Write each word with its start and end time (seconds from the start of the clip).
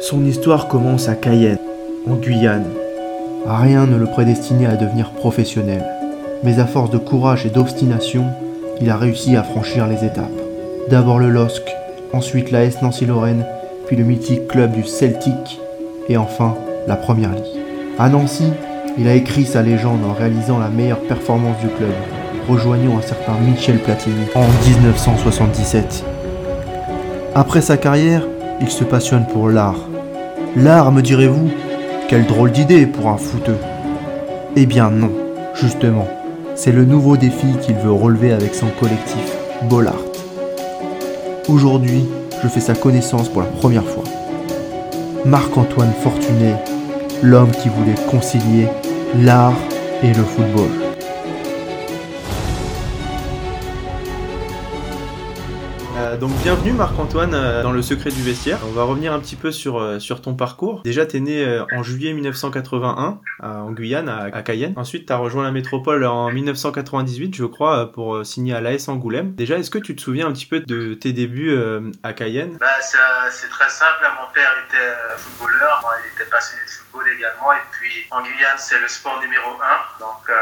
Son 0.00 0.24
histoire 0.26 0.68
commence 0.68 1.08
à 1.08 1.14
Cayenne, 1.14 1.58
en 2.06 2.16
Guyane. 2.16 2.66
Rien 3.46 3.86
ne 3.86 3.96
le 3.96 4.06
prédestinait 4.06 4.66
à 4.66 4.76
devenir 4.76 5.12
professionnel, 5.12 5.82
mais 6.42 6.58
à 6.58 6.66
force 6.66 6.90
de 6.90 6.98
courage 6.98 7.46
et 7.46 7.50
d'obstination, 7.50 8.26
il 8.80 8.90
a 8.90 8.96
réussi 8.96 9.34
à 9.34 9.42
franchir 9.42 9.86
les 9.86 10.04
étapes. 10.04 10.30
D'abord 10.90 11.18
le 11.18 11.30
LOSC, 11.30 11.62
ensuite 12.12 12.50
la 12.50 12.64
S 12.64 12.82
Nancy-Lorraine, 12.82 13.46
puis 13.86 13.96
le 13.96 14.04
mythique 14.04 14.46
club 14.46 14.72
du 14.72 14.84
Celtic, 14.84 15.60
et 16.08 16.16
enfin 16.16 16.54
la 16.86 16.96
Première 16.96 17.32
Ligue. 17.32 17.62
À 17.98 18.08
Nancy, 18.08 18.52
il 18.98 19.08
a 19.08 19.14
écrit 19.14 19.46
sa 19.46 19.62
légende 19.62 20.04
en 20.04 20.12
réalisant 20.12 20.58
la 20.58 20.68
meilleure 20.68 21.00
performance 21.00 21.58
du 21.60 21.68
club, 21.68 21.94
rejoignant 22.48 22.98
un 22.98 23.02
certain 23.02 23.34
Michel 23.40 23.78
Platini 23.78 24.26
en 24.34 24.46
1977. 24.68 26.04
Après 27.36 27.62
sa 27.62 27.76
carrière, 27.76 28.22
il 28.60 28.68
se 28.68 28.84
passionne 28.84 29.26
pour 29.26 29.48
l'art. 29.48 29.88
L'art, 30.54 30.92
me 30.92 31.02
direz-vous 31.02 31.50
Quelle 32.08 32.26
drôle 32.26 32.52
d'idée 32.52 32.86
pour 32.86 33.08
un 33.08 33.16
footeux. 33.16 33.58
Eh 34.54 34.66
bien 34.66 34.88
non, 34.88 35.10
justement, 35.52 36.06
c'est 36.54 36.70
le 36.70 36.84
nouveau 36.84 37.16
défi 37.16 37.48
qu'il 37.60 37.74
veut 37.74 37.90
relever 37.90 38.30
avec 38.30 38.54
son 38.54 38.68
collectif 38.78 39.32
Bollard. 39.68 40.04
Aujourd'hui, 41.48 42.04
je 42.40 42.46
fais 42.46 42.60
sa 42.60 42.74
connaissance 42.74 43.28
pour 43.28 43.42
la 43.42 43.48
première 43.48 43.84
fois. 43.84 44.04
Marc-Antoine 45.24 45.92
Fortuné, 46.04 46.54
l'homme 47.20 47.50
qui 47.50 47.68
voulait 47.68 48.00
concilier 48.08 48.68
l'art 49.20 49.58
et 50.04 50.08
le 50.08 50.22
football. 50.22 50.83
Donc 56.20 56.30
bienvenue 56.42 56.72
Marc-Antoine 56.72 57.34
euh, 57.34 57.62
dans 57.62 57.72
le 57.72 57.82
secret 57.82 58.10
du 58.10 58.22
vestiaire. 58.22 58.58
On 58.66 58.72
va 58.72 58.84
revenir 58.84 59.12
un 59.12 59.18
petit 59.20 59.36
peu 59.36 59.50
sur, 59.50 59.78
euh, 59.80 59.98
sur 59.98 60.22
ton 60.22 60.34
parcours. 60.34 60.82
Déjà 60.84 61.06
tu 61.06 61.16
es 61.16 61.20
né 61.20 61.44
euh, 61.44 61.64
en 61.72 61.82
juillet 61.82 62.12
1981 62.12 63.18
à- 63.40 63.48
en 63.48 63.72
Guyane 63.72 64.08
à, 64.08 64.42
Cayenne. 64.42 64.74
Ensuite 64.76 65.06
tu 65.06 65.12
as 65.12 65.16
rejoint 65.16 65.42
la 65.44 65.50
métropole 65.50 66.04
en 66.04 66.30
1998 66.30 67.34
je 67.34 67.44
crois 67.44 67.78
euh, 67.78 67.86
pour 67.86 68.14
euh, 68.16 68.24
signer 68.24 68.54
à 68.54 68.60
l'AS 68.60 68.88
Angoulême. 68.88 69.34
Déjà 69.34 69.56
est-ce 69.58 69.70
que 69.70 69.78
tu 69.78 69.96
te 69.96 70.00
souviens 70.00 70.28
un 70.28 70.32
petit 70.32 70.46
peu 70.46 70.60
de 70.60 70.94
tes 70.94 71.12
débuts 71.12 71.50
euh, 71.50 71.90
à 72.02 72.12
Cayenne? 72.12 72.56
Bah, 72.60 72.66
c'est 72.80 73.48
très 73.48 73.68
simple. 73.68 74.04
Mon 74.20 74.32
père 74.32 74.52
était 74.68 74.76
euh, 74.84 75.16
footballeur, 75.16 75.78
moi, 75.82 75.92
il 76.04 76.12
était 76.14 76.30
passionné 76.30 76.62
de 76.64 76.70
football 76.70 77.04
également. 77.16 77.52
Et 77.52 77.64
puis 77.72 77.90
en 78.10 78.22
Guyane, 78.22 78.58
c'est 78.58 78.78
le 78.78 78.86
sport 78.88 79.18
numéro 79.20 79.50
un. 79.60 79.78
Donc 79.98 80.28
euh, 80.30 80.34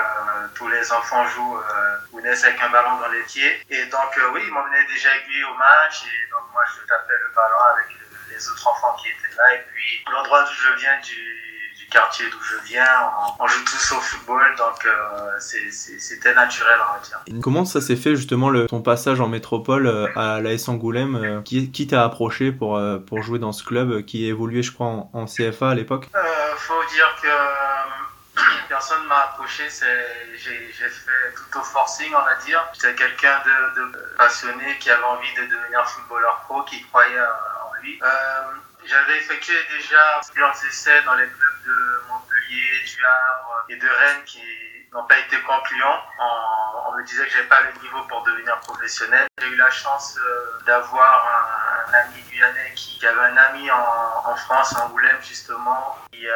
tous 0.55 0.69
les 0.69 0.93
enfants 0.93 1.25
jouent 1.27 1.57
euh, 1.57 1.97
ou 2.13 2.21
naissent 2.21 2.45
avec 2.45 2.61
un 2.61 2.71
ballon 2.71 2.99
dans 3.01 3.09
les 3.13 3.23
pieds. 3.23 3.53
Et 3.71 3.87
donc 3.87 4.11
euh, 4.19 4.33
oui, 4.35 4.41
il 4.47 4.53
m'emmenait 4.53 4.85
déjà 4.93 5.09
aiguillé 5.23 5.45
au 5.45 5.57
match. 5.57 5.72
Et 6.05 6.31
donc 6.31 6.45
moi, 6.53 6.63
je 6.69 6.87
tapais 6.87 7.15
le 7.21 7.31
ballon 7.35 7.63
avec 7.75 7.89
le- 7.99 8.35
les 8.35 8.49
autres 8.49 8.69
enfants 8.69 8.97
qui 9.01 9.09
étaient 9.09 9.35
là. 9.37 9.55
Et 9.55 9.65
puis 9.73 10.05
l'endroit 10.13 10.43
d'où 10.45 10.53
je 10.53 10.81
viens, 10.81 10.99
du, 11.05 11.75
du 11.79 11.87
quartier 11.91 12.27
d'où 12.31 12.43
je 12.43 12.57
viens, 12.69 13.11
on, 13.39 13.45
on 13.45 13.47
joue 13.47 13.65
tous 13.65 13.93
au 13.93 14.01
football. 14.01 14.43
Donc 14.57 14.85
euh, 14.87 15.39
c'était 15.39 16.35
naturel, 16.35 16.79
on 16.91 16.93
va 16.95 17.01
dire. 17.01 17.41
Comment 17.43 17.65
ça 17.65 17.81
s'est 17.81 17.97
fait 17.97 18.17
justement 18.17 18.51
le, 18.51 18.67
ton 18.67 18.83
passage 18.83 19.21
en 19.21 19.29
métropole 19.29 19.87
euh, 19.87 20.07
à 20.17 20.41
l'AS 20.41 20.69
Angoulême 20.69 21.17
euh, 21.17 21.43
Qui, 21.43 21.71
qui 21.71 21.87
t'a 21.87 22.05
approché 22.05 22.53
pour, 22.53 22.81
pour 23.07 23.23
jouer 23.23 23.39
dans 23.39 23.53
ce 23.53 23.65
club 23.65 24.05
qui 24.05 24.27
évoluait 24.27 24.63
je 24.63 24.73
crois 24.73 24.87
en, 24.87 25.11
en 25.13 25.27
CFA 25.27 25.71
à 25.71 25.75
l'époque? 25.75 26.09
Euh, 26.15 26.21
faut 26.57 26.83
dire 26.95 27.15
que 27.23 27.29
personne 28.69 29.05
m'a 29.07 29.21
approché, 29.25 29.69
j'ai 30.35 30.89
fait 30.89 31.35
tout 31.35 31.59
au 31.59 31.63
forcing, 31.63 32.13
on 32.15 32.23
va 32.23 32.35
dire. 32.37 32.65
J'étais 32.75 32.95
quelqu'un 32.95 33.43
de, 33.45 33.81
de 33.81 34.15
passionné 34.17 34.79
qui 34.79 34.91
avait 34.91 35.03
envie 35.03 35.33
de 35.35 35.45
devenir 35.47 35.89
footballeur 35.89 36.41
pro, 36.45 36.63
qui 36.65 36.83
croyait 36.87 37.21
en 37.21 37.75
lui. 37.81 38.01
Euh, 38.03 38.09
j'avais 38.85 39.19
effectué 39.19 39.55
déjà 39.71 40.21
plusieurs 40.29 40.65
essais 40.65 41.03
dans 41.03 41.15
les 41.15 41.27
clubs 41.27 41.63
de 41.67 42.03
Montpellier, 42.09 42.85
du 42.85 43.05
Havre 43.05 43.65
et 43.69 43.77
de 43.77 43.89
Rennes 43.89 44.25
qui 44.27 44.43
n'ont 44.93 45.05
pas 45.05 45.19
été 45.19 45.41
concluants. 45.43 46.03
On, 46.19 46.89
on 46.89 46.97
me 46.97 47.05
disait 47.05 47.25
que 47.27 47.33
j'avais 47.33 47.49
pas 47.49 47.61
le 47.63 47.81
niveau 47.81 48.03
pour 48.05 48.23
devenir 48.25 48.59
professionnel. 48.61 49.27
J'ai 49.39 49.49
eu 49.49 49.57
la 49.57 49.71
chance 49.71 50.19
euh, 50.19 50.61
d'avoir 50.67 51.27
un, 51.27 51.62
un 51.89 51.93
ami 51.95 52.23
guyanais 52.31 52.73
qui, 52.75 52.99
qui 52.99 53.07
avait 53.07 53.33
un 53.33 53.37
ami 53.37 53.71
en, 53.71 54.31
en 54.31 54.37
France, 54.37 54.75
à 54.77 54.87
Angoulême 54.87 55.17
justement, 55.23 55.97
qui, 56.13 56.27
euh, 56.27 56.31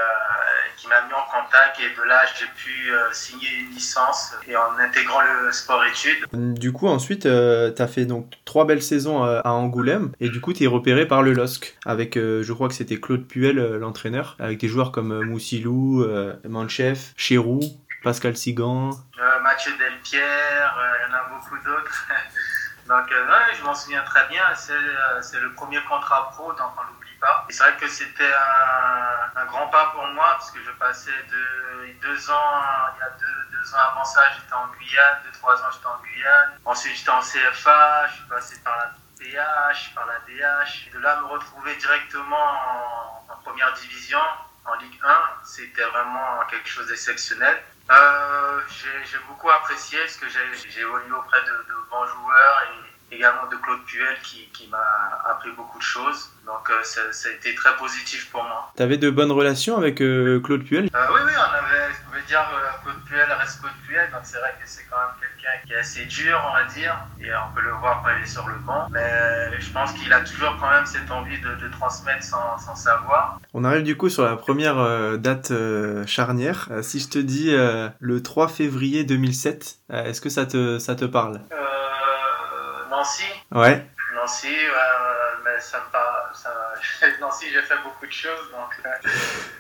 qui 0.77 0.89
m'a 0.89 1.01
mis 1.03 1.13
en 1.13 1.25
contact 1.31 1.81
et 1.81 1.97
de 1.97 2.03
là 2.09 2.25
j'ai 2.39 2.47
pu 2.57 2.91
euh, 2.91 3.13
signer 3.13 3.49
une 3.61 3.71
licence 3.71 4.35
et 4.47 4.57
en 4.57 4.79
intégrant 4.79 5.21
le 5.21 5.53
sport-études. 5.53 6.27
Du 6.33 6.73
coup, 6.73 6.89
ensuite, 6.89 7.27
euh, 7.27 7.71
t'as 7.71 7.87
fait 7.87 8.05
donc 8.05 8.33
trois 8.45 8.67
belles 8.67 8.83
saisons 8.83 9.23
à 9.25 9.51
Angoulême 9.51 10.13
et 10.21 10.29
du 10.29 10.41
coup, 10.41 10.53
t'es 10.53 10.67
repéré 10.67 11.07
par 11.07 11.23
le 11.23 11.33
LOSC 11.33 11.77
avec, 11.85 12.17
je 12.17 12.53
crois 12.53 12.69
que 12.69 12.75
c'était 12.75 12.99
Claude 12.99 13.27
Puel, 13.27 13.57
l'entraîneur, 13.77 14.37
avec 14.39 14.59
des 14.59 14.69
joueurs 14.69 14.93
comme 14.93 15.25
Moussilou, 15.25 16.07
Manchef, 16.45 17.13
Chérou, 17.17 17.61
Pascal 18.03 18.37
Sigan. 18.37 18.91
Mathieu 19.43 19.73
Delpierre, 19.79 20.77
il 20.99 21.11
y 21.11 21.15
en 21.15 21.17
a 21.17 21.29
beaucoup 21.29 21.57
d'autres. 21.65 22.09
donc 22.87 23.11
euh, 23.11 23.27
ouais, 23.27 23.55
je 23.59 23.65
m'en 23.65 23.75
souviens 23.75 24.03
très 24.03 24.27
bien, 24.29 24.43
c'est 24.55 24.73
euh, 24.73 25.21
c'est 25.21 25.41
le 25.41 25.53
premier 25.53 25.83
contrat 25.85 26.31
pro, 26.31 26.53
donc 26.53 26.71
on 26.79 26.83
l'oublie 26.83 27.17
pas. 27.21 27.45
Et 27.49 27.53
c'est 27.53 27.65
vrai 27.65 27.77
que 27.77 27.89
c'était 27.89 28.33
un, 29.35 29.45
grand 29.47 29.67
pas 29.69 29.87
pour 29.87 30.07
moi, 30.09 30.27
parce 30.33 30.51
que 30.51 30.63
je 30.63 30.71
passais 30.73 31.11
de 31.11 31.93
deux 32.01 32.31
ans, 32.31 32.63
il 32.97 33.01
y 33.01 33.03
a 33.03 33.11
deux, 33.11 33.57
deux 33.59 33.75
ans 33.75 33.79
avant 33.91 34.05
ça, 34.05 34.23
j'étais 34.35 34.53
en 34.55 34.69
Guyane, 34.79 35.19
deux, 35.25 35.33
trois 35.33 35.61
ans 35.63 35.71
j'étais 35.73 35.87
en 35.87 35.99
Guyane. 36.03 36.59
Ensuite 36.65 36.97
j'étais 36.97 37.11
en 37.11 37.21
CFA, 37.21 38.07
je 38.09 38.15
suis 38.15 38.29
passé 38.29 38.61
par 38.63 38.77
la 38.77 38.93
PH, 39.19 39.95
par 39.95 40.07
la 40.07 40.19
DH. 40.27 40.91
De 40.93 40.99
là 41.01 41.21
me 41.21 41.27
retrouver 41.27 41.75
directement 41.77 42.37
en, 42.37 43.33
en 43.33 43.37
première 43.43 43.73
division, 43.75 44.21
en 44.69 44.75
Ligue 44.83 44.99
1, 45.03 45.09
c'était 45.45 45.85
vraiment 45.85 46.41
quelque 46.51 46.69
chose 46.69 46.87
d'exceptionnel. 46.89 47.57
Euh, 47.91 48.61
j'ai 48.69 49.19
beaucoup 49.29 49.49
apprécié 49.51 49.99
parce 50.01 50.17
que 50.17 50.27
j'ai 50.29 50.71
j'ai 50.71 50.81
évolué 50.81 51.13
auprès 51.13 51.41
de, 51.43 51.53
de 51.69 51.75
bons 51.91 52.05
joueurs 52.07 52.63
et 53.11 53.15
également 53.15 53.47
de 53.47 53.57
Claude 53.57 53.85
Puel 53.87 54.17
qui, 54.23 54.49
qui 54.53 54.67
m'a 54.69 55.23
appris 55.27 55.53
beaucoup 55.53 55.79
de 55.79 55.83
choses. 55.85 56.31
Donc 56.45 56.69
euh, 56.71 56.83
ça, 56.83 57.13
ça 57.13 57.29
a 57.29 57.33
été 57.33 57.55
très 57.55 57.77
positif 57.77 58.29
pour 58.31 58.43
moi. 58.43 58.73
T'avais 58.77 58.97
de 58.99 59.09
bonnes 59.11 59.31
relations 59.31 59.77
avec 59.77 60.01
euh, 60.03 60.41
Claude 60.41 60.65
Puel? 60.65 60.85
Oui, 60.93 61.21
oui, 61.25 61.33
on 61.37 61.55
avait, 61.65 61.93
dire 62.27 62.41
euh, 62.53 62.83
Claude 62.83 63.03
Puel 63.05 63.27
reste 63.33 63.61
Claude 63.61 63.73
Puel, 63.87 64.11
donc 64.11 64.21
c'est 64.25 64.39
vrai 64.39 64.51
que 64.61 64.67
c'est 64.69 64.85
quand 64.91 64.97
même 64.97 65.15
quelqu'un 65.21 65.67
qui 65.67 65.73
est 65.73 65.77
assez 65.79 66.05
dur, 66.07 66.41
on 66.49 66.53
va 66.55 66.65
dire, 66.65 66.97
et 67.21 67.31
on 67.35 67.55
peut 67.55 67.63
le 67.63 67.71
voir 67.73 68.03
quand 68.03 68.11
il 68.19 68.23
est 68.23 68.27
sur 68.27 68.47
le 68.49 68.55
banc. 68.57 68.89
Mais 68.91 69.59
je 69.61 69.71
pense 69.73 69.93
qu'il 69.93 70.13
a 70.13 70.21
toujours 70.21 70.57
quand 70.61 70.71
même 70.71 70.87
cette 70.87 71.11
envie 71.11 71.41
de, 71.41 71.55
de 71.55 71.69
transmettre 71.69 72.23
son, 72.25 72.37
son 72.65 72.75
savoir. 72.75 73.41
On 73.55 73.65
arrive 73.65 73.83
du 73.83 73.97
coup 73.97 74.09
sur 74.09 74.25
la 74.25 74.37
première 74.37 74.79
euh, 74.79 75.17
date 75.17 75.51
euh, 75.51 76.07
charnière. 76.07 76.69
Euh, 76.71 76.83
si 76.83 77.01
je 77.01 77.09
te 77.09 77.19
dis 77.19 77.55
euh, 77.55 77.89
le 78.01 78.23
3 78.23 78.49
février 78.49 79.05
2007, 79.05 79.77
euh, 79.93 80.05
est-ce 80.05 80.21
que 80.21 80.29
ça 80.29 80.47
te, 80.47 80.79
ça 80.79 80.95
te 80.95 81.05
parle? 81.05 81.41
Euh, 81.53 81.57
Nancy, 82.91 83.25
Ouais. 83.53 83.87
Nancy, 84.15 84.49
euh, 84.49 84.79
mais 84.96 84.96
ça 85.61 85.79
me 85.87 85.91
parle. 85.93 86.35
Ça, 86.35 86.51
Nancy, 87.21 87.47
j'ai 87.53 87.63
fait 87.63 87.77
beaucoup 87.85 88.07
de 88.07 88.13
choses, 88.13 88.51
donc 88.51 88.71
euh, 88.85 88.89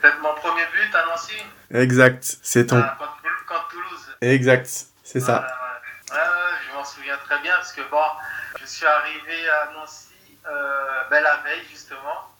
peut-être 0.00 0.20
mon 0.20 0.34
premier 0.34 0.64
but 0.72 0.94
à 0.94 1.06
Nancy, 1.06 1.36
Exact, 1.72 2.38
c'est 2.42 2.66
ton... 2.66 2.76
euh, 2.76 2.82
contre, 2.98 3.16
contre 3.48 3.68
Toulouse. 3.68 4.16
Exact, 4.20 4.68
c'est 5.02 5.20
ça. 5.20 5.40
Ouais, 6.10 6.16
ouais, 6.16 6.20
ouais, 6.20 6.56
je 6.68 6.76
m'en 6.76 6.84
souviens 6.84 7.16
très 7.24 7.38
bien 7.40 7.54
parce 7.56 7.72
que 7.72 7.82
bon, 7.90 8.02
je 8.60 8.66
suis 8.66 8.86
arrivé 8.86 9.48
à 9.48 9.72
Nancy 9.74 10.08
euh, 10.48 11.00
ben, 11.10 11.22
la 11.22 11.36
veille 11.44 11.64
justement. 11.70 12.30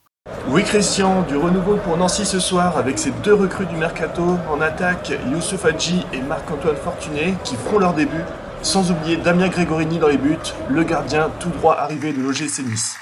Oui 0.48 0.64
Christian, 0.64 1.22
du 1.22 1.36
renouveau 1.36 1.76
pour 1.76 1.96
Nancy 1.96 2.26
ce 2.26 2.40
soir 2.40 2.76
avec 2.78 2.98
ces 2.98 3.10
deux 3.10 3.34
recrues 3.34 3.66
du 3.66 3.76
Mercato 3.76 4.38
en 4.50 4.60
attaque, 4.60 5.12
Youssouf 5.26 5.64
Hadji 5.64 6.04
et 6.12 6.20
Marc-Antoine 6.20 6.76
Fortuné 6.76 7.36
qui 7.44 7.56
feront 7.56 7.78
leur 7.78 7.94
début, 7.94 8.24
sans 8.62 8.90
oublier 8.90 9.16
Damien 9.16 9.48
Gregorini 9.48 9.98
dans 9.98 10.08
les 10.08 10.16
buts, 10.18 10.36
le 10.68 10.82
gardien 10.82 11.30
tout 11.40 11.50
droit 11.50 11.76
arrivé 11.76 12.12
de 12.12 12.20
l'OGC 12.20 12.58
Nice. 12.64 12.96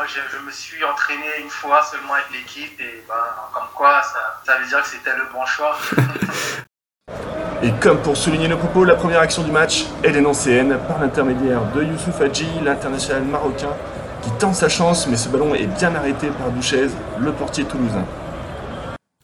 Donc 0.00 0.08
je, 0.08 0.34
je 0.34 0.42
me 0.42 0.50
suis 0.50 0.82
entraîné 0.82 1.26
une 1.42 1.50
fois 1.50 1.82
seulement 1.82 2.14
avec 2.14 2.24
l'équipe 2.32 2.80
et 2.80 3.04
ben, 3.06 3.14
comme 3.52 3.68
quoi 3.74 4.00
ça, 4.02 4.40
ça 4.46 4.58
veut 4.58 4.66
dire 4.66 4.80
que 4.80 4.88
c'était 4.88 5.14
le 5.14 5.24
bon 5.30 5.44
choix. 5.44 5.76
Et 7.62 7.70
comme 7.82 8.00
pour 8.00 8.16
souligner 8.16 8.48
nos 8.48 8.56
propos, 8.56 8.84
la 8.84 8.94
première 8.94 9.20
action 9.20 9.42
du 9.42 9.52
match, 9.52 9.84
est 10.02 10.18
nancéenne 10.18 10.78
par 10.88 11.00
l'intermédiaire 11.00 11.70
de 11.74 11.82
Youssouf 11.82 12.18
Hadji, 12.18 12.46
l'international 12.64 13.24
marocain, 13.24 13.76
qui 14.22 14.30
tente 14.38 14.54
sa 14.54 14.70
chance, 14.70 15.06
mais 15.06 15.18
ce 15.18 15.28
ballon 15.28 15.54
est 15.54 15.66
bien 15.66 15.94
arrêté 15.94 16.28
par 16.28 16.50
Douchez, 16.50 16.86
le 17.18 17.32
portier 17.32 17.64
toulousain. 17.66 18.06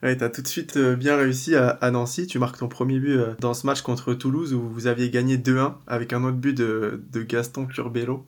Ouais, 0.03 0.15
t'as 0.15 0.29
tout 0.29 0.43
de 0.43 0.47
suite 0.47 0.77
euh, 0.77 0.95
bien 0.95 1.17
réussi 1.17 1.55
à, 1.55 1.69
à 1.69 1.89
Nancy. 1.89 2.27
Tu 2.27 2.37
marques 2.37 2.59
ton 2.59 2.67
premier 2.67 2.99
but 2.99 3.17
euh, 3.17 3.33
dans 3.39 3.55
ce 3.55 3.65
match 3.65 3.81
contre 3.81 4.13
Toulouse 4.13 4.53
où 4.53 4.61
vous 4.61 4.85
aviez 4.85 5.09
gagné 5.09 5.37
2-1 5.37 5.73
avec 5.87 6.13
un 6.13 6.23
autre 6.23 6.37
but 6.37 6.53
de, 6.55 7.03
de 7.09 7.23
Gaston 7.23 7.65
Curbelo. 7.65 8.27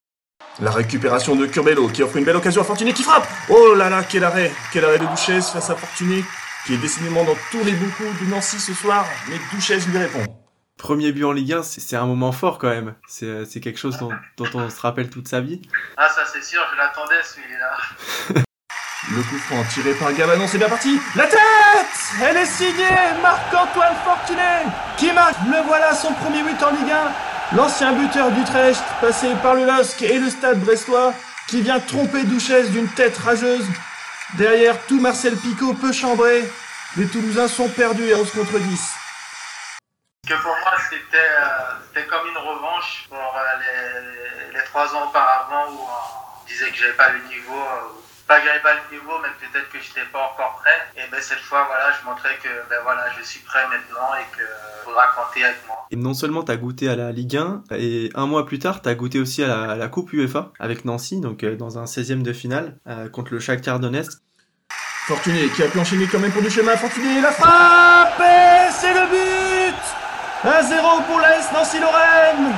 La 0.61 0.71
récupération 0.71 1.37
de 1.37 1.45
Curbelo 1.45 1.87
qui 1.87 2.03
offre 2.03 2.17
une 2.17 2.25
belle 2.25 2.35
occasion 2.35 2.61
à 2.61 2.65
Fortuné 2.65 2.91
qui 2.91 3.03
frappe 3.03 3.25
Oh 3.47 3.75
là 3.75 3.89
là, 3.89 4.03
quel 4.03 4.25
arrêt 4.25 4.51
Quel 4.73 4.83
arrêt 4.83 4.99
de 4.99 5.05
Douchez 5.05 5.39
face 5.41 5.69
à 5.69 5.75
Fortuné 5.75 6.23
qui 6.65 6.73
est 6.73 6.77
décidément 6.77 7.23
dans 7.23 7.35
tous 7.51 7.63
les 7.63 7.71
coups 7.71 8.19
de 8.21 8.25
Nancy 8.29 8.59
ce 8.59 8.73
soir, 8.73 9.05
mais 9.29 9.37
Douchez 9.53 9.77
lui 9.77 9.97
répond. 9.97 10.23
Premier 10.77 11.13
but 11.13 11.23
en 11.23 11.31
Ligue 11.31 11.53
1, 11.53 11.63
c'est 11.63 11.95
un 11.95 12.05
moment 12.05 12.33
fort 12.33 12.57
quand 12.57 12.69
même. 12.69 12.95
C'est 13.07 13.59
quelque 13.61 13.79
chose 13.79 13.97
dont, 13.97 14.11
dont, 14.37 14.49
on 14.53 14.69
se 14.69 14.81
rappelle 14.81 15.09
toute 15.09 15.27
sa 15.29 15.39
vie. 15.39 15.61
Ah, 15.95 16.09
ça 16.09 16.23
c'est 16.25 16.43
sûr, 16.43 16.61
je 16.73 16.77
l'attendais 16.77 17.23
celui-là. 17.23 18.43
Le 19.11 19.21
coup 19.23 19.37
franc 19.37 19.63
tiré 19.73 19.93
par 19.93 20.13
Gabanon, 20.13 20.45
c'est 20.45 20.57
bien 20.57 20.69
parti. 20.69 20.99
La 21.15 21.25
tête 21.25 21.39
Elle 22.21 22.37
est 22.37 22.45
signée 22.45 22.85
Marc-Antoine 23.21 23.95
Fortuné 24.03 24.69
qui 24.97 25.11
marque. 25.13 25.35
Le 25.49 25.65
voilà 25.65 25.95
son 25.95 26.13
premier 26.13 26.43
but 26.43 26.61
en 26.61 26.71
Ligue 26.71 26.91
1. 26.91 27.28
L'ancien 27.55 27.93
buteur 27.93 28.29
d'Utrecht, 28.29 28.83
passé 29.01 29.27
par 29.41 29.55
le 29.55 29.65
LOSC 29.65 30.03
et 30.03 30.19
le 30.19 30.29
stade 30.29 30.59
brestois, 30.59 31.13
qui 31.47 31.61
vient 31.61 31.79
tromper 31.79 32.23
Duchesse 32.23 32.69
d'une 32.69 32.87
tête 32.89 33.17
rageuse. 33.17 33.65
Derrière, 34.35 34.75
tout 34.85 34.99
Marcel 34.99 35.35
Picot 35.35 35.73
peut 35.73 35.91
chambrer. 35.91 36.47
Les 36.95 37.07
Toulousains 37.07 37.47
sont 37.47 37.67
perdus 37.69 38.13
à 38.13 38.17
11 38.17 38.31
contre 38.33 38.59
10. 38.59 38.93
Que 40.27 40.35
pour 40.35 40.55
moi, 40.61 40.73
c'était 40.91 42.05
comme 42.05 42.27
une 42.27 42.37
revanche 42.37 43.07
pour 43.09 43.17
euh, 43.17 44.11
les, 44.53 44.59
les, 44.59 44.65
trois 44.65 44.93
ans 44.95 45.07
auparavant 45.07 45.71
où 45.71 45.79
on 45.79 46.47
disait 46.47 46.69
que 46.69 46.77
j'avais 46.77 46.93
pas 46.93 47.09
le 47.09 47.19
niveau. 47.29 47.59
Euh, 47.59 48.08
pas 48.29 48.39
que 48.39 48.45
j'avais 48.45 48.59
pas 48.59 48.75
le 48.75 48.95
niveau, 48.95 49.13
mais 49.23 49.29
peut-être 49.39 49.69
que 49.69 49.79
j'étais 49.79 50.05
pas 50.13 50.29
encore 50.31 50.61
prêt. 50.61 50.79
Et 50.95 51.09
ben 51.11 51.19
cette 51.19 51.39
fois, 51.39 51.65
voilà, 51.65 51.91
je 51.99 52.07
montrais 52.07 52.37
que 52.41 52.49
ben 52.69 52.77
voilà, 52.83 53.07
je 53.17 53.25
suis 53.25 53.39
prêt 53.39 53.67
maintenant 53.67 54.13
et 54.13 54.37
que 54.37 54.43
faudra 54.85 55.07
compter 55.17 55.43
avec 55.43 55.57
moi. 55.67 55.87
Et 55.89 55.95
non 55.95 56.13
seulement 56.13 56.43
tu 56.43 56.51
as 56.51 56.57
goûté 56.57 56.87
à 56.89 56.95
la 56.95 57.11
Ligue 57.11 57.37
1, 57.37 57.63
et 57.71 58.11
un 58.13 58.27
mois 58.27 58.45
plus 58.45 58.59
tard, 58.59 58.83
tu 58.83 58.89
as 58.89 58.93
goûté 58.93 59.19
aussi 59.19 59.43
à 59.43 59.75
la, 59.75 59.87
Coupe 59.87 60.13
UEFA 60.13 60.51
avec 60.59 60.85
Nancy, 60.85 61.19
donc 61.19 61.43
euh, 61.43 61.55
dans 61.55 61.79
un 61.79 61.85
16e 61.85 62.21
de 62.21 62.31
finale 62.31 62.77
euh, 62.87 63.09
contre 63.09 63.33
le 63.33 63.39
Shakhtar 63.39 63.79
Donetsk. 63.79 64.19
Fortuné 65.07 65.49
qui 65.49 65.63
a 65.63 65.67
pu 65.67 65.79
enchaîner 65.79 66.05
quand 66.05 66.19
même 66.19 66.31
pour 66.31 66.43
du 66.43 66.51
chemin. 66.51 66.77
Fortuné, 66.77 67.21
la 67.21 67.31
frappe 67.31 68.19
et 68.19 68.71
c'est 68.71 68.93
le 68.93 69.09
but 69.09 69.81
1-0 70.43 71.05
pour 71.07 71.19
l'AS 71.19 71.51
Nancy-Lorraine 71.51 72.53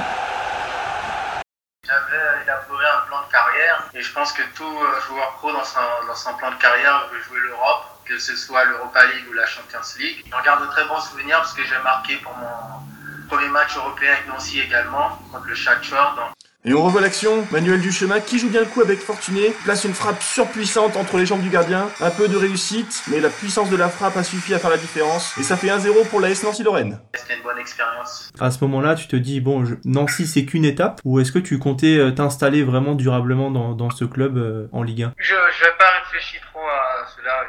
j'avais 1.91 2.43
élaboré 2.43 2.85
un 2.85 3.00
carrière 3.31 3.89
et 3.93 4.01
je 4.01 4.11
pense 4.13 4.33
que 4.33 4.41
tout 4.55 4.63
euh, 4.63 5.01
joueur 5.07 5.31
pro 5.37 5.51
dans 5.51 5.63
son, 5.63 5.79
dans 6.07 6.15
son 6.15 6.33
plan 6.35 6.51
de 6.51 6.57
carrière 6.57 7.07
veut 7.11 7.21
jouer 7.21 7.39
l'Europe, 7.39 7.85
que 8.05 8.17
ce 8.19 8.35
soit 8.35 8.65
l'Europa 8.65 9.05
League 9.05 9.25
ou 9.29 9.33
la 9.33 9.45
Champions 9.45 9.79
League. 9.97 10.23
Je 10.29 10.35
regarde 10.35 10.65
de 10.65 10.71
très 10.71 10.85
bons 10.85 10.99
souvenirs 10.99 11.37
parce 11.37 11.53
que 11.53 11.63
j'ai 11.63 11.79
marqué 11.79 12.17
pour 12.17 12.35
mon 12.35 13.27
premier 13.27 13.47
match 13.49 13.75
européen 13.77 14.11
avec 14.11 14.27
Nancy 14.27 14.59
également, 14.59 15.17
contre 15.31 15.45
le 15.47 15.55
Shakhtar. 15.55 16.33
Et 16.63 16.75
on 16.75 16.83
revoit 16.83 17.01
l'action, 17.01 17.43
Manuel 17.51 17.81
Duchemin 17.81 18.19
qui 18.19 18.37
joue 18.37 18.47
bien 18.47 18.59
le 18.59 18.67
coup 18.67 18.81
avec 18.81 18.99
Fortuné, 18.99 19.51
place 19.63 19.83
une 19.83 19.95
frappe 19.95 20.21
surpuissante 20.21 20.95
entre 20.95 21.17
les 21.17 21.25
jambes 21.25 21.41
du 21.41 21.49
gardien, 21.49 21.89
un 21.99 22.11
peu 22.11 22.27
de 22.27 22.37
réussite, 22.37 23.01
mais 23.07 23.19
la 23.19 23.29
puissance 23.29 23.71
de 23.71 23.75
la 23.75 23.89
frappe 23.89 24.15
a 24.15 24.23
suffi 24.23 24.53
à 24.53 24.59
faire 24.59 24.69
la 24.69 24.77
différence, 24.77 25.35
et 25.39 25.43
ça 25.43 25.57
fait 25.57 25.69
1-0 25.69 26.07
pour 26.09 26.19
la 26.19 26.29
S 26.29 26.43
Nancy-Lorraine. 26.43 26.99
C'était 27.15 27.37
une 27.37 27.41
bonne 27.41 27.57
expérience. 27.57 28.29
À 28.39 28.51
ce 28.51 28.63
moment-là, 28.63 28.93
tu 28.93 29.07
te 29.07 29.15
dis, 29.15 29.41
bon, 29.41 29.63
Nancy 29.85 30.27
c'est 30.27 30.45
qu'une 30.45 30.63
étape, 30.63 31.01
ou 31.03 31.19
est-ce 31.19 31.31
que 31.31 31.39
tu 31.39 31.57
comptais 31.57 31.97
euh, 31.97 32.11
t'installer 32.11 32.61
vraiment 32.61 32.93
durablement 32.93 33.49
dans, 33.49 33.73
dans 33.73 33.89
ce 33.89 34.05
club 34.05 34.37
euh, 34.37 34.67
en 34.71 34.83
Ligue 34.83 35.01
1 35.01 35.13
Je 35.17 35.33
n'ai 35.33 35.71
pas 35.79 35.89
réfléchi 36.03 36.37
trop 36.53 36.59
à 36.59 37.07
cela, 37.07 37.41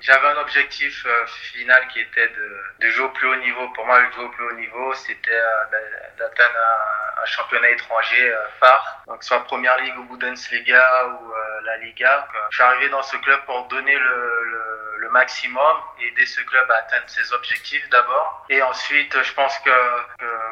j'avais 0.00 0.28
un 0.28 0.38
objectif 0.38 1.04
euh, 1.06 1.26
final 1.26 1.86
qui 1.88 2.00
était 2.00 2.28
de, 2.28 2.60
de, 2.80 2.90
jouer 2.90 3.04
au 3.04 3.10
plus 3.10 3.28
haut 3.28 3.36
niveau. 3.36 3.68
Pour 3.70 3.86
moi, 3.86 4.00
le 4.00 4.10
jouer 4.12 4.24
au 4.24 4.28
plus 4.30 4.44
haut 4.44 4.52
niveau, 4.52 4.94
c'était 4.94 5.42
d'atteindre 6.18 6.58
un 7.22 7.26
championnat 7.26 7.70
étranger 7.70 8.32
euh, 8.32 8.48
phare, 8.58 9.02
donc 9.06 9.22
soit 9.22 9.44
Première 9.44 9.76
Ligue 9.78 9.96
ou 9.98 10.16
Bundesliga 10.16 11.06
ou 11.06 11.32
euh, 11.32 11.60
la 11.64 11.76
Liga. 11.78 12.26
Je 12.50 12.56
suis 12.56 12.64
arrivé 12.64 12.88
dans 12.88 13.02
ce 13.02 13.16
club 13.18 13.40
pour 13.44 13.68
donner 13.68 13.98
le, 13.98 14.89
le 15.10 15.12
maximum 15.12 15.76
aider 15.98 16.26
ce 16.26 16.40
club 16.42 16.64
à 16.70 16.86
atteindre 16.86 17.08
ses 17.08 17.32
objectifs 17.32 17.88
d'abord. 17.90 18.46
Et 18.48 18.62
ensuite, 18.62 19.16
je 19.22 19.32
pense 19.34 19.58
que 19.58 19.70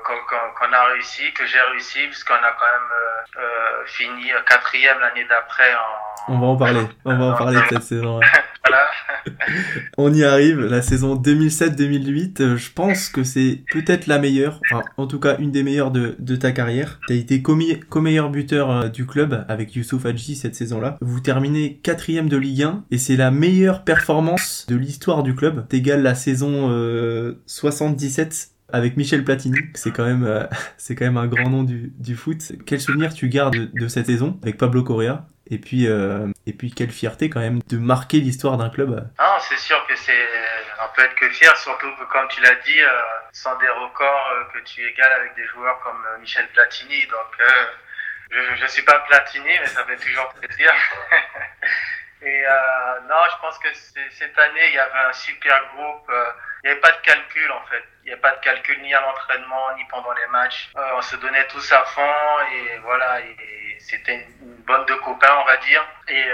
qu'on 0.04 0.72
a 0.72 0.84
réussi, 0.92 1.32
que 1.32 1.46
j'ai 1.46 1.60
réussi, 1.72 1.98
puisqu'on 2.06 2.34
a 2.34 2.52
quand 2.58 2.70
même 2.72 2.90
euh, 2.92 3.40
euh 3.40 3.86
fini 3.86 4.30
quatrième 4.46 4.98
l'année 5.00 5.26
d'après 5.28 5.74
en... 5.74 6.34
On 6.34 6.38
va 6.38 6.46
en 6.46 6.56
parler, 6.56 6.86
on 7.04 7.16
va 7.16 7.24
en 7.24 7.34
parler 7.38 7.60
de 7.60 7.66
cette 7.68 7.82
saison. 7.82 8.20
voilà. 8.68 8.86
on 9.98 10.12
y 10.12 10.24
arrive, 10.24 10.60
la 10.60 10.82
saison 10.82 11.16
2007-2008, 11.16 12.56
je 12.56 12.70
pense 12.72 13.08
que 13.08 13.24
c'est 13.24 13.62
peut-être 13.70 14.06
la 14.06 14.18
meilleure, 14.18 14.60
enfin 14.70 14.82
en 14.96 15.06
tout 15.06 15.20
cas 15.20 15.36
une 15.38 15.50
des 15.50 15.62
meilleures 15.62 15.90
de, 15.90 16.16
de 16.18 16.36
ta 16.36 16.52
carrière. 16.52 16.98
Tu 17.06 17.14
as 17.14 17.16
été 17.16 17.42
co-meilleur 17.42 18.30
buteur 18.30 18.70
euh, 18.70 18.88
du 18.88 19.06
club 19.06 19.44
avec 19.48 19.74
Youssouf 19.74 20.04
Hadji 20.06 20.36
cette 20.36 20.54
saison-là. 20.54 20.98
Vous 21.00 21.20
terminez 21.20 21.78
quatrième 21.82 22.28
de 22.28 22.36
Ligue 22.36 22.62
1 22.62 22.84
et 22.90 22.98
c'est 22.98 23.16
la 23.16 23.30
meilleure 23.30 23.84
performance 23.84 24.47
de 24.68 24.76
l'histoire 24.76 25.22
du 25.22 25.34
club. 25.34 25.66
T'égales 25.68 26.02
la 26.02 26.14
saison 26.14 26.68
77 27.46 28.50
euh, 28.72 28.76
avec 28.76 28.96
Michel 28.96 29.24
Platini. 29.24 29.58
C'est 29.74 29.92
quand 29.92 30.04
même, 30.04 30.24
euh, 30.24 30.44
c'est 30.76 30.94
quand 30.94 31.04
même 31.04 31.16
un 31.16 31.26
grand 31.26 31.50
nom 31.50 31.62
du, 31.62 31.92
du 31.98 32.16
foot. 32.16 32.52
Quel 32.66 32.80
souvenir 32.80 33.14
tu 33.14 33.28
gardes 33.28 33.56
de, 33.72 33.88
cette 33.88 34.06
saison 34.06 34.38
avec 34.42 34.58
Pablo 34.58 34.82
Correa 34.82 35.26
et 35.50 35.56
puis, 35.56 35.86
et 35.86 36.52
puis 36.52 36.70
quelle 36.72 36.90
fierté 36.90 37.30
quand 37.30 37.40
même 37.40 37.60
de 37.70 37.78
marquer 37.78 38.20
l'histoire 38.20 38.58
d'un 38.58 38.68
club. 38.68 39.08
Ah, 39.16 39.38
c'est 39.48 39.56
sûr 39.56 39.82
que 39.88 39.96
c'est, 39.96 40.12
on 40.78 40.94
peut 40.94 41.02
être 41.02 41.14
que 41.14 41.30
fier, 41.30 41.56
surtout 41.56 41.86
comme 42.12 42.28
tu 42.28 42.42
l'as 42.42 42.56
dit, 42.66 42.80
sans 43.32 43.56
des 43.56 43.68
records 43.68 44.30
euh, 44.32 44.44
que 44.52 44.58
tu 44.64 44.86
égales 44.86 45.12
avec 45.12 45.34
des 45.36 45.44
joueurs 45.46 45.78
comme 45.80 46.04
euh, 46.06 46.18
Michel 46.18 46.48
Platini. 46.48 47.06
Donc, 47.06 47.40
euh, 47.40 47.64
je 48.30 48.62
ne 48.62 48.68
suis 48.68 48.82
pas 48.82 48.98
Platini, 49.00 49.58
mais 49.60 49.66
ça 49.66 49.84
fait 49.84 49.96
toujours 49.96 50.28
plaisir. 50.34 50.72
Et 52.22 52.44
non, 53.08 53.22
je 53.32 53.40
pense 53.40 53.58
que 53.58 53.68
cette 54.10 54.38
année, 54.38 54.68
il 54.68 54.74
y 54.74 54.78
avait 54.78 55.08
un 55.08 55.12
super 55.12 55.60
groupe. 55.74 56.10
il 56.62 56.66
n'y 56.66 56.70
avait 56.70 56.80
pas 56.80 56.92
de 56.92 57.00
calcul, 57.02 57.50
en 57.52 57.64
fait. 57.66 57.84
Il 58.02 58.06
n'y 58.06 58.12
avait 58.12 58.20
pas 58.20 58.34
de 58.34 58.40
calcul 58.40 58.80
ni 58.82 58.92
à 58.94 59.00
l'entraînement, 59.00 59.74
ni 59.76 59.84
pendant 59.84 60.12
les 60.12 60.26
matchs. 60.26 60.70
on 60.74 61.02
se 61.02 61.16
donnait 61.16 61.46
tous 61.48 61.72
à 61.72 61.84
fond 61.84 62.40
et 62.52 62.78
voilà. 62.78 63.20
Et, 63.20 63.76
c'était 63.80 64.16
une, 64.16 64.56
bonne 64.66 64.84
de 64.86 64.94
copains, 64.94 65.36
on 65.40 65.44
va 65.44 65.56
dire. 65.58 65.84
Et 66.08 66.26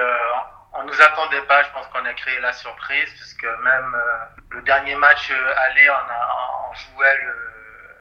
on 0.73 0.85
nous 0.85 1.03
attendait 1.03 1.43
pas. 1.43 1.63
Je 1.63 1.71
pense 1.71 1.87
qu'on 1.89 2.05
a 2.05 2.15
créé 2.15 2.41
la 2.41 2.53
surprise 2.53 3.15
parce 3.19 3.35
que 3.35 3.63
même 3.63 3.97
le 4.51 4.63
dernier 4.63 4.95
match 4.97 5.31
aller, 5.31 5.91
on 5.91 5.93
a, 5.93 6.73
jouait 6.75 7.21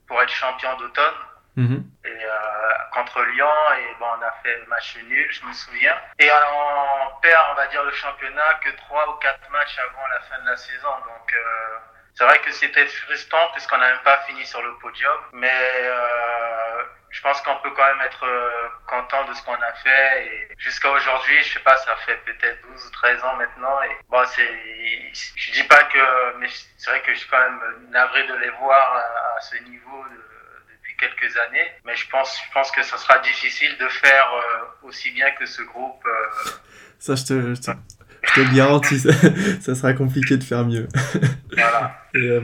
pour 0.08 0.22
être 0.22 0.30
champion 0.30 0.76
d'automne. 0.78 1.14
Mhm. 1.56 1.84
Et 2.06 2.10
euh, 2.10 2.74
contre 2.92 3.22
Lyon, 3.22 3.52
et 3.78 3.96
bon, 4.00 4.08
on 4.20 4.22
a 4.24 4.32
fait 4.44 4.66
match 4.68 4.98
nul, 4.98 5.28
je 5.32 5.46
me 5.46 5.54
souviens. 5.54 5.96
Et 6.20 6.30
on 6.32 7.20
perd, 7.22 7.46
on 7.52 7.56
va 7.56 7.68
dire, 7.68 7.84
le 7.84 7.92
championnat 7.92 8.56
que 8.64 8.70
trois 8.72 9.10
ou 9.10 9.14
quatre 9.20 9.50
matchs 9.52 9.78
avant 9.78 10.08
la 10.08 10.20
fin 10.22 10.42
de 10.42 10.50
la 10.50 10.58
saison. 10.58 10.90
Donc, 11.06 11.34
euh, 11.34 11.78
c'est 12.16 12.24
vrai 12.24 12.40
que 12.40 12.52
c'était 12.52 12.86
frustrant 12.88 13.50
puisqu'on 13.54 13.78
n'a 13.78 13.92
même 13.92 14.04
pas 14.04 14.18
fini 14.28 14.46
sur 14.46 14.62
le 14.62 14.74
podium. 14.78 15.18
Mais 15.34 15.52
euh, 15.52 16.84
je 17.10 17.22
pense 17.22 17.40
qu'on 17.42 17.56
peut 17.58 17.72
quand 17.72 17.86
même 17.86 18.02
être 18.02 18.26
content 18.88 19.24
de 19.26 19.34
ce 19.34 19.44
qu'on 19.44 19.54
a 19.54 19.74
fait. 19.84 20.26
Et 20.26 20.48
jusqu'à 20.58 20.90
aujourd'hui, 20.90 21.42
je 21.44 21.54
sais 21.54 21.60
pas, 21.60 21.78
ça 21.78 21.96
fait 21.98 22.18
peut-être 22.26 22.62
12 22.68 22.88
ou 22.88 22.92
13 22.92 23.24
ans 23.24 23.36
maintenant. 23.36 23.82
Et 23.84 23.98
bon, 24.10 24.24
c'est, 24.26 24.50
je 25.14 25.52
dis 25.52 25.64
pas 25.64 25.84
que, 25.84 26.38
mais 26.38 26.48
c'est 26.78 26.90
vrai 26.90 27.02
que 27.02 27.14
je 27.14 27.20
suis 27.20 27.30
quand 27.30 27.40
même 27.40 27.88
navré 27.90 28.26
de 28.28 28.36
les 28.36 28.50
voir 28.52 28.96
à, 28.96 29.42
ce 29.42 29.58
niveau 29.58 30.06
quelques 31.04 31.36
années. 31.48 31.68
Mais 31.86 31.96
je 31.96 32.08
pense, 32.10 32.40
je 32.48 32.54
pense 32.54 32.72
que 32.72 32.84
ça 32.84 32.98
sera 32.98 33.20
difficile 33.20 33.76
de 33.80 33.88
faire 33.88 34.28
euh, 34.34 34.88
aussi 34.88 35.12
bien 35.12 35.30
que 35.32 35.46
ce 35.46 35.62
groupe. 35.62 36.04
Euh. 36.06 36.50
Ça, 37.00 37.16
je 37.16 37.24
te, 37.24 37.56
je 37.56 37.62
te, 37.62 37.72
je 38.24 38.42
te 38.42 38.56
garantis, 38.56 39.00
ça, 39.62 39.76
sera 39.76 39.94
compliqué 39.94 40.38
de 40.38 40.44
faire 40.44 40.66
mieux. 40.66 40.88
Voilà. 41.52 42.00
Et, 42.16 42.40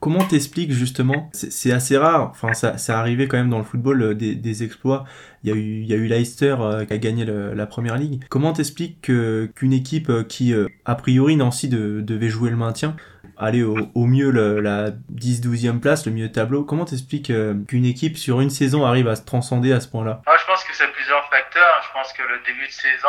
Comment 0.00 0.22
t'expliques 0.24 0.70
justement 0.70 1.28
C'est 1.32 1.72
assez 1.72 1.96
rare, 1.96 2.28
enfin 2.30 2.52
ça, 2.54 2.78
ça 2.78 3.00
arrivé 3.00 3.26
quand 3.26 3.36
même 3.36 3.50
dans 3.50 3.58
le 3.58 3.64
football 3.64 4.02
euh, 4.02 4.14
des, 4.14 4.36
des, 4.36 4.62
exploits. 4.62 5.04
Il 5.42 5.50
y 5.50 5.52
a 5.52 5.56
eu, 5.56 5.80
il 5.80 5.86
y 5.86 5.92
a 5.92 5.96
eu 5.96 6.06
Leicester 6.06 6.54
euh, 6.60 6.84
qui 6.84 6.92
a 6.92 6.98
gagné 6.98 7.24
la 7.24 7.66
première 7.66 7.96
ligue. 7.96 8.22
Comment 8.28 8.52
t'expliques 8.52 9.00
qu'une 9.00 9.72
équipe 9.72 10.08
euh, 10.10 10.22
qui, 10.22 10.54
a 10.84 10.94
priori, 10.94 11.34
Nancy 11.34 11.68
devait 11.68 12.28
jouer 12.28 12.50
le 12.50 12.56
maintien, 12.56 12.96
aller 13.38 13.62
au, 13.62 14.06
mieux 14.06 14.30
la 14.30 14.90
10-12e 15.14 15.80
place, 15.80 16.06
le 16.06 16.12
mieux 16.12 16.30
tableau, 16.30 16.64
comment 16.64 16.84
t'expliques 16.84 17.32
qu'une 17.68 17.84
équipe 17.84 18.16
sur 18.16 18.40
une 18.40 18.50
saison 18.50 18.84
arrive 18.84 19.08
à 19.08 19.16
se 19.16 19.24
transcender 19.24 19.72
à 19.72 19.80
ce 19.80 19.88
point-là? 19.88 20.20
Je 20.26 20.46
pense 20.46 20.64
que 20.64 20.74
c'est 20.74 20.90
plusieurs 20.92 21.28
facteurs. 21.28 21.82
Je 21.86 21.92
pense 21.92 22.12
que 22.12 22.22
le 22.22 22.38
début 22.46 22.66
de 22.66 22.72
saison, 22.72 23.08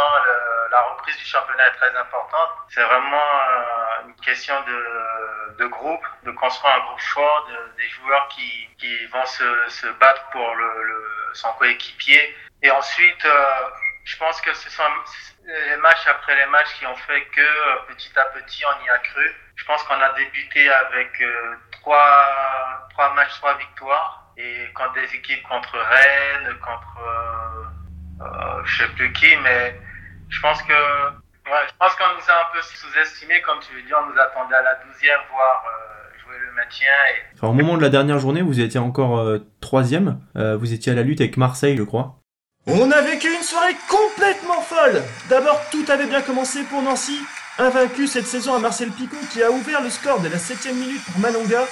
la 0.71 0.81
reprise 0.93 1.17
du 1.17 1.25
championnat 1.25 1.67
est 1.67 1.77
très 1.77 1.97
importante. 1.97 2.49
C'est 2.69 2.83
vraiment 2.83 3.27
une 4.07 4.13
question 4.23 4.55
de, 4.67 5.63
de 5.63 5.67
groupe, 5.67 6.05
de 6.25 6.31
construire 6.31 6.75
un 6.75 6.85
groupe 6.85 7.01
fort, 7.01 7.47
de, 7.49 7.81
des 7.81 7.89
joueurs 7.89 8.27
qui, 8.29 8.67
qui 8.77 9.05
vont 9.07 9.25
se, 9.25 9.43
se 9.69 9.87
battre 9.99 10.23
pour 10.31 10.55
le 10.55 10.69
son 11.33 11.49
coéquipier. 11.57 12.35
Et 12.61 12.71
ensuite, 12.71 13.25
euh, 13.25 13.29
je 14.09 14.17
pense 14.17 14.41
que 14.41 14.51
ce 14.55 14.69
sont 14.71 14.83
les 15.45 15.77
matchs 15.77 16.07
après 16.07 16.35
les 16.35 16.47
matchs 16.47 16.73
qui 16.79 16.85
ont 16.87 16.95
fait 16.95 17.23
que 17.35 17.41
euh, 17.41 17.75
petit 17.87 18.11
à 18.17 18.25
petit 18.25 18.63
on 18.65 18.85
y 18.85 18.89
a 18.89 18.97
cru. 18.97 19.27
Je 19.55 19.65
pense 19.65 19.83
qu'on 19.83 20.01
a 20.01 20.13
débuté 20.13 20.67
avec 20.69 21.21
euh, 21.21 21.55
trois, 21.71 22.87
trois 22.89 23.13
matchs, 23.13 23.35
trois 23.37 23.55
victoires. 23.57 24.33
Et 24.35 24.67
quand 24.73 24.91
des 24.93 25.13
équipes 25.13 25.43
contre 25.43 25.77
Rennes, 25.77 26.55
contre 26.65 26.97
euh, 28.21 28.61
je 28.65 28.83
sais 28.83 28.89
plus 28.95 29.13
qui, 29.13 29.35
mais 29.43 29.79
je 30.29 30.41
pense 30.41 30.61
que 30.63 30.73
ouais, 30.73 31.65
je 31.67 31.75
pense 31.77 31.93
qu'on 31.95 32.15
nous 32.15 32.29
a 32.29 32.41
un 32.41 32.53
peu 32.53 32.61
sous-estimé, 32.61 33.41
comme 33.41 33.59
tu 33.59 33.73
veux 33.75 33.83
dire, 33.83 33.97
on 34.01 34.07
nous 34.07 34.19
attendait 34.19 34.55
à 34.55 34.63
la 34.63 34.75
douzième, 34.85 35.19
voire 35.31 35.63
jouer 36.23 36.37
le 36.39 36.51
maintien. 36.53 36.87
Au 37.41 37.53
moment 37.53 37.77
de 37.77 37.83
la 37.83 37.89
dernière 37.89 38.17
journée, 38.17 38.41
vous 38.41 38.59
étiez 38.59 38.79
encore 38.79 39.19
euh, 39.19 39.39
troisième. 39.61 40.19
Euh, 40.35 40.57
vous 40.57 40.73
étiez 40.73 40.93
à 40.93 40.95
la 40.95 41.03
lutte 41.03 41.21
avec 41.21 41.37
Marseille, 41.37 41.77
je 41.77 41.83
crois. 41.83 42.15
On 42.71 42.91
a 42.91 43.01
vécu 43.01 43.27
une 43.33 43.41
soirée 43.41 43.75
complètement 43.87 44.61
folle 44.61 45.01
D'abord, 45.27 45.59
tout 45.71 45.83
avait 45.89 46.05
bien 46.05 46.21
commencé 46.21 46.61
pour 46.61 46.83
Nancy. 46.83 47.17
Invaincu 47.57 48.05
cette 48.05 48.27
saison 48.27 48.53
à 48.53 48.59
Marcel 48.59 48.91
Picot 48.91 49.17
qui 49.31 49.41
a 49.41 49.49
ouvert 49.49 49.81
le 49.81 49.89
score 49.89 50.19
dès 50.19 50.29
la 50.29 50.37
7 50.37 50.71
minute 50.75 51.03
pour 51.05 51.19
Malonga. 51.19 51.65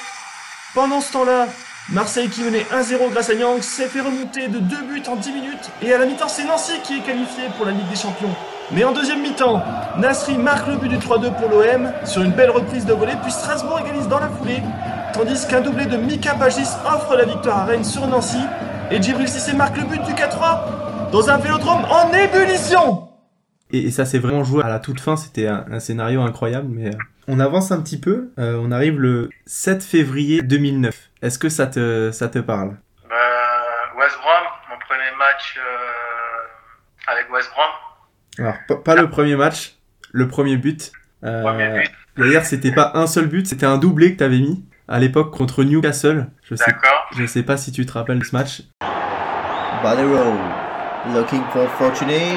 Pendant 0.74 1.00
ce 1.00 1.14
temps-là, 1.14 1.48
Marseille 1.90 2.30
qui 2.30 2.42
menait 2.42 2.66
1-0 2.74 3.12
grâce 3.12 3.30
à 3.30 3.36
Yang 3.36 3.62
s'est 3.62 3.88
fait 3.88 4.02
remonter 4.02 4.48
de 4.48 4.58
deux 4.58 4.82
buts 4.82 5.04
en 5.08 5.16
10 5.16 5.32
minutes 5.34 5.70
et 5.84 5.94
à 5.94 6.00
la 6.00 6.08
mi-temps 6.08 6.28
c'est 6.30 6.46
Nancy 6.46 6.74
qui 6.84 6.98
est 6.98 7.02
qualifié 7.02 7.44
pour 7.58 7.68
la 7.68 7.74
Ligue 7.74 7.90
des 7.90 7.96
Champions. 7.96 8.36
Mais 8.72 8.84
en 8.84 8.92
deuxième 8.92 9.22
mi-temps, 9.22 9.64
Nasri 10.00 10.36
marque 10.38 10.68
le 10.68 10.78
but 10.78 10.90
du 10.90 10.98
3-2 10.98 11.32
pour 11.36 11.50
l'OM 11.50 11.94
sur 12.06 12.24
une 12.24 12.32
belle 12.32 12.50
reprise 12.50 12.86
de 12.86 12.94
volée 12.94 13.14
puis 13.22 13.32
Strasbourg 13.32 13.80
égalise 13.80 14.08
dans 14.08 14.20
la 14.20 14.30
foulée 14.30 14.62
tandis 15.14 15.48
qu'un 15.48 15.62
doublé 15.62 15.86
de 15.86 15.98
Mika 15.98 16.34
Pagis 16.34 16.68
offre 16.86 17.16
la 17.16 17.26
victoire 17.26 17.60
à 17.60 17.66
Rennes 17.66 17.86
sur 17.86 18.06
Nancy 18.08 18.40
et 18.92 19.02
Djibril 19.02 19.28
Cissé 19.28 19.54
marque 19.54 19.78
le 19.78 19.84
but 19.84 20.02
du 20.04 20.14
4-3 20.14 21.12
dans 21.12 21.30
un 21.30 21.38
vélodrome 21.38 21.86
en 21.86 22.12
ébullition 22.14 23.10
et, 23.72 23.92
ça 23.92 24.06
s'est 24.06 24.20
vraiment 24.20 24.46
joué 24.46 24.64
à 24.64 24.70
la 24.70 24.80
toute 24.80 25.02
fin, 25.02 25.18
c'était 25.18 25.48
un, 25.48 25.82
scénario 25.82 26.22
incroyable, 26.22 26.70
mais 26.70 26.88
euh, 26.88 26.98
on 27.28 27.42
avance 27.42 27.72
un 27.74 27.82
petit 27.82 28.00
peu, 28.00 28.32
euh, 28.40 28.58
on 28.62 28.72
arrive 28.72 28.98
le 28.98 29.30
7 29.46 29.84
février 29.84 30.42
2009. 30.42 31.10
Est-ce 31.22 31.38
que 31.38 31.50
ça 31.50 31.68
te, 31.68 32.12
ça 32.14 32.30
te 32.30 32.40
parle? 32.40 32.78
Bah, 33.10 33.16
West 33.98 34.16
Brom, 34.22 34.44
mon 34.70 34.80
premier 34.80 35.12
match 35.18 35.60
euh, 35.60 37.12
avec 37.12 37.30
West 37.30 37.52
Brom. 37.52 37.66
Alors, 38.40 38.84
pas, 38.84 38.96
le 38.96 39.10
premier 39.10 39.36
match, 39.36 39.76
le 40.14 40.30
premier 40.30 40.56
but. 40.56 40.94
Euh, 41.26 41.84
D'ailleurs, 42.16 42.46
c'était 42.46 42.72
pas 42.72 42.92
un 42.96 43.06
seul 43.06 43.28
but, 43.28 43.48
c'était 43.48 43.66
un 43.66 43.78
doublé 43.78 44.14
que 44.14 44.20
t'avais 44.20 44.40
mis 44.40 44.64
à 44.88 45.00
l'époque 45.00 45.32
contre 45.32 45.64
Newcastle. 45.64 46.28
Je 46.44 46.56
sais, 46.56 46.76
je 47.18 47.26
sais 47.26 47.44
pas 47.44 47.58
si 47.58 47.72
tu 47.72 47.86
te 47.86 47.92
rappelles 47.94 48.20
de 48.20 48.24
ce 48.24 48.36
match. 48.36 48.62
Badero, 49.84 50.34
looking 51.14 51.44
for 51.52 51.70
Fortuné. 51.72 52.32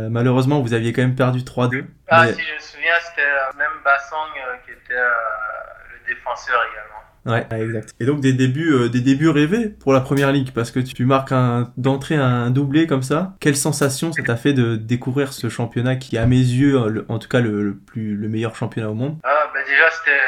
Euh, 0.00 0.08
malheureusement, 0.10 0.60
vous 0.60 0.74
aviez 0.74 0.92
quand 0.92 1.02
même 1.02 1.14
perdu 1.14 1.40
3-2. 1.40 1.84
Ah, 2.08 2.26
si 2.26 2.40
je 2.40 2.54
me 2.54 2.58
souviens, 2.60 2.92
c'était 3.02 3.22
euh, 3.22 3.56
même 3.58 3.68
Bassang 3.84 4.16
euh, 4.16 4.56
qui 4.64 4.72
était 4.72 4.94
le 4.94 6.14
défenseur 6.14 6.60
également. 6.72 7.07
Ouais, 7.26 7.46
exact. 7.52 7.94
Et 8.00 8.06
donc 8.06 8.20
des 8.20 8.32
débuts, 8.32 8.72
euh, 8.72 8.88
des 8.88 9.00
débuts 9.00 9.28
rêvés 9.28 9.68
pour 9.68 9.92
la 9.92 10.00
première 10.00 10.32
ligue 10.32 10.52
parce 10.52 10.70
que 10.70 10.80
tu 10.80 11.04
marques 11.04 11.32
un 11.32 11.72
d'entrée 11.76 12.16
un 12.16 12.50
doublé 12.50 12.86
comme 12.86 13.02
ça. 13.02 13.34
Quelle 13.40 13.56
sensation 13.56 14.12
ça 14.12 14.22
t'a 14.22 14.36
fait 14.36 14.52
de 14.52 14.76
découvrir 14.76 15.32
ce 15.32 15.48
championnat 15.48 15.96
qui, 15.96 16.16
à 16.16 16.26
mes 16.26 16.36
yeux, 16.36 17.04
en 17.08 17.18
tout 17.18 17.28
cas 17.28 17.40
le, 17.40 17.76
plus 17.76 18.14
le 18.14 18.28
meilleur 18.28 18.56
championnat 18.56 18.90
au 18.90 18.94
monde? 18.94 19.18
Ah, 19.24 19.50
ben 19.52 19.62
déjà 19.64 19.90
c'était 19.90 20.18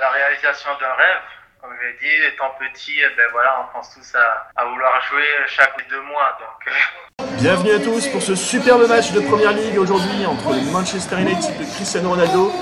la 0.00 0.10
réalisation 0.10 0.70
d'un 0.80 0.94
rêve. 0.96 1.22
Comme 1.60 1.70
je 1.80 1.86
l'ai 1.86 1.98
dit, 1.98 2.34
étant 2.34 2.52
petit, 2.58 2.94
eh 2.98 3.16
ben 3.16 3.26
voilà, 3.32 3.66
on 3.66 3.76
pense 3.76 3.92
tous 3.92 4.14
à, 4.14 4.48
à 4.54 4.64
vouloir 4.64 4.92
jouer 5.10 5.24
chaque 5.48 5.74
deux 5.90 6.02
mois. 6.02 6.38
Donc. 6.38 6.72
Euh. 6.72 7.24
Bienvenue 7.40 7.72
à 7.72 7.80
tous 7.80 8.06
pour 8.08 8.22
ce 8.22 8.34
superbe 8.34 8.86
match 8.88 9.12
de 9.12 9.20
première 9.20 9.52
ligue 9.52 9.78
aujourd'hui 9.78 10.24
entre 10.26 10.52
le 10.52 10.70
Manchester 10.72 11.20
United 11.20 11.58
de 11.58 11.64
Cristiano 11.64 12.10
Ronaldo 12.10 12.52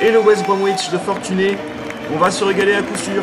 et 0.00 0.10
le 0.10 0.18
West 0.20 0.44
Bromwich 0.44 0.90
de 0.90 0.98
Fortuné 0.98 1.56
on 2.10 2.18
va 2.18 2.30
se 2.30 2.44
régaler 2.44 2.74
à 2.74 2.82
coup 2.82 2.96
sûr. 2.96 3.22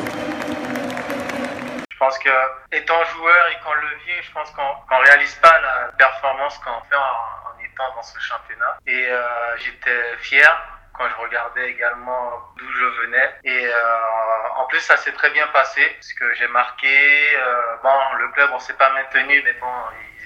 Je 1.91 1.97
pense 1.97 2.17
que, 2.19 2.29
étant 2.71 3.03
joueur 3.05 3.47
et 3.51 3.63
qu'en 3.63 3.73
levier, 3.75 4.21
je 4.21 4.31
pense 4.31 4.51
qu'on 4.51 4.95
ne 4.95 5.03
réalise 5.05 5.35
pas 5.35 5.59
la 5.61 5.91
performance 5.97 6.57
qu'on 6.59 6.81
fait 6.89 6.95
en, 6.95 7.63
étant 7.63 7.95
dans 7.95 8.03
ce 8.03 8.19
championnat. 8.19 8.77
Et 8.85 9.07
euh, 9.07 9.57
j'étais 9.57 10.17
fier 10.17 10.51
quand 10.93 11.07
je 11.07 11.15
regardais 11.21 11.69
également 11.69 12.31
d'où 12.57 12.69
je 12.71 12.85
venais. 13.01 13.35
Et 13.45 13.65
euh, 13.65 14.57
en 14.57 14.65
plus, 14.65 14.79
ça 14.79 14.97
s'est 14.97 15.13
très 15.13 15.29
bien 15.31 15.47
passé, 15.47 15.81
parce 15.95 16.13
que 16.13 16.33
j'ai 16.35 16.47
marqué. 16.47 17.37
Euh, 17.37 17.77
bon, 17.81 17.89
le 18.19 18.27
club, 18.29 18.49
on 18.53 18.59
s'est 18.59 18.73
pas 18.73 18.91
maintenu, 18.93 19.41
mais 19.43 19.53
bon, 19.53 19.71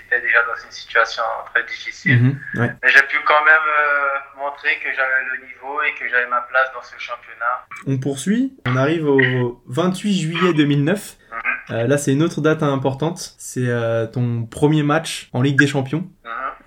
déjà 0.10 0.44
dans 0.44 0.56
une 0.64 0.72
situation 0.72 1.24
très 1.54 1.64
difficile. 1.64 2.22
Mhm, 2.22 2.40
Mais 2.56 2.90
j'ai 2.90 3.02
pu 3.04 3.18
quand 3.26 3.44
même 3.46 3.56
euh, 3.56 4.40
montrer 4.40 4.78
que 4.84 4.90
j'avais 4.96 5.24
le 5.38 5.46
niveau 5.46 5.82
et 5.84 5.94
que 6.00 6.08
j'avais 6.10 6.28
ma 6.28 6.42
place 6.42 6.72
dans 6.74 6.82
ce 6.82 6.96
championnat. 6.98 7.66
On 7.86 7.98
poursuit, 7.98 8.54
on 8.66 8.76
arrive 8.76 9.08
au 9.08 9.62
28 9.68 10.20
juillet 10.20 10.54
2009. 10.54 11.18
Mhm. 11.32 11.76
Euh, 11.76 11.88
là, 11.88 11.98
c'est 11.98 12.14
une 12.14 12.24
autre 12.24 12.42
date 12.42 12.64
importante. 12.64 13.36
C'est 13.38 13.68
euh, 13.68 14.08
ton 14.08 14.46
premier 14.46 14.84
match 14.84 15.30
en 15.34 15.42
Ligue 15.42 15.60
des 15.60 15.68
Champions. 15.68 16.08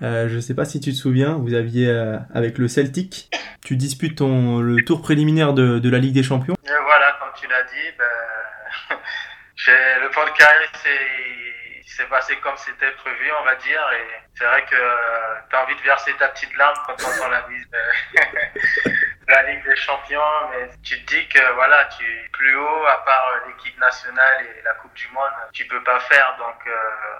Mhm. 0.01 0.27
je 0.29 0.39
sais 0.39 0.55
pas 0.55 0.65
si 0.65 0.79
tu 0.79 0.91
te 0.91 0.97
souviens, 0.97 1.33
vous 1.33 1.53
aviez 1.53 1.89
avec 2.33 2.57
le 2.57 2.67
Celtic, 2.67 3.29
tu 3.63 3.75
disputes 3.75 4.17
ton, 4.17 4.59
le 4.59 4.83
tour 4.83 5.01
préliminaire 5.01 5.53
de, 5.53 5.79
de 5.79 5.89
la 5.89 5.99
Ligue 5.99 6.13
des 6.13 6.23
Champions. 6.23 6.55
Et 6.63 6.83
voilà, 6.83 7.17
comme 7.19 7.29
tu 7.39 7.47
l'as 7.47 7.63
dit, 7.63 7.97
ben, 7.99 8.97
le 10.03 10.09
plan 10.09 10.25
de 10.25 10.37
carrière 10.37 10.71
c'est 10.81 11.50
c'est 11.87 12.07
passé 12.09 12.35
comme 12.37 12.57
c'était 12.57 12.91
prévu, 12.91 13.31
on 13.39 13.45
va 13.45 13.55
dire. 13.55 13.81
Et 13.93 14.21
c'est 14.35 14.45
vrai 14.45 14.65
que 14.65 14.75
euh, 14.75 15.35
tu 15.49 15.55
envie 15.55 15.75
de 15.75 15.81
verser 15.81 16.13
ta 16.17 16.29
petite 16.29 16.55
larme 16.57 16.75
quand 16.85 16.95
tu 16.95 17.05
entends 17.05 17.29
la 17.29 17.47
mise 17.47 17.67
de 17.69 18.91
la 19.31 19.43
Ligue 19.43 19.63
des 19.65 19.75
Champions. 19.75 20.19
Mais 20.51 20.69
tu 20.83 21.03
te 21.03 21.13
dis 21.13 21.27
que 21.27 21.53
voilà, 21.55 21.85
tu 21.97 22.05
es 22.05 22.29
plus 22.31 22.55
haut, 22.55 22.85
à 22.87 23.03
part 23.05 23.25
l'équipe 23.47 23.79
nationale 23.79 24.45
et 24.45 24.61
la 24.63 24.73
Coupe 24.75 24.93
du 24.93 25.07
Monde, 25.13 25.31
tu 25.53 25.65
peux 25.65 25.81
pas 25.83 25.99
faire. 26.01 26.35
Donc 26.37 26.67
euh, 26.67 26.77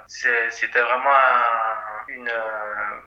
c'était 0.08 0.82
vraiment 0.82 1.10
une, 2.08 2.30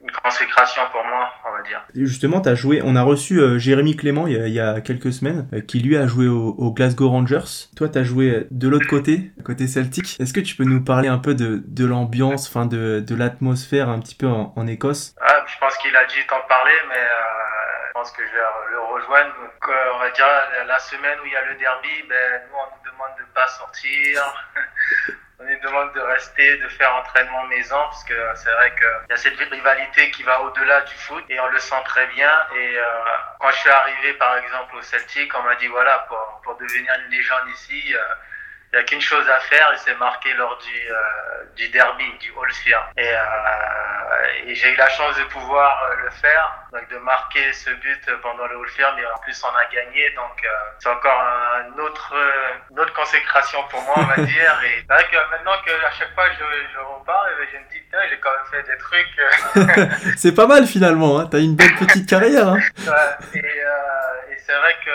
une, 0.01 0.11
consécration 0.23 0.83
pour 0.93 1.05
moi, 1.05 1.31
on 1.45 1.53
va 1.53 1.63
dire. 1.63 1.85
justement, 1.95 2.41
tu 2.41 2.49
as 2.49 2.55
joué, 2.55 2.81
on 2.83 2.97
a 2.97 3.03
reçu 3.03 3.39
euh, 3.41 3.59
Jérémy 3.59 3.97
Clément 3.97 4.27
il 4.27 4.49
y, 4.49 4.61
a, 4.61 4.81
quelques 4.81 5.13
semaines, 5.13 5.49
qui 5.67 5.81
lui 5.81 5.97
a 5.97 6.07
joué 6.07 6.27
au, 6.27 6.55
au 6.59 6.73
Glasgow 6.73 7.09
Rangers. 7.09 7.69
Toi, 7.77 7.89
tu 7.89 7.99
as 7.99 8.05
joué 8.05 8.47
de 8.51 8.69
l'autre 8.69 8.87
côté, 8.89 9.33
côté 9.45 9.67
Celtic. 9.67 10.19
Est-ce 10.21 10.33
que 10.33 10.41
tu 10.41 10.57
peux 10.57 10.65
nous 10.65 10.83
parler 10.83 11.09
un 11.09 11.19
peu 11.19 11.35
de, 11.35 11.63
de 11.67 11.85
l'ambiance, 11.85 12.49
enfin 12.49 12.67
de, 12.67 13.01
de 13.01 13.15
l'atmosphère 13.15 13.89
un 13.89 14.01
petit 14.01 14.15
peu 14.15 14.27
en, 14.27 14.53
en 14.57 14.67
Écosse? 14.67 15.15
Ah, 15.21 15.45
Je 15.47 15.59
pense 15.59 15.77
qu'il 15.79 15.95
a 15.97 16.05
dû 16.07 16.27
t'en 16.27 16.41
parler, 16.49 16.75
mais 16.89 16.97
euh, 16.97 17.54
pense 18.05 18.13
que 18.13 18.27
je 18.27 18.33
vais 18.33 18.71
le 18.71 18.81
rejoindre. 18.81 19.35
Donc, 19.41 19.69
on 19.95 19.99
va 19.99 20.11
dire 20.11 20.27
la 20.67 20.79
semaine 20.79 21.19
où 21.21 21.27
il 21.27 21.33
y 21.33 21.37
a 21.37 21.45
le 21.47 21.55
derby, 21.55 22.03
ben, 22.07 22.43
nous 22.51 22.55
on 22.55 22.77
nous 22.77 22.93
demande 22.93 23.17
de 23.19 23.25
pas 23.33 23.47
sortir. 23.49 24.23
on 25.39 25.45
nous 25.45 25.61
demande 25.61 25.95
de 25.95 26.01
rester, 26.01 26.59
de 26.59 26.69
faire 26.69 26.95
entraînement 26.97 27.45
maison, 27.45 27.81
parce 27.85 28.05
que 28.05 28.15
c'est 28.35 28.53
vrai 28.53 28.75
qu'il 28.77 29.09
y 29.09 29.13
a 29.15 29.17
cette 29.17 29.39
rivalité 29.39 30.11
qui 30.11 30.23
va 30.23 30.43
au-delà 30.43 30.83
du 30.83 30.95
foot 30.97 31.25
et 31.31 31.41
on 31.41 31.47
le 31.47 31.59
sent 31.59 31.83
très 31.87 32.07
bien. 32.09 32.31
Et 32.55 32.77
euh, 32.77 32.83
quand 33.41 33.51
je 33.53 33.57
suis 33.57 33.71
arrivé 33.71 34.13
par 34.15 34.37
exemple 34.37 34.77
au 34.77 34.83
Celtic, 34.83 35.35
on 35.39 35.43
m'a 35.43 35.55
dit 35.55 35.69
voilà, 35.69 36.01
pour, 36.07 36.43
pour 36.45 36.57
devenir 36.59 36.93
une 37.07 37.11
légende 37.11 37.49
ici, 37.55 37.95
euh, 37.97 38.15
il 38.75 38.79
n'y 38.79 38.83
a 38.83 38.87
qu'une 38.87 39.01
chose 39.01 39.29
à 39.29 39.39
faire 39.39 39.71
et 39.73 39.79
c'est 39.79 39.95
marqué 39.99 40.35
lors 40.35 40.59
du, 40.59 40.91
euh, 40.91 41.45
du 41.55 41.69
derby, 41.69 42.07
du 42.19 42.33
All 42.33 42.83
Et, 42.97 43.09
euh, 43.09 44.49
et 44.49 44.55
j'ai 44.57 44.73
eu 44.73 44.77
la 44.77 44.89
chance 44.89 45.17
de 45.17 45.23
pouvoir 45.25 45.81
euh, 45.85 46.03
le 46.03 46.11
faire, 46.11 46.59
donc 46.73 46.89
de 46.91 46.99
marquer 46.99 47.53
ce 47.53 47.71
but 47.71 48.03
pendant 48.21 48.49
le 48.49 48.57
All 48.57 48.95
mais 48.97 49.07
en 49.07 49.19
plus 49.19 49.41
on 49.45 49.57
a 49.57 49.65
gagné, 49.73 50.11
donc 50.17 50.43
c'est 50.81 50.89
encore 50.89 51.21
un 51.21 51.79
autre, 51.79 52.15
une 52.73 52.81
autre 52.81 52.93
consécration 52.95 53.63
pour 53.71 53.81
moi, 53.83 53.95
on 53.99 54.03
va 54.07 54.17
dire. 54.27 54.61
Et 54.65 54.81
c'est 54.81 54.93
vrai 54.93 55.07
que 55.09 55.31
maintenant 55.31 55.55
que 55.65 55.87
à 55.87 55.93
chaque 55.93 56.13
fois 56.15 56.25
je, 56.33 56.45
je 56.73 56.79
repars, 56.81 57.27
ben, 57.39 57.47
je 57.53 57.59
me 57.59 57.73
dis, 57.73 57.79
putain, 57.79 57.99
j'ai 58.11 58.19
quand 58.19 58.31
même 58.33 58.51
fait 58.51 58.73
des 58.73 58.79
trucs. 58.79 60.17
c'est 60.17 60.35
pas 60.35 60.49
mal 60.49 60.67
finalement, 60.67 61.21
hein. 61.21 61.29
t'as 61.31 61.39
une 61.39 61.55
belle 61.55 61.77
petite 61.77 62.09
carrière. 62.09 62.49
Hein. 62.49 62.59
et, 63.35 63.39
et 63.39 64.37
c'est 64.45 64.57
vrai 64.57 64.77
que 64.85 64.91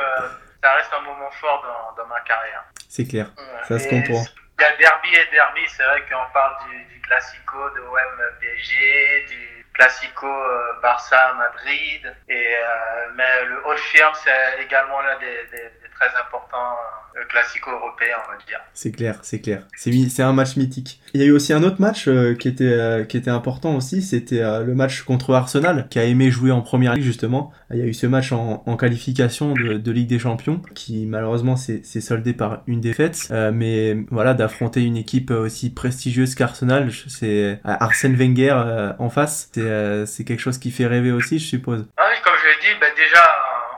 ça 0.61 0.73
reste 0.73 0.91
un 0.93 1.01
moment 1.01 1.31
fort 1.31 1.61
dans, 1.63 2.03
dans 2.03 2.07
ma 2.07 2.19
carrière. 2.21 2.63
C'est 2.87 3.05
clair, 3.07 3.27
ça 3.67 3.79
se 3.79 3.87
comprend. 3.87 4.23
Il 4.59 4.61
y 4.61 4.65
a 4.65 4.75
derby 4.75 5.15
et 5.15 5.31
derby, 5.31 5.61
c'est 5.67 5.83
vrai 5.83 6.01
qu'on 6.09 6.33
parle 6.33 6.55
du, 6.69 6.83
du 6.93 7.01
classico 7.01 7.69
de 7.69 7.79
OM 7.79 8.21
PSG, 8.41 9.25
du 9.29 9.65
classico 9.73 10.27
euh, 10.27 10.73
Barça 10.81 11.33
Madrid, 11.35 12.13
et, 12.27 12.55
euh, 12.57 13.09
mais 13.15 13.45
le 13.45 13.65
Old 13.65 13.79
Firm 13.79 14.13
c'est 14.15 14.61
également 14.61 14.99
l'un 15.01 15.17
des, 15.19 15.45
des, 15.51 15.57
des, 15.81 15.88
très 15.99 16.09
importants 16.19 16.77
le 17.19 17.25
classico 17.25 17.71
européen, 17.71 18.15
on 18.25 18.31
va 18.31 18.37
dire. 18.47 18.59
C'est 18.73 18.91
clair, 18.91 19.19
c'est 19.21 19.41
clair. 19.41 19.63
C'est 19.75 20.23
un 20.23 20.33
match 20.33 20.55
mythique. 20.55 21.01
Il 21.13 21.21
y 21.21 21.23
a 21.23 21.27
eu 21.27 21.31
aussi 21.31 21.53
un 21.53 21.63
autre 21.63 21.81
match 21.81 22.07
euh, 22.07 22.35
qui 22.35 22.47
était 22.47 22.65
euh, 22.65 23.03
qui 23.03 23.17
était 23.17 23.29
important 23.29 23.75
aussi, 23.75 24.01
c'était 24.01 24.41
euh, 24.41 24.63
le 24.63 24.73
match 24.73 25.03
contre 25.03 25.33
Arsenal, 25.33 25.87
qui 25.89 25.99
a 25.99 26.05
aimé 26.05 26.31
jouer 26.31 26.51
en 26.51 26.61
première 26.61 26.93
ligue 26.93 27.03
justement. 27.03 27.51
Il 27.71 27.77
y 27.77 27.81
a 27.81 27.85
eu 27.85 27.93
ce 27.93 28.07
match 28.07 28.31
en, 28.31 28.63
en 28.65 28.77
qualification 28.77 29.53
de, 29.53 29.77
de, 29.77 29.91
Ligue 29.91 30.07
des 30.07 30.19
Champions, 30.19 30.61
qui 30.75 31.05
malheureusement 31.05 31.55
s'est 31.55 31.83
soldé 31.83 32.33
par 32.33 32.61
une 32.67 32.81
défaite. 32.81 33.31
mais 33.53 33.97
voilà, 34.09 34.33
d'affronter 34.33 34.83
une 34.83 34.97
équipe 34.97 35.31
aussi 35.31 35.71
prestigieuse 35.73 36.35
qu'Arsenal, 36.35 36.89
c'est 37.07 37.59
Arsène 37.63 38.15
Wenger 38.15 38.93
en 38.97 39.09
face, 39.09 39.49
c'est 39.53 40.05
c'est 40.05 40.23
quelque 40.23 40.39
chose 40.39 40.57
qui 40.57 40.71
fait 40.71 40.85
rêver 40.85 41.11
aussi, 41.11 41.39
je 41.39 41.45
suppose. 41.45 41.85
Ah 41.97 42.07
oui, 42.09 42.17
comme 42.23 42.33
je 42.41 42.47
l'ai 42.47 42.73
dit, 42.73 42.79
bah 42.79 42.87
déjà 42.95 43.23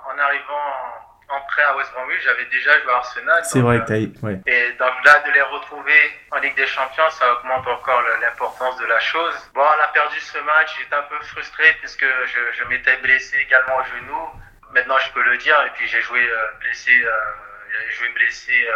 en 0.08 0.18
arrivant 0.20 0.71
prêt 1.52 1.64
à 1.64 1.76
West 1.76 1.92
Bromwich, 1.94 2.22
j'avais 2.24 2.46
déjà 2.46 2.80
joué 2.82 2.92
à 2.92 2.96
Arsenal. 2.98 3.42
C'est 3.46 3.60
vrai 3.62 3.76
euh, 3.78 3.80
que 3.82 3.88
t'as 3.88 3.98
eu- 4.00 4.14
ouais. 4.24 4.40
Et 4.48 4.72
donc 4.74 4.94
là, 5.06 5.20
de 5.28 5.32
les 5.32 5.42
retrouver 5.42 6.02
en 6.32 6.38
Ligue 6.38 6.56
des 6.56 6.68
Champions, 6.68 7.10
ça 7.12 7.32
augmente 7.34 7.68
encore 7.68 8.02
l'importance 8.22 8.78
de 8.78 8.86
la 8.86 9.00
chose. 9.00 9.36
Bon, 9.54 9.62
on 9.62 9.84
a 9.84 9.88
perdu 9.90 10.20
ce 10.20 10.38
match, 10.40 10.76
j'étais 10.80 10.96
un 10.96 11.04
peu 11.04 11.20
frustré 11.26 11.76
puisque 11.80 12.06
je, 12.06 12.40
je 12.58 12.64
m'étais 12.70 12.98
blessé 12.98 13.38
également 13.38 13.78
au 13.78 13.84
genou. 13.84 14.30
Maintenant, 14.74 14.98
je 15.00 15.12
peux 15.12 15.24
le 15.24 15.38
dire. 15.38 15.58
Et 15.68 15.70
puis, 15.78 15.88
j'ai 15.88 16.02
joué 16.02 16.22
euh, 16.28 16.48
blessé, 16.62 16.92
euh, 17.04 17.12
j'ai 17.90 17.92
joué 17.98 18.10
blessé, 18.10 18.54
euh, 18.68 18.74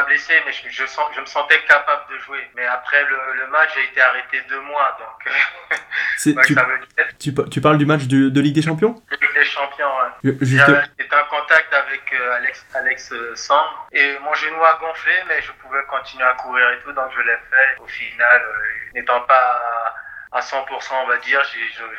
pas 0.00 0.02
blessé, 0.06 0.34
mais 0.46 0.52
je, 0.52 0.68
je, 0.68 0.86
sens, 0.86 1.06
je 1.14 1.20
me 1.20 1.26
sentais 1.26 1.60
capable 1.68 2.02
de 2.12 2.18
jouer. 2.20 2.48
Mais 2.54 2.66
après 2.66 3.02
le, 3.04 3.18
le 3.40 3.46
match, 3.48 3.70
j'ai 3.74 3.84
été 3.84 4.00
arrêté 4.00 4.40
deux 4.48 4.60
mois. 4.60 4.96
Donc, 4.98 5.32
C'est- 6.16 6.32
donc 6.32 6.44
tu, 6.46 6.54
ça 6.54 6.64
veut 6.64 6.78
dire 6.78 7.06
tu, 7.18 7.34
tu 7.50 7.60
parles 7.60 7.78
du 7.78 7.86
match 7.86 8.02
du- 8.04 8.30
de 8.30 8.40
Ligue 8.40 8.54
des 8.54 8.62
Champions? 8.62 8.94
Ligue 9.10 9.34
des 9.34 9.44
Champions. 9.44 9.90
ouais. 10.24 10.36
Juste, 10.40 10.64
J'étais 10.98 11.16
en 11.16 11.24
contact 11.26 11.72
avec 11.72 12.02
euh, 12.12 12.32
Alex, 12.36 12.66
Alex 12.74 13.12
euh, 13.12 13.34
Sang 13.36 13.64
et 13.92 14.18
mon 14.20 14.34
genou 14.34 14.62
a 14.64 14.78
gonflé, 14.80 15.12
mais 15.28 15.40
je 15.42 15.52
pouvais 15.52 15.82
continuer 15.88 16.24
à 16.24 16.34
courir 16.34 16.70
et 16.70 16.80
tout, 16.80 16.92
donc 16.92 17.10
je 17.16 17.20
l'ai 17.22 17.36
fait. 17.50 17.80
Au 17.80 17.86
final, 17.86 18.42
euh, 18.42 18.90
n'étant 18.94 19.20
pas 19.22 19.94
à, 20.32 20.38
à 20.38 20.40
100%, 20.40 20.66
on 21.04 21.06
va 21.06 21.16
dire, 21.18 21.42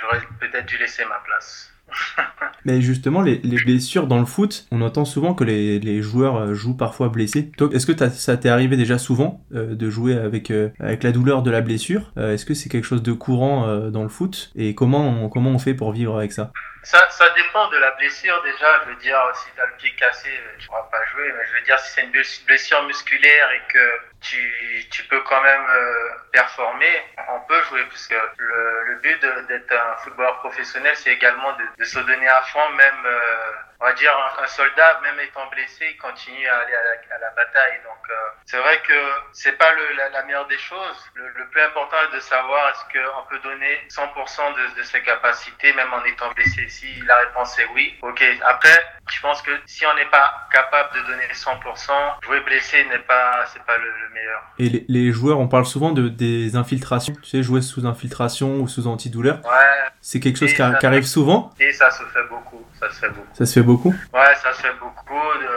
j'aurais 0.02 0.22
peut-être 0.40 0.66
dû 0.66 0.78
laisser 0.78 1.06
ma 1.06 1.20
place. 1.26 1.72
Mais 2.66 2.82
justement, 2.82 3.22
les, 3.22 3.40
les 3.44 3.58
blessures 3.64 4.08
dans 4.08 4.20
le 4.20 4.26
foot, 4.26 4.66
on 4.72 4.82
entend 4.82 5.06
souvent 5.06 5.36
que 5.36 5.44
les, 5.44 6.02
joueurs 6.02 6.36
euh, 6.38 6.54
jouent 6.56 6.76
parfois 6.76 7.10
blessés. 7.10 7.52
Est-ce 7.72 7.86
que 7.86 8.10
ça 8.10 8.38
t'est 8.38 8.50
arrivé 8.50 8.76
déjà 8.76 8.98
souvent 8.98 9.46
euh, 9.54 9.76
de 9.76 9.90
jouer 9.90 10.16
avec, 10.16 10.50
euh, 10.50 10.70
avec 10.80 11.04
la 11.04 11.12
douleur 11.12 11.44
de 11.44 11.52
la 11.52 11.62
blessure? 11.62 12.12
Est-ce 12.18 12.46
que 12.46 12.56
c'est 12.56 12.70
quelque 12.70 12.86
chose 12.86 13.04
de 13.04 13.14
courant 13.14 13.90
dans 13.90 14.04
le 14.04 14.10
foot? 14.10 14.52
Et 14.56 14.74
comment 14.74 15.30
comment 15.30 15.52
on 15.52 15.60
fait 15.60 15.76
pour 15.76 15.92
vivre 15.92 16.18
avec 16.18 16.32
ça? 16.32 16.52
Ça, 16.86 17.10
ça 17.10 17.28
dépend 17.32 17.68
de 17.70 17.78
la 17.78 17.92
blessure 17.94 18.42
déjà. 18.44 18.82
Je 18.84 18.90
veux 18.92 18.96
dire, 18.98 19.20
si 19.34 19.52
tu 19.56 19.60
as 19.60 19.66
le 19.66 19.74
pied 19.78 19.92
cassé, 19.96 20.30
euh, 20.30 20.56
tu 20.60 20.68
pourras 20.68 20.84
pas 20.92 21.04
jouer. 21.12 21.34
Mais 21.36 21.44
je 21.48 21.54
veux 21.54 21.62
dire, 21.62 21.80
si 21.80 21.94
c'est 21.94 22.04
une 22.04 22.12
bless- 22.12 22.44
blessure 22.46 22.84
musculaire 22.84 23.52
et 23.54 23.62
que 23.74 24.00
tu, 24.22 24.86
tu 24.92 25.04
peux 25.06 25.20
quand 25.22 25.42
même 25.42 25.66
euh, 25.68 26.10
performer, 26.32 27.02
on 27.30 27.40
peut 27.48 27.60
jouer. 27.64 27.84
Puisque 27.90 28.14
le, 28.38 28.84
le 28.84 28.96
but 28.98 29.20
d'être 29.48 29.72
un 29.74 29.98
footballeur 30.04 30.38
professionnel, 30.40 30.96
c'est 30.96 31.12
également 31.12 31.54
de, 31.54 31.64
de 31.80 31.84
se 31.84 31.98
donner 32.00 32.28
à 32.28 32.42
fond, 32.44 32.70
même, 32.70 33.06
euh, 33.06 33.52
on 33.80 33.86
va 33.86 33.94
dire, 33.94 34.12
un, 34.12 34.44
un 34.44 34.48
soldat, 34.48 35.00
même 35.04 35.20
étant 35.20 35.48
blessé, 35.52 35.86
il 35.92 35.98
continue 35.98 36.48
à 36.48 36.58
aller 36.60 36.74
à 36.76 36.84
la, 36.84 37.16
à 37.16 37.20
la 37.20 37.30
bataille. 37.32 37.80
Donc, 37.84 38.02
euh, 38.10 38.14
c'est 38.46 38.58
vrai 38.58 38.80
que 38.88 38.94
c'est 39.34 39.58
pas 39.58 39.72
le, 39.74 39.96
la, 39.98 40.10
la 40.10 40.24
meilleure 40.24 40.48
des 40.48 40.58
choses. 40.58 40.98
Le, 41.16 41.28
le 41.36 41.48
plus 41.50 41.62
important 41.62 41.98
est 42.10 42.16
de 42.16 42.20
savoir 42.22 42.70
est-ce 42.70 42.86
qu'on 42.94 43.26
peut 43.30 43.40
donner 43.44 43.80
100% 43.90 44.56
de, 44.56 44.80
de 44.80 44.84
ses 44.84 45.02
capacités, 45.02 45.74
même 45.74 45.92
en 45.94 46.04
étant 46.06 46.32
blessé. 46.34 46.68
Si 46.70 46.88
la 47.08 47.18
réponse 47.18 47.58
est 47.60 47.68
oui, 47.74 47.96
ok. 48.02 48.24
Après, 48.46 48.78
je 49.12 49.20
pense 49.22 49.42
que 49.42 49.52
si 49.66 49.86
on 49.86 49.94
n'est 49.96 50.10
pas 50.10 50.48
capable 50.52 50.96
de 50.96 51.02
donner 51.08 51.28
100%, 51.34 51.92
jouer 52.24 52.40
blessé 52.42 52.86
n'est 52.86 53.00
pas, 53.00 53.46
c'est 53.54 53.64
pas 53.64 53.78
le, 53.78 53.86
le 53.86 54.10
meilleur. 54.14 54.42
Et 54.60 54.70
les, 54.70 54.86
les 54.88 55.12
joueurs, 55.12 55.40
on 55.40 55.48
parle 55.48 55.66
souvent 55.66 55.92
de, 55.92 56.08
des 56.08 56.56
infiltrations. 56.56 57.14
Tu 57.22 57.30
sais, 57.30 57.44
jouer 57.44 57.62
sous 57.62 57.86
infiltration 57.86 58.56
ou 58.58 58.68
sous 58.68 58.88
antidouleur. 58.88 59.38
Ouais, 59.44 59.90
C'est 60.02 60.20
quelque 60.20 60.40
chose 60.40 60.54
qui 60.54 60.62
arrive 60.62 61.06
souvent. 61.06 61.52
et 61.60 61.72
ça 61.74 61.92
se 61.92 62.04
fait 62.06 62.24
beaucoup, 62.30 62.66
ça 62.80 62.90
se 62.90 63.00
fait 63.00 63.10
beaucoup. 63.10 63.28
Ça 63.34 63.46
se 63.46 63.54
fait 63.54 63.65
beaucoup. 63.66 63.94
Ouais, 64.14 64.36
ça 64.36 64.54
se 64.54 64.62
fait 64.62 64.74
beaucoup. 64.80 65.14
euh, 65.42 65.48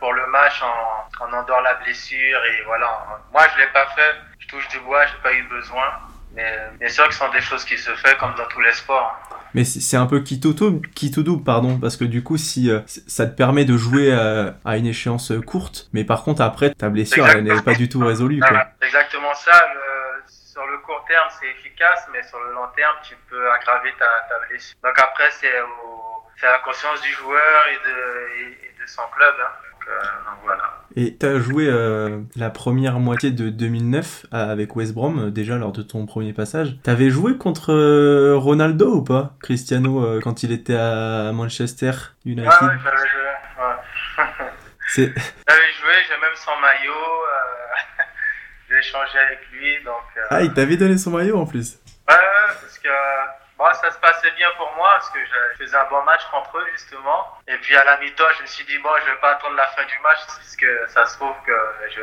pour 0.00 0.12
le 0.12 0.26
match, 0.26 0.62
on, 0.62 1.24
on 1.24 1.32
endort 1.32 1.60
la 1.62 1.74
blessure 1.74 2.38
et 2.44 2.62
voilà. 2.66 3.06
Moi, 3.32 3.42
je 3.54 3.60
l'ai 3.60 3.68
pas 3.72 3.86
fait. 3.94 4.14
Je 4.40 4.48
touche 4.48 4.68
du 4.68 4.80
bois, 4.80 5.06
j'ai 5.06 5.22
pas 5.22 5.32
eu 5.32 5.42
besoin. 5.44 5.84
Mais 6.34 6.58
bien 6.80 6.88
sûr 6.88 7.06
que 7.06 7.12
ce 7.14 7.20
sont 7.20 7.30
des 7.30 7.40
choses 7.40 7.64
qui 7.64 7.78
se 7.78 7.90
font 7.94 8.08
comme 8.18 8.34
dans 8.34 8.46
tous 8.48 8.60
les 8.60 8.72
sports. 8.72 9.16
Mais 9.54 9.62
c'est 9.64 9.96
un 9.96 10.06
peu 10.06 10.18
qui 10.20 10.40
tout 10.40 10.52
double, 10.52 10.88
qui 10.90 11.12
tout 11.12 11.22
double, 11.22 11.44
pardon, 11.44 11.78
parce 11.78 11.96
que 11.96 12.04
du 12.04 12.24
coup, 12.24 12.36
si 12.36 12.68
euh, 12.72 12.80
ça 13.06 13.24
te 13.26 13.36
permet 13.36 13.64
de 13.64 13.76
jouer 13.76 14.12
euh, 14.12 14.50
à 14.64 14.76
une 14.76 14.86
échéance 14.86 15.32
courte, 15.46 15.88
mais 15.92 16.02
par 16.02 16.24
contre 16.24 16.42
après 16.42 16.70
ta 16.74 16.88
blessure, 16.88 17.24
elle 17.28 17.44
n'est 17.44 17.62
pas 17.62 17.74
du 17.74 17.88
tout 17.88 18.00
résolue. 18.04 18.40
Quoi. 18.40 18.48
Voilà, 18.48 18.72
exactement 18.82 19.32
ça. 19.34 19.52
Le- 19.74 20.24
sur 20.26 20.66
le 20.66 20.78
court 20.78 21.04
terme, 21.08 21.28
c'est 21.40 21.46
efficace, 21.48 22.06
mais 22.12 22.22
sur 22.24 22.38
le 22.40 22.52
long 22.52 22.66
terme, 22.76 22.94
tu 23.04 23.14
peux 23.30 23.50
aggraver 23.52 23.92
ta, 23.98 24.06
ta 24.28 24.46
blessure. 24.48 24.76
Donc 24.82 24.98
après, 24.98 25.30
c'est 25.30 25.60
au- 25.62 25.93
c'est 26.40 26.46
la 26.46 26.58
conscience 26.60 27.00
du 27.02 27.10
joueur 27.12 27.64
et 27.72 27.88
de, 27.88 28.42
et, 28.42 28.52
et 28.52 28.82
de 28.82 28.86
son 28.86 29.02
club. 29.16 29.34
hein. 29.40 29.50
Donc, 29.72 29.88
euh, 29.88 30.00
donc 30.00 30.38
voilà. 30.44 30.80
Et 30.96 31.16
t'as 31.16 31.38
joué 31.40 31.66
euh, 31.68 32.20
la 32.36 32.50
première 32.50 32.98
moitié 33.00 33.30
de 33.32 33.50
2009 33.50 34.26
à- 34.32 34.50
avec 34.50 34.76
West 34.76 34.94
Brom, 34.94 35.18
euh, 35.26 35.30
déjà 35.30 35.56
lors 35.56 35.72
de 35.72 35.82
ton 35.82 36.06
premier 36.06 36.32
passage. 36.32 36.76
T'avais 36.82 37.10
joué 37.10 37.36
contre 37.36 37.72
euh, 37.72 38.36
Ronaldo 38.36 38.94
ou 38.96 39.02
pas 39.04 39.34
Cristiano 39.42 40.04
euh, 40.04 40.20
quand 40.22 40.42
il 40.42 40.52
était 40.52 40.76
à 40.76 41.32
Manchester 41.32 41.90
United? 42.24 42.44
Ouais, 42.52 42.68
ouais, 42.68 42.78
j'avais 42.84 42.96
joué. 43.08 43.20
Ouais. 43.58 44.24
J'avais 44.96 45.72
joué, 45.72 45.92
j'ai 46.08 46.20
même 46.20 46.36
son 46.36 46.52
maillot. 46.60 46.92
Euh, 46.92 48.04
j'ai 48.68 48.78
échangé 48.78 49.18
avec 49.18 49.40
lui. 49.52 49.82
Donc, 49.84 50.02
euh, 50.16 50.20
ah, 50.30 50.42
il 50.42 50.52
t'avait 50.54 50.76
donné 50.76 50.96
son 50.98 51.10
maillot 51.10 51.38
en 51.38 51.46
plus? 51.46 51.78
Ouais, 52.08 52.14
ouais, 52.14 52.54
parce 52.60 52.78
que 52.78 52.88
bon, 53.56 53.72
ça 53.74 53.90
se 53.90 53.98
passait 53.98 54.30
bien 54.32 54.50
pour 54.56 54.72
moi 54.76 54.90
parce 54.92 55.10
que 55.10 55.18
je 55.24 55.58
faisais 55.58 55.76
un 55.76 55.84
bon 55.84 56.02
match 56.02 56.22
contre 56.30 56.58
eux 56.58 56.66
justement. 56.72 57.38
Et 57.46 57.56
puis 57.58 57.76
à 57.76 57.84
la 57.84 57.96
mi-temps, 57.98 58.30
je 58.36 58.42
me 58.42 58.46
suis 58.46 58.64
dit 58.64 58.78
bon, 58.78 58.90
je 59.00 59.10
vais 59.10 59.18
pas 59.18 59.32
attendre 59.32 59.56
la 59.56 59.66
fin 59.68 59.84
du 59.84 59.98
match 60.00 60.18
puisque 60.38 60.66
ça 60.88 61.06
se 61.06 61.16
trouve 61.16 61.34
que 61.46 61.74
je 61.90 62.02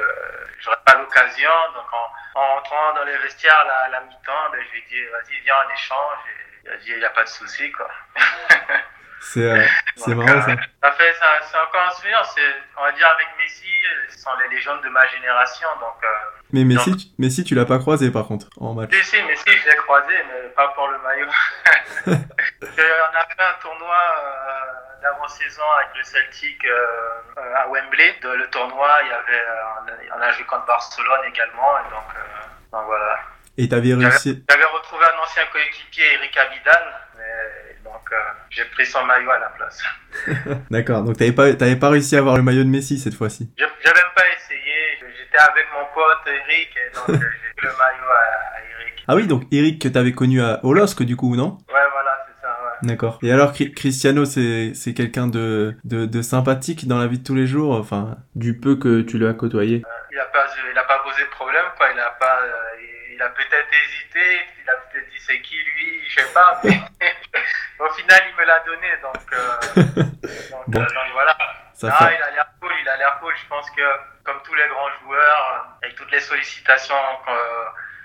j'aurai 0.60 0.78
pas 0.86 0.96
l'occasion. 0.96 1.52
Donc 1.76 1.86
en, 1.94 2.40
en 2.40 2.56
rentrant 2.56 2.94
dans 2.94 3.04
les 3.04 3.18
vestiaires 3.18 3.60
à 3.60 3.66
la, 3.66 3.88
la 3.90 4.02
mi-temps, 4.02 4.50
ben, 4.52 4.62
je 4.66 4.72
lui 4.72 4.80
ai 4.80 4.86
dit 4.90 5.06
vas-y 5.08 5.40
viens 5.42 5.56
en 5.66 5.70
échange. 5.74 6.18
Et 6.28 6.66
il 6.66 6.72
a 6.72 6.78
dit 6.78 6.92
il 6.92 7.00
y 7.00 7.06
a 7.06 7.10
pas 7.10 7.24
de 7.24 7.30
souci 7.30 7.72
quoi. 7.72 7.90
C'est 9.22 9.44
euh, 9.44 9.64
c'est 9.96 10.16
Donc, 10.16 10.26
marrant 10.26 10.40
euh, 10.40 10.42
ça. 10.42 10.56
Ça 10.82 10.92
fait 10.94 11.14
c'est 11.14 11.58
encore 11.58 11.88
un 11.88 11.92
souvenir. 11.92 12.22
On 12.76 12.84
va 12.84 12.92
dire 12.92 13.08
avec 13.08 13.28
Messi, 13.38 13.68
euh, 13.68 14.10
ce 14.10 14.20
sont 14.20 14.32
les 14.42 14.56
légendes 14.56 14.82
de 14.84 14.90
ma 14.90 15.06
génération. 15.08 15.68
Donc 15.80 16.04
euh, 16.04 16.08
Mais 16.52 16.64
Messi, 16.64 16.98
tu- 16.98 17.08
Messi, 17.20 17.44
tu 17.44 17.54
l'as 17.54 17.66
pas 17.66 17.78
croisé 17.78 18.10
par 18.10 18.26
contre 18.26 18.48
en 18.58 18.74
match. 18.74 18.90
Si, 18.92 19.04
si, 19.06 19.22
mais 19.24 19.36
si, 19.36 19.46
je 19.46 19.70
l'ai 19.70 19.76
croisé, 19.76 20.14
mais 20.28 20.50
pas 20.50 20.70
pour 20.70 20.88
le 20.88 20.98
maillot. 21.00 21.28
On 22.08 23.16
a 23.16 23.26
fait 23.26 23.44
un 23.44 23.62
tournoi 23.62 23.96
euh, 23.96 25.02
d'avant-saison 25.04 25.64
avec 25.78 25.96
le 25.98 26.04
Celtic 26.04 26.66
à 27.38 27.68
Wembley. 27.70 28.16
De, 28.24 28.30
le 28.30 28.50
tournoi, 28.50 28.90
il 29.04 29.10
y 29.10 29.14
avait, 29.14 29.44
on, 30.16 30.22
a, 30.22 30.32
joué 30.32 30.46
contre 30.46 30.66
Barcelone 30.66 31.22
également, 31.28 31.78
et 31.80 31.84
donc, 31.92 32.16
donc 32.72 32.86
voilà. 32.86 33.20
Et 33.58 33.70
t'avais 33.70 33.94
réussi. 33.94 34.44
J'avais 34.50 34.66
retrouvé 34.66 35.06
un 35.06 35.22
ancien 35.22 35.44
coéquipier, 35.52 36.14
Eric 36.14 36.38
Abidal, 36.38 37.02
mais 37.18 37.71
donc 37.92 38.12
euh, 38.12 38.16
j'ai 38.50 38.66
pris 38.66 38.86
son 38.86 39.04
maillot 39.06 39.30
à 39.32 39.40
la 39.40 39.50
place. 39.50 39.82
D'accord. 40.72 41.04
Donc 41.04 41.18
t'avais 41.18 41.32
pas 41.32 41.54
t'avais 41.54 41.76
pas 41.76 41.90
réussi 41.90 42.16
à 42.16 42.20
avoir 42.20 42.38
le 42.38 42.44
maillot 42.44 42.64
de 42.64 42.70
Messi 42.70 43.00
cette 43.00 43.14
fois-ci? 43.16 43.50
Même 43.60 43.70
pas 44.16 44.24
essayé, 44.36 44.98
j'étais 45.00 45.38
avec 45.38 45.66
mon 45.74 45.86
pote 45.94 46.28
Eric, 46.28 46.70
et 46.76 46.94
donc 46.96 47.10
euh, 47.10 47.14
j'ai 47.14 47.54
pris 47.58 47.68
le 47.68 47.70
maillot 47.70 48.10
à, 48.12 48.58
à 48.58 48.82
Eric. 48.82 49.04
Ah 49.08 49.16
oui, 49.16 49.28
donc 49.28 49.44
Eric 49.52 49.82
que 49.82 49.88
t'avais 49.88 50.12
connu 50.14 50.42
à 50.42 50.60
Olosk 50.64 51.04
du 51.04 51.16
coup, 51.16 51.36
non? 51.36 51.58
Ouais, 51.70 51.80
voilà, 51.92 52.26
c'est 52.28 52.42
ça, 52.42 52.50
ouais. 52.50 52.88
D'accord. 52.88 53.20
Et 53.24 53.32
alors 53.32 53.52
Cri- 53.54 53.74
Cristiano, 53.74 54.26
c'est 54.26 54.74
c'est 54.76 54.94
quelqu'un 54.94 55.28
de, 55.28 55.76
de 55.84 56.06
de 56.06 56.22
sympathique 56.22 56.88
dans 56.88 56.98
la 57.00 57.08
vie 57.08 57.20
de 57.20 57.24
tous 57.24 57.36
les 57.36 57.48
jours, 57.48 57.76
enfin 57.76 58.18
du 58.36 58.58
peu 58.58 58.76
que 58.78 59.02
tu 59.02 59.18
l'as 59.18 59.34
côtoyé? 59.34 59.84
il 60.12 60.20
a 60.20 60.26
pas 60.26 60.46
il 60.72 60.78
a 60.78 60.84
pas 60.84 61.00
posé 61.04 61.24
de 61.24 61.30
problème 61.30 61.66
quoi 61.78 61.88
il 61.94 62.00
a 62.00 62.12
pas 62.20 62.40
euh, 62.44 62.52
il, 62.82 63.16
il 63.16 63.22
a 63.22 63.30
peut-être 63.30 63.70
hésité 63.72 64.26
il 64.64 64.70
a 64.70 64.74
peut-être 64.92 65.10
dit 65.10 65.20
c'est 65.26 65.40
qui 65.42 65.56
lui? 65.56 66.02
Je 66.10 66.16
sais 66.22 66.34
pas 66.34 66.60
mais 66.64 66.80
final 68.12 68.30
il 68.30 68.36
me 68.36 68.46
l'a 68.46 68.60
donné 68.60 68.98
donc 69.02 69.34
euh, 69.34 69.58
donc, 70.52 70.64
Bon. 70.68 70.80
euh, 70.82 70.86
donc 70.86 71.12
voilà 71.14 71.38
Ça 71.74 71.88
ah, 71.92 72.06
fait. 72.08 72.16
il 72.18 72.24
a 72.24 72.32
l'air 72.32 72.46
cool 72.60 72.72
il 72.82 72.90
a 72.90 72.98
l'air 72.98 73.18
cool 73.20 73.34
je 73.36 73.48
pense 73.48 73.70
que 73.72 73.82
comme 74.24 74.42
tous 74.44 74.54
les 74.54 74.68
grands 74.68 74.90
joueurs 75.04 75.54
euh, 75.54 75.84
avec 75.86 75.96
toutes 75.96 76.12
les 76.12 76.20
sollicitations 76.20 76.96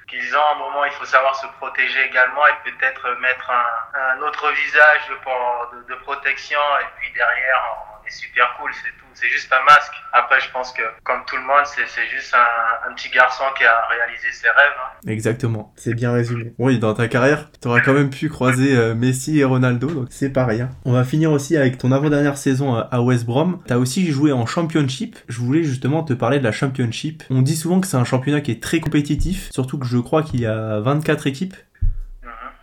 qu'ils 0.09 0.37
ont 0.37 0.41
à 0.41 0.53
un 0.53 0.59
moment 0.59 0.85
il 0.85 0.93
faut 0.93 1.05
savoir 1.05 1.35
se 1.37 1.47
protéger 1.59 2.05
également 2.05 2.47
et 2.47 2.71
peut-être 2.71 3.11
mettre 3.21 3.51
un, 3.51 3.67
un 4.15 4.19
autre 4.23 4.51
visage 4.53 5.09
de, 5.09 5.83
de 5.89 5.95
protection 6.03 6.61
et 6.81 6.87
puis 6.99 7.13
derrière 7.13 7.77
on 7.93 7.96
est 8.07 8.11
super 8.13 8.57
cool 8.61 8.71
c'est 8.75 8.91
tout 8.99 9.05
c'est 9.15 9.29
juste 9.29 9.51
un 9.53 9.65
masque 9.65 9.93
après 10.13 10.41
je 10.41 10.51
pense 10.51 10.73
que 10.73 10.83
comme 11.05 11.21
tout 11.27 11.37
le 11.37 11.43
monde 11.43 11.65
c'est 11.65 11.87
c'est 11.89 12.07
juste 12.15 12.35
un, 12.35 12.91
un 12.91 12.95
petit 12.95 13.09
garçon 13.11 13.45
qui 13.57 13.65
a 13.65 13.87
réalisé 13.89 14.31
ses 14.33 14.49
rêves 14.49 14.77
hein. 14.79 14.93
Exactement. 15.09 15.73
C'est 15.77 15.95
bien 15.95 16.11
résumé. 16.13 16.53
Oui, 16.59 16.79
dans 16.81 16.93
ta 16.93 17.07
carrière, 17.07 17.49
t'auras 17.61 17.81
quand 17.81 17.93
même 17.93 18.11
pu 18.11 18.29
croiser 18.29 18.77
euh, 18.77 18.95
Messi 18.95 19.39
et 19.39 19.45
Ronaldo, 19.45 19.87
donc 19.89 20.07
c'est 20.11 20.31
pas 20.31 20.45
rien. 20.45 20.69
On 20.85 20.93
va 20.93 21.05
finir 21.05 21.31
aussi 21.31 21.57
avec 21.57 21.79
ton 21.79 21.93
avant-dernière 21.93 22.37
saison 22.37 22.75
à- 22.75 22.81
à 22.91 23.01
West 23.01 23.25
Brom. 23.25 23.61
T'as 23.67 23.77
aussi 23.77 24.11
joué 24.11 24.33
en 24.33 24.47
Championship. 24.47 25.17
Je 25.29 25.39
voulais 25.39 25.63
justement 25.63 26.03
te 26.03 26.13
parler 26.13 26.39
de 26.41 26.45
la 26.45 26.51
Championship. 26.53 27.23
On 27.31 27.43
dit 27.43 27.55
souvent 27.57 27.81
que 27.81 27.87
c'est 27.87 27.97
un 27.97 28.05
championnat 28.05 28.41
qui 28.41 28.51
est 28.51 28.61
très 28.63 28.81
compétitif, 28.81 29.51
surtout 29.53 29.79
que 29.79 29.87
je 29.87 29.99
crois 29.99 30.23
qu'il 30.25 30.41
y 30.41 30.47
a 30.47 30.81
24 30.81 31.27
équipes. 31.29 31.55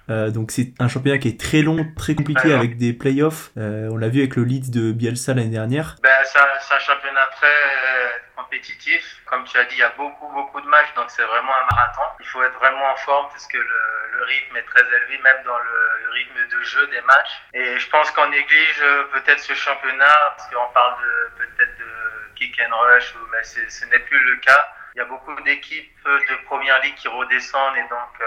Euh, 0.09 0.31
donc 0.31 0.51
c'est 0.51 0.73
un 0.79 0.87
championnat 0.87 1.17
qui 1.17 1.29
est 1.29 1.39
très 1.39 1.61
long, 1.61 1.85
très 1.95 2.15
compliqué 2.15 2.47
Alors. 2.47 2.59
avec 2.59 2.77
des 2.77 2.93
playoffs. 2.93 3.51
Euh, 3.57 3.89
on 3.91 3.97
l'a 3.97 4.09
vu 4.09 4.19
avec 4.19 4.35
le 4.35 4.43
Leeds 4.43 4.69
de 4.71 4.91
Bielsa 4.91 5.33
l'année 5.33 5.49
dernière. 5.49 5.95
ben 6.01 6.09
c'est 6.23 6.39
un, 6.39 6.79
championnat 6.79 7.25
très 7.37 7.47
euh, 7.47 8.09
compétitif. 8.35 9.21
Comme 9.25 9.43
tu 9.45 9.57
as 9.57 9.65
dit, 9.65 9.75
il 9.75 9.79
y 9.79 9.83
a 9.83 9.93
beaucoup, 9.95 10.27
beaucoup 10.33 10.59
de 10.59 10.67
matchs, 10.67 10.93
donc 10.95 11.05
c'est 11.09 11.23
vraiment 11.23 11.53
un 11.55 11.75
marathon. 11.75 12.01
Il 12.19 12.25
faut 12.25 12.43
être 12.43 12.57
vraiment 12.59 12.91
en 12.91 12.95
forme 12.97 13.27
parce 13.29 13.47
que 13.47 13.57
le, 13.57 13.81
le 14.17 14.23
rythme 14.23 14.57
est 14.57 14.63
très 14.63 14.81
élevé, 14.81 15.21
même 15.23 15.43
dans 15.45 15.57
le, 15.57 16.05
le, 16.05 16.09
rythme 16.11 16.57
de 16.57 16.63
jeu 16.63 16.87
des 16.87 17.01
matchs. 17.01 17.41
Et 17.53 17.79
je 17.79 17.89
pense 17.89 18.11
qu'on 18.11 18.27
néglige 18.27 18.83
peut-être 19.13 19.39
ce 19.39 19.53
championnat, 19.53 20.33
parce 20.35 20.49
qu'on 20.49 20.73
parle 20.73 20.95
peut-être 21.37 21.77
de 21.77 22.35
kick 22.35 22.59
and 22.59 22.75
rush, 22.75 23.15
mais 23.31 23.43
ce 23.43 23.85
n'est 23.85 23.99
plus 23.99 24.19
le 24.25 24.35
cas. 24.37 24.67
Il 24.95 24.99
y 24.99 25.01
a 25.01 25.05
beaucoup 25.05 25.33
d'équipes 25.41 25.89
de 26.05 26.45
première 26.45 26.79
ligue 26.81 26.93
qui 26.95 27.07
redescendent 27.07 27.75
et 27.77 27.89
donc 27.89 28.13
euh, 28.21 28.25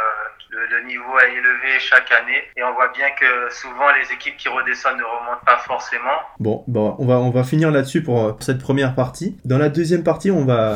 le, 0.50 0.58
le, 0.76 0.86
niveau 0.86 1.18
est 1.18 1.32
élevé 1.32 1.78
chaque 1.80 2.10
année. 2.12 2.42
Et 2.56 2.62
on 2.62 2.72
voit 2.74 2.92
bien 2.92 3.08
que 3.18 3.52
souvent 3.54 3.90
les 4.00 4.12
équipes 4.12 4.36
qui 4.36 4.48
redescendent 4.48 4.98
ne 4.98 5.04
remontent 5.04 5.44
pas 5.44 5.58
forcément. 5.58 6.18
Bon, 6.38 6.64
bon 6.66 6.96
on, 6.98 7.06
va, 7.06 7.18
on 7.18 7.30
va 7.30 7.44
finir 7.44 7.70
là-dessus 7.70 8.02
pour, 8.02 8.36
pour 8.36 8.42
cette 8.42 8.60
première 8.60 8.94
partie. 8.94 9.36
Dans 9.44 9.58
la 9.58 9.68
deuxième 9.68 10.04
partie, 10.04 10.30
on 10.30 10.44
va 10.44 10.74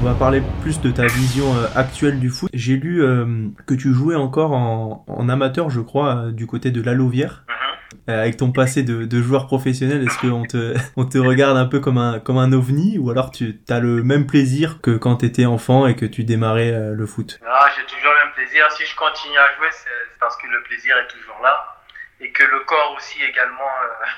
on 0.00 0.04
va 0.04 0.14
parler 0.14 0.42
plus 0.62 0.80
de 0.80 0.90
ta 0.90 1.06
vision 1.06 1.56
euh, 1.56 1.66
actuelle 1.74 2.20
du 2.20 2.30
foot. 2.30 2.48
J'ai 2.54 2.76
lu 2.76 3.02
euh, 3.02 3.48
que 3.66 3.74
tu 3.74 3.92
jouais 3.92 4.14
encore 4.14 4.52
en, 4.52 5.04
en 5.08 5.28
amateur, 5.28 5.70
je 5.70 5.80
crois, 5.80 6.16
euh, 6.16 6.30
du 6.30 6.46
côté 6.46 6.70
de 6.70 6.80
la 6.80 6.94
Louvière. 6.94 7.44
Mhm. 7.48 7.67
Avec 8.12 8.36
ton 8.36 8.52
passé 8.52 8.82
de, 8.82 9.04
de 9.04 9.22
joueur 9.22 9.46
professionnel, 9.46 10.04
est-ce 10.04 10.18
qu'on 10.18 10.44
te, 10.44 10.74
on 10.96 11.04
te 11.04 11.18
regarde 11.18 11.56
un 11.56 11.66
peu 11.66 11.80
comme 11.80 11.98
un, 11.98 12.20
comme 12.20 12.38
ovni 12.38 12.98
ou 12.98 13.10
alors 13.10 13.30
tu 13.30 13.60
as 13.68 13.80
le 13.80 14.02
même 14.02 14.26
plaisir 14.26 14.80
que 14.80 14.96
quand 14.96 15.16
tu 15.16 15.26
étais 15.26 15.46
enfant 15.46 15.86
et 15.86 15.94
que 15.94 16.06
tu 16.06 16.24
démarrais 16.24 16.92
le 16.94 17.06
foot? 17.06 17.38
Non, 17.42 17.50
j'ai 17.76 17.84
toujours 17.84 18.12
le 18.12 18.26
même 18.26 18.34
plaisir. 18.34 18.64
Si 18.72 18.84
je 18.84 18.96
continue 18.96 19.36
à 19.36 19.56
jouer, 19.56 19.68
c'est 19.70 20.18
parce 20.20 20.36
que 20.36 20.46
le 20.46 20.62
plaisir 20.62 20.96
est 20.96 21.08
toujours 21.08 21.38
là 21.42 21.77
et 22.20 22.32
que 22.32 22.42
le 22.42 22.60
corps 22.60 22.92
aussi 22.96 23.22
également 23.24 23.70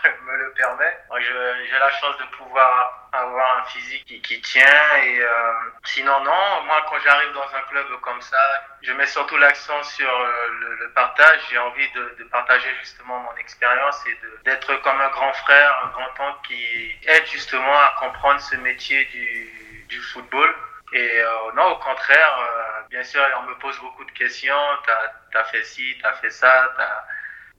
euh, 0.04 0.08
me 0.26 0.36
le 0.36 0.52
permet. 0.52 0.98
J'ai 1.20 1.78
la 1.78 1.90
chance 1.90 2.16
de 2.18 2.24
pouvoir 2.36 3.08
avoir 3.12 3.58
un 3.58 3.64
physique 3.64 4.04
qui, 4.06 4.22
qui 4.22 4.40
tient 4.40 4.96
et 5.02 5.20
euh, 5.20 5.52
sinon 5.84 6.20
non, 6.20 6.62
moi 6.64 6.86
quand 6.88 6.98
j'arrive 7.00 7.32
dans 7.32 7.54
un 7.54 7.62
club 7.68 7.86
comme 8.02 8.20
ça, 8.20 8.38
je 8.82 8.92
mets 8.92 9.06
surtout 9.06 9.36
l'accent 9.36 9.82
sur 9.82 10.08
euh, 10.08 10.46
le, 10.60 10.74
le, 10.76 10.90
partage. 10.92 11.40
J'ai 11.50 11.58
envie 11.58 11.90
de, 11.92 12.16
de, 12.18 12.24
partager 12.24 12.68
justement 12.80 13.18
mon 13.18 13.36
expérience 13.36 14.00
et 14.06 14.18
d'être 14.44 14.74
comme 14.82 15.00
un 15.00 15.10
grand 15.10 15.32
frère, 15.34 15.82
un 15.84 15.88
grand 15.88 16.28
oncle 16.28 16.48
qui 16.48 16.96
aide 17.06 17.26
justement 17.26 17.78
à 17.78 17.96
comprendre 17.98 18.40
ce 18.40 18.56
métier 18.56 19.04
du, 19.06 19.84
du 19.88 20.00
football. 20.00 20.54
Et 20.92 21.20
euh, 21.20 21.52
non, 21.54 21.66
au 21.72 21.76
contraire, 21.76 22.38
euh, 22.40 22.82
bien 22.88 23.04
sûr, 23.04 23.22
on 23.38 23.42
me 23.48 23.54
pose 23.58 23.78
beaucoup 23.78 24.04
de 24.04 24.10
questions. 24.12 24.54
T'as 24.86 25.40
as 25.40 25.44
fait 25.44 25.62
ci, 25.62 25.96
t'as 26.02 26.14
fait 26.14 26.30
ça, 26.30 26.68
t'as 26.76 27.04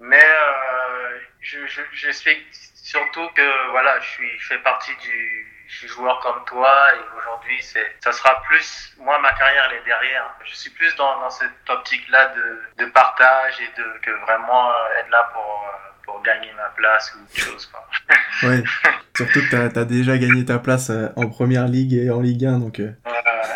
mais 0.01 0.23
euh, 0.23 1.19
je, 1.41 1.65
je, 1.67 1.81
j'explique 1.93 2.45
surtout 2.75 3.27
que 3.29 3.69
voilà, 3.69 3.99
je 3.99 4.09
suis, 4.09 4.39
je 4.39 4.47
fais 4.47 4.57
partie 4.59 4.95
du, 4.97 5.63
je 5.67 5.77
suis 5.77 5.87
joueur 5.87 6.19
comme 6.19 6.43
toi 6.45 6.93
et 6.95 7.17
aujourd'hui 7.17 7.61
c'est, 7.61 7.95
ça 8.03 8.11
sera 8.11 8.41
plus, 8.43 8.93
moi 8.97 9.19
ma 9.19 9.31
carrière 9.33 9.69
elle 9.71 9.77
est 9.77 9.85
derrière. 9.85 10.33
Je 10.43 10.55
suis 10.55 10.71
plus 10.71 10.93
dans, 10.95 11.19
dans 11.19 11.29
cette 11.29 11.69
optique-là 11.69 12.27
de, 12.27 12.61
de 12.77 12.85
partage 12.91 13.61
et 13.61 13.69
de 13.81 13.99
que 14.01 14.11
vraiment 14.25 14.73
être 14.99 15.09
là 15.09 15.29
pour 15.33 15.65
pour 16.05 16.21
gagner 16.23 16.51
ma 16.55 16.69
place 16.75 17.15
ou 17.15 17.23
autre 17.23 17.37
chose 17.37 17.65
quoi. 17.67 17.87
ouais, 18.49 18.63
surtout 19.15 19.39
que 19.41 19.51
t'as 19.51 19.81
as 19.81 19.85
déjà 19.85 20.17
gagné 20.17 20.45
ta 20.45 20.59
place 20.59 20.89
euh, 20.89 21.09
en 21.15 21.27
première 21.27 21.67
ligue 21.67 21.93
et 21.93 22.09
en 22.09 22.21
Ligue 22.21 22.45
1 22.45 22.59
donc. 22.59 22.79
Euh... 22.79 22.91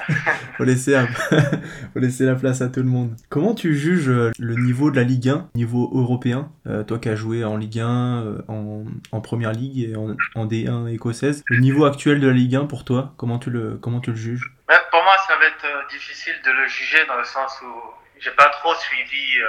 faut 0.58 0.64
laisser 0.64 0.96
un... 0.96 1.08
faut 1.94 2.00
laisser 2.00 2.26
la 2.26 2.36
place 2.36 2.62
à 2.62 2.68
tout 2.68 2.82
le 2.82 2.90
monde. 2.90 3.16
Comment 3.30 3.54
tu 3.54 3.76
juges 3.76 4.10
euh, 4.10 4.32
le 4.40 4.56
niveau 4.56 4.92
de 4.92 4.96
la 4.96 5.04
Ligue 5.04 5.30
1, 5.30 5.50
niveau 5.56 5.90
européen, 5.94 6.52
euh, 6.68 6.84
toi 6.84 7.00
qui 7.00 7.10
as 7.10 7.16
joué 7.16 7.44
en 7.44 7.58
Ligue 7.58 7.80
1, 7.80 8.24
euh, 8.24 8.42
en, 8.48 8.86
en, 9.12 9.22
première 9.22 9.52
ligue 9.52 9.90
et 9.90 9.96
en, 9.96 10.16
en, 10.36 10.46
D1 10.46 10.94
écossaise, 10.94 11.44
le 11.48 11.60
niveau 11.60 11.86
actuel 11.86 12.20
de 12.20 12.28
la 12.28 12.34
Ligue 12.34 12.56
1 12.56 12.66
pour 12.66 12.86
toi, 12.86 13.14
comment 13.18 13.40
tu 13.40 13.50
le 13.50 13.78
comment 13.82 14.00
tu 14.00 14.12
le 14.12 14.18
juges? 14.18 14.52
Ouais, 14.70 14.76
Pour 14.92 15.04
moi, 15.04 15.16
ça 15.28 15.36
va 15.38 15.46
être 15.46 15.90
difficile 15.90 16.36
de 16.44 16.52
le 16.52 16.68
juger 16.68 17.06
dans 17.08 17.18
le 17.18 17.26
sens 17.26 17.60
où 17.64 18.20
j'ai 18.20 18.32
pas 18.32 18.50
trop 18.50 18.74
suivi 18.76 19.40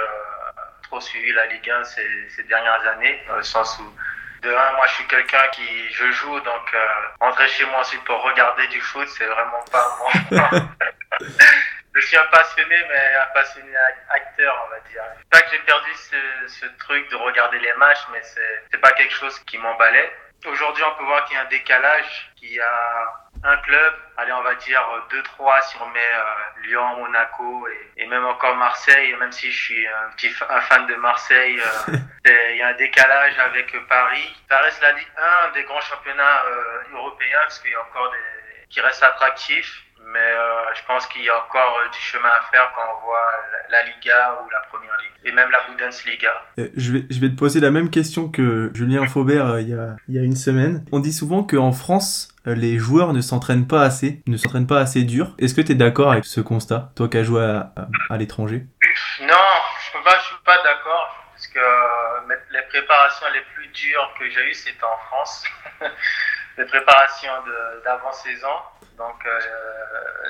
trop 0.87 1.01
suivi 1.01 1.31
la 1.33 1.45
Ligue 1.47 1.69
1 1.69 1.83
ces, 1.83 2.29
ces 2.35 2.43
dernières 2.43 2.87
années, 2.87 3.21
dans 3.27 3.35
le 3.35 3.43
sens 3.43 3.77
où 3.79 3.93
de 4.41 4.49
un, 4.49 4.71
moi 4.73 4.85
je 4.87 4.93
suis 4.93 5.07
quelqu'un 5.07 5.47
qui 5.51 5.91
je 5.91 6.11
joue 6.11 6.39
donc 6.41 6.73
euh, 6.73 6.87
rentrer 7.19 7.47
chez 7.47 7.65
moi 7.65 7.79
ensuite 7.79 8.03
pour 8.03 8.21
regarder 8.21 8.67
du 8.67 8.79
foot, 8.81 9.07
c'est 9.07 9.25
vraiment 9.25 9.63
pas 9.71 9.97
moi. 10.31 10.49
je 11.95 12.05
suis 12.05 12.17
un 12.17 12.25
passionné 12.25 12.75
mais 12.89 13.15
un 13.15 13.33
passionné 13.33 13.71
acteur, 14.09 14.67
on 14.67 14.69
va 14.69 14.79
dire. 14.91 15.01
Pas 15.31 15.41
que 15.41 15.49
j'ai 15.51 15.59
perdu 15.59 15.91
ce, 15.95 16.47
ce, 16.47 16.65
truc 16.77 17.09
de 17.09 17.15
regarder 17.15 17.59
les 17.59 17.73
matchs, 17.73 18.05
mais 18.13 18.21
c'est 18.21 18.63
c'est 18.71 18.79
pas 18.79 18.91
quelque 18.91 19.13
chose 19.13 19.37
qui 19.39 19.57
m'emballait. 19.57 20.13
Aujourd'hui, 20.45 20.83
on 20.83 20.95
peut 20.99 21.05
voir 21.05 21.25
qu'il 21.25 21.35
y 21.35 21.39
a 21.39 21.41
un 21.41 21.45
décalage, 21.45 22.31
qu'il 22.35 22.53
y 22.53 22.61
a 22.61 23.13
un 23.43 23.57
club, 23.57 23.93
allez, 24.17 24.31
on 24.33 24.43
va 24.43 24.55
dire 24.55 24.81
2-3 25.11 25.69
si 25.69 25.77
on 25.81 25.87
met 25.87 25.99
euh, 25.99 26.67
Lyon, 26.67 26.97
Monaco 26.97 27.67
et, 27.67 28.03
et, 28.03 28.07
même 28.07 28.25
encore 28.25 28.55
Marseille, 28.55 29.13
même 29.19 29.31
si 29.31 29.51
je 29.51 29.63
suis 29.63 29.87
un 29.87 30.09
petit 30.15 30.31
un 30.49 30.61
fan 30.61 30.87
de 30.87 30.95
Marseille, 30.95 31.59
euh, 31.59 31.97
il 32.51 32.57
y 32.57 32.61
a 32.61 32.67
un 32.67 32.73
décalage 32.73 33.37
avec 33.39 33.75
Paris. 33.87 34.35
Ça 34.49 34.59
reste 34.59 34.81
la 34.81 34.91
Ligue 34.93 35.07
1, 35.49 35.51
des 35.53 35.63
grands 35.63 35.81
championnats 35.81 36.43
euh, 36.45 36.95
européens, 36.95 37.39
parce 37.43 37.59
qu'il 37.59 37.71
y 37.71 37.75
a 37.75 37.81
encore 37.81 38.11
des 38.11 38.37
qui 38.69 38.81
restent 38.81 39.03
attractifs. 39.03 39.83
Mais 40.13 40.19
euh, 40.19 40.73
je 40.73 40.81
pense 40.87 41.05
qu'il 41.07 41.23
y 41.23 41.29
a 41.29 41.35
encore 41.35 41.79
euh, 41.83 41.91
du 41.91 41.99
chemin 41.99 42.29
à 42.29 42.49
faire 42.49 42.71
quand 42.75 42.81
on 42.81 43.05
voit 43.05 43.27
la, 43.69 43.77
la, 43.77 43.83
Liga 43.83 44.39
ou 44.41 44.49
la 44.49 44.59
Première 44.69 44.95
Ligue 44.99 45.11
et 45.25 45.33
même 45.33 45.49
la 45.51 45.59
Bundesliga. 45.67 46.31
Euh, 46.59 46.69
je 46.77 46.93
vais, 46.93 47.05
je 47.09 47.19
vais 47.19 47.29
te 47.29 47.35
poser 47.35 47.59
la 47.59 47.71
même 47.71 47.89
question 47.89 48.29
que 48.29 48.71
Julien 48.73 49.05
Faubert 49.05 49.47
euh, 49.47 49.61
il, 49.61 49.69
y 49.69 49.73
a, 49.73 49.97
il 50.07 50.15
y 50.15 50.17
a 50.17 50.21
une 50.21 50.37
semaine. 50.37 50.85
On 50.93 50.99
dit 50.99 51.11
souvent 51.11 51.43
qu'en 51.43 51.73
France, 51.73 52.29
les 52.53 52.77
joueurs 52.77 53.13
ne 53.13 53.21
s'entraînent 53.21 53.67
pas 53.67 53.81
assez, 53.81 54.21
ne 54.27 54.37
s'entraînent 54.37 54.67
pas 54.67 54.79
assez 54.79 55.03
dur. 55.03 55.35
Est-ce 55.39 55.53
que 55.53 55.61
tu 55.61 55.73
es 55.73 55.75
d'accord 55.75 56.11
avec 56.11 56.25
ce 56.25 56.41
constat, 56.41 56.91
toi 56.95 57.07
qui 57.07 57.17
as 57.17 57.23
joué 57.23 57.43
à, 57.43 58.17
l'étranger? 58.17 58.65
Non, 59.21 59.35
je 59.93 59.97
je 59.97 60.23
suis 60.23 60.43
pas 60.45 60.61
d'accord 60.63 61.15
parce 61.31 61.47
que 61.47 61.59
les 62.51 62.61
préparations 62.69 63.27
les 63.33 63.41
plus 63.53 63.67
dures 63.67 64.13
que 64.19 64.29
j'ai 64.29 64.49
eues 64.49 64.53
c'était 64.53 64.83
en 64.83 64.97
France. 65.07 65.43
les 66.57 66.65
préparations 66.65 67.31
d'avant-saison. 67.83 68.55
Donc 68.97 69.25
euh, 69.25 69.39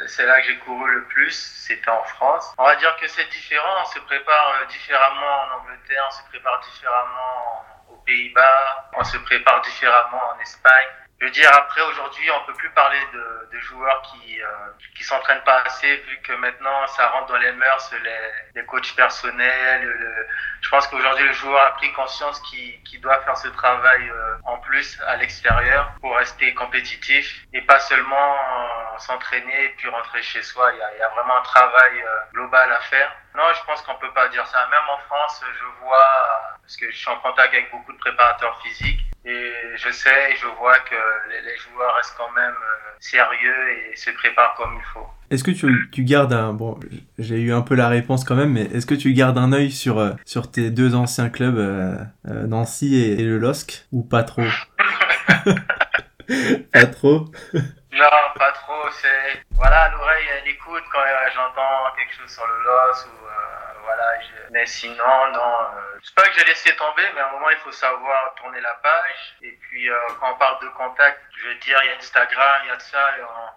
c'est 0.08 0.26
là 0.26 0.42
que 0.42 0.48
j'ai 0.48 0.58
couru 0.60 0.92
le 0.92 1.04
plus, 1.06 1.32
c'était 1.32 1.90
en 1.90 2.04
France. 2.04 2.54
On 2.58 2.66
va 2.66 2.76
dire 2.76 2.96
que 3.00 3.08
c'est 3.08 3.28
différent, 3.30 3.76
on 3.82 3.86
se 3.86 4.00
prépare 4.00 4.66
différemment 4.68 5.44
en 5.44 5.62
Angleterre, 5.62 6.04
on 6.08 6.12
se 6.12 6.24
prépare 6.30 6.60
différemment 6.60 7.66
aux 7.90 7.98
Pays-Bas, 8.06 8.90
on 8.98 9.04
se 9.06 9.18
prépare 9.20 9.62
différemment 9.62 10.22
en 10.36 10.40
Espagne. 10.42 10.88
Je 11.20 11.26
veux 11.26 11.32
dire, 11.32 11.50
après, 11.56 11.82
aujourd'hui, 11.82 12.30
on 12.30 12.46
peut 12.46 12.54
plus 12.54 12.70
parler 12.72 13.00
de, 13.12 13.50
de 13.52 13.60
joueurs 13.60 14.02
qui 14.04 14.40
euh, 14.42 14.46
qui 14.96 15.04
s'entraînent 15.04 15.44
pas 15.44 15.62
assez, 15.66 15.96
vu 15.96 16.20
que 16.22 16.34
maintenant, 16.34 16.86
ça 16.88 17.08
rentre 17.10 17.28
dans 17.28 17.38
les 17.38 17.52
mœurs, 17.54 17.92
les, 18.04 18.20
les 18.56 18.66
coachs 18.66 18.96
personnels. 18.96 19.84
Le, 19.84 20.28
je 20.62 20.70
pense 20.70 20.88
qu'aujourd'hui, 20.88 21.26
le 21.26 21.34
joueur 21.34 21.62
a 21.62 21.72
pris 21.72 21.92
conscience 21.94 22.40
qu'il 22.42 22.84
qu 22.84 23.00
doit 23.00 23.20
faire 23.22 23.38
ce 23.38 23.48
travail 23.48 24.10
euh, 24.10 24.36
en 24.46 24.58
plus 24.58 25.00
à 25.08 25.16
l'extérieur 25.16 25.92
pour 26.02 26.16
rester 26.18 26.54
compétitif 26.54 27.46
et 27.54 27.62
pas 27.62 27.80
seulement 27.80 28.36
euh, 28.36 28.98
s'entraîner 29.00 29.70
puis 29.78 29.90
rentrer 29.90 30.22
chez 30.22 30.44
soi. 30.44 30.72
Il 30.74 30.78
y 30.78 30.82
a, 30.82 30.94
il 30.96 31.00
y 31.00 31.04
a 31.04 31.10
vraiment 31.10 31.38
un 31.38 31.42
travail 31.44 32.02
euh, 32.02 32.32
global 32.34 32.72
à 32.72 32.80
faire. 32.82 33.12
Non, 33.36 33.44
je 33.54 33.64
pense 33.66 33.82
qu'on 33.84 33.96
peut 33.96 34.14
pas 34.14 34.28
dire 34.30 34.46
ça. 34.48 34.68
Même 34.68 34.90
en 34.90 34.98
France, 35.00 35.44
je 35.60 35.66
vois, 35.84 36.58
parce 36.62 36.76
que 36.76 36.90
je 36.90 36.96
suis 36.96 37.10
en 37.10 37.18
contact 37.18 37.54
avec 37.54 37.72
beaucoup 37.72 37.94
de 37.94 38.00
préparateurs 38.00 38.60
physiques, 38.62 39.00
et 39.28 39.54
je 39.76 39.92
sais 39.92 40.32
et 40.32 40.36
je 40.38 40.48
vois 40.58 40.80
que 40.80 40.96
les, 41.30 41.42
les 41.42 41.58
joueurs 41.58 41.94
restent 41.96 42.16
quand 42.18 42.32
même 42.32 42.54
euh, 42.54 42.92
sérieux 43.00 43.92
et 43.92 43.96
se 43.96 44.10
préparent 44.12 44.56
comme 44.56 44.76
il 44.76 44.86
faut. 44.94 45.06
Est-ce 45.30 45.44
que 45.44 45.52
tu, 45.52 45.90
tu 45.92 46.04
gardes 46.04 46.32
un 46.32 46.54
bon 46.54 46.80
j'ai 47.20 47.36
eu 47.36 47.52
un 47.52 47.62
peu 47.62 47.76
la 47.76 47.90
réponse 47.90 48.24
quand 48.24 48.36
même 48.36 48.54
mais 48.54 48.64
est-ce 48.64 48.86
que 48.86 48.96
tu 48.96 49.12
gardes 49.14 49.38
un 49.38 49.52
œil 49.52 49.70
sur 49.72 50.00
euh, 50.00 50.12
sur 50.26 50.50
tes 50.50 50.70
deux 50.70 50.96
anciens 50.96 51.30
clubs 51.30 51.58
euh, 51.58 51.98
Nancy 52.24 52.96
et, 52.96 53.20
et, 53.20 53.24
le 53.24 53.38
LOSC 53.38 53.86
ou 53.92 54.04
pas 54.04 54.24
trop? 54.24 54.44
Pas 56.74 56.86
trop? 56.88 57.26
Non, 57.54 58.20
pas 58.36 58.52
trop, 58.52 58.84
c'est 58.92 59.42
voilà, 59.52 59.90
l'oreille 59.90 60.26
elle 60.42 60.52
écoute 60.52 60.84
quand 60.92 61.00
j'entends 61.34 61.96
quelque 61.98 62.14
chose 62.20 62.30
sur 62.30 62.46
le 62.46 62.54
LOSC 62.66 63.08
ou 63.08 63.28
voilà, 63.88 64.20
je... 64.20 64.52
mais 64.52 64.66
sinon, 64.66 65.32
non. 65.32 65.54
Euh, 65.62 66.00
c'est 66.04 66.14
pas 66.14 66.28
que 66.28 66.34
j'ai 66.38 66.44
laissé 66.44 66.76
tomber, 66.76 67.04
mais 67.16 67.22
à 67.22 67.30
un 67.30 67.32
moment, 67.32 67.50
il 67.50 67.58
faut 67.58 67.72
savoir 67.72 68.36
tourner 68.36 68.60
la 68.60 68.74
page. 68.84 69.36
Et 69.42 69.52
puis, 69.52 69.90
euh, 69.90 69.96
quand 70.20 70.34
on 70.34 70.38
parle 70.38 70.62
de 70.62 70.68
contact, 70.70 71.22
je 71.38 71.48
veux 71.48 71.56
dire, 71.56 71.80
il 71.84 71.88
y 71.88 71.94
a 71.94 71.98
Instagram, 71.98 72.62
il 72.66 72.68
y 72.68 72.72
a 72.72 72.80
ça, 72.80 73.12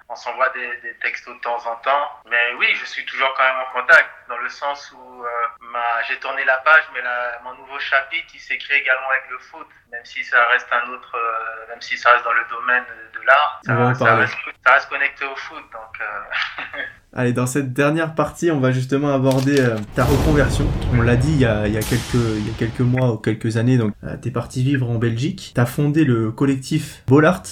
on, 0.08 0.12
on 0.12 0.14
s'envoie 0.14 0.48
des, 0.50 0.76
des, 0.78 0.94
textos 0.98 1.34
de 1.34 1.40
temps 1.40 1.66
en 1.66 1.74
temps. 1.76 2.10
Mais 2.26 2.54
oui, 2.58 2.72
je 2.76 2.84
suis 2.84 3.04
toujours 3.06 3.34
quand 3.34 3.42
même 3.42 3.58
en 3.58 3.72
contact, 3.72 4.08
dans 4.30 4.38
le 4.38 4.48
sens 4.48 4.92
où 4.96 5.22
euh, 5.22 5.28
ma... 5.72 6.02
j'ai 6.08 6.16
tourné 6.18 6.44
la 6.44 6.58
page, 6.58 6.84
mais 6.94 7.02
la... 7.02 7.40
mon 7.44 7.54
nouveau 7.60 7.78
chapitre, 7.78 8.30
il 8.32 8.40
s'écrit 8.40 8.74
également 8.80 9.10
avec 9.10 9.28
le 9.30 9.38
foot, 9.38 9.66
même 9.90 10.04
si 10.04 10.24
ça 10.24 10.38
reste 10.52 10.68
un 10.72 10.88
autre, 10.90 11.14
euh, 11.14 11.68
même 11.68 11.80
si 11.82 11.98
ça 11.98 12.12
reste 12.12 12.24
dans 12.24 12.32
le 12.32 12.46
domaine 12.48 12.86
de 13.12 13.20
l'art, 13.26 13.60
ça, 13.66 13.94
ça, 13.94 14.14
reste, 14.16 14.38
ça 14.64 14.72
reste 14.72 14.88
connecté 14.88 15.26
au 15.26 15.36
foot, 15.36 15.64
donc. 15.72 15.98
Allez, 17.12 17.32
dans 17.32 17.46
cette 17.46 17.72
dernière 17.72 18.14
partie, 18.14 18.52
on 18.52 18.60
va 18.60 18.70
justement 18.70 19.12
aborder 19.12 19.60
euh, 19.60 19.76
ta 19.96 20.04
reconversion. 20.04 20.64
On 20.94 21.02
l'a 21.02 21.16
dit 21.16 21.32
il 21.32 21.40
y, 21.40 21.44
a, 21.44 21.66
il 21.66 21.74
y, 21.74 21.76
a, 21.76 21.80
quelques, 21.80 22.14
il 22.14 22.46
y 22.46 22.50
a 22.50 22.54
quelques 22.56 22.80
mois 22.80 23.12
ou 23.12 23.16
quelques 23.16 23.56
années, 23.56 23.78
donc 23.78 23.92
euh, 24.04 24.16
t'es 24.16 24.30
parti 24.30 24.62
vivre 24.62 24.88
en 24.88 24.94
Belgique. 24.94 25.50
T'as 25.52 25.66
fondé 25.66 26.04
le 26.04 26.30
collectif 26.30 27.02
Bollard. 27.08 27.42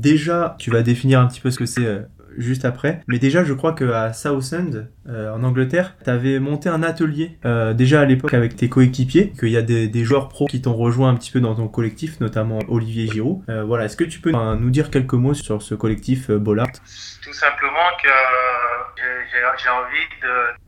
déjà, 0.00 0.56
tu 0.58 0.70
vas 0.70 0.82
définir 0.82 1.20
un 1.20 1.26
petit 1.26 1.42
peu 1.42 1.50
ce 1.50 1.58
que 1.58 1.66
c'est 1.66 2.06
juste 2.38 2.64
après. 2.64 3.00
Mais 3.06 3.18
déjà, 3.18 3.44
je 3.44 3.52
crois 3.52 3.74
qu'à 3.74 4.12
Southend, 4.12 4.88
euh, 5.08 5.30
en 5.32 5.42
Angleterre, 5.42 5.94
tu 6.02 6.10
avais 6.10 6.38
monté 6.38 6.68
un 6.68 6.82
atelier 6.82 7.38
euh, 7.44 7.74
déjà 7.74 8.00
à 8.00 8.04
l'époque 8.04 8.34
avec 8.34 8.56
tes 8.56 8.68
coéquipiers, 8.68 9.32
qu'il 9.32 9.50
y 9.50 9.56
a 9.56 9.62
des, 9.62 10.04
joueurs 10.04 10.28
pros 10.28 10.46
qui 10.46 10.62
t'ont 10.62 10.74
rejoint 10.74 11.10
un 11.10 11.14
petit 11.14 11.30
peu 11.30 11.40
dans 11.40 11.54
ton 11.54 11.68
collectif, 11.68 12.20
notamment 12.20 12.58
Olivier 12.68 13.06
Giroud. 13.06 13.42
Euh, 13.48 13.64
voilà, 13.64 13.84
est-ce 13.84 13.96
que 13.96 14.04
tu 14.04 14.20
peux 14.20 14.32
nous 14.32 14.70
dire 14.70 14.90
quelques 14.90 15.14
mots 15.14 15.34
sur 15.34 15.62
ce 15.62 15.74
collectif 15.74 16.30
Bollard? 16.30 16.68
Tout 17.22 17.32
simplement 17.32 17.90
que 18.02 18.08
j'ai 19.58 19.68
envie 19.68 20.06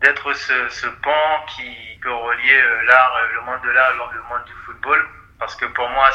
d'être 0.02 0.34
ce, 0.34 0.52
ce, 0.70 0.86
pont 0.86 1.36
qui 1.48 1.64
peut 2.02 2.12
relier 2.12 2.60
l'art, 2.86 3.12
le 3.34 3.40
monde 3.44 3.60
de 3.64 3.70
l'art 3.70 3.92
le 3.94 4.22
monde 4.22 4.44
du 4.46 4.52
football. 4.64 4.98
Parce 5.38 5.54
que 5.56 5.66
pour 5.66 5.88
moi, 5.90 6.10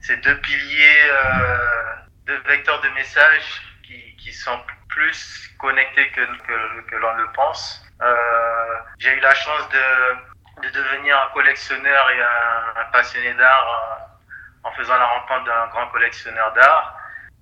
c'est 0.00 0.20
deux 0.22 0.36
piliers, 0.40 1.10
deux 2.26 2.38
vecteurs 2.48 2.80
de 2.80 2.88
messages 2.94 3.62
qui, 3.82 4.16
qui 4.16 4.32
sont 4.32 4.58
plus 4.92 5.48
connecté 5.58 6.08
que, 6.10 6.20
que, 6.88 6.96
l'on 6.96 7.14
le 7.14 7.26
pense. 7.32 7.84
Euh, 8.00 8.78
j'ai 8.98 9.12
eu 9.16 9.20
la 9.20 9.34
chance 9.34 9.68
de, 9.70 10.62
de, 10.62 10.68
devenir 10.70 11.20
un 11.22 11.32
collectionneur 11.32 12.10
et 12.10 12.22
un, 12.22 12.84
passionné 12.92 13.32
d'art 13.34 13.68
euh, 13.68 14.68
en 14.68 14.72
faisant 14.72 14.96
la 14.96 15.06
rencontre 15.06 15.44
d'un 15.44 15.66
grand 15.68 15.86
collectionneur 15.88 16.52
d'art. 16.52 16.96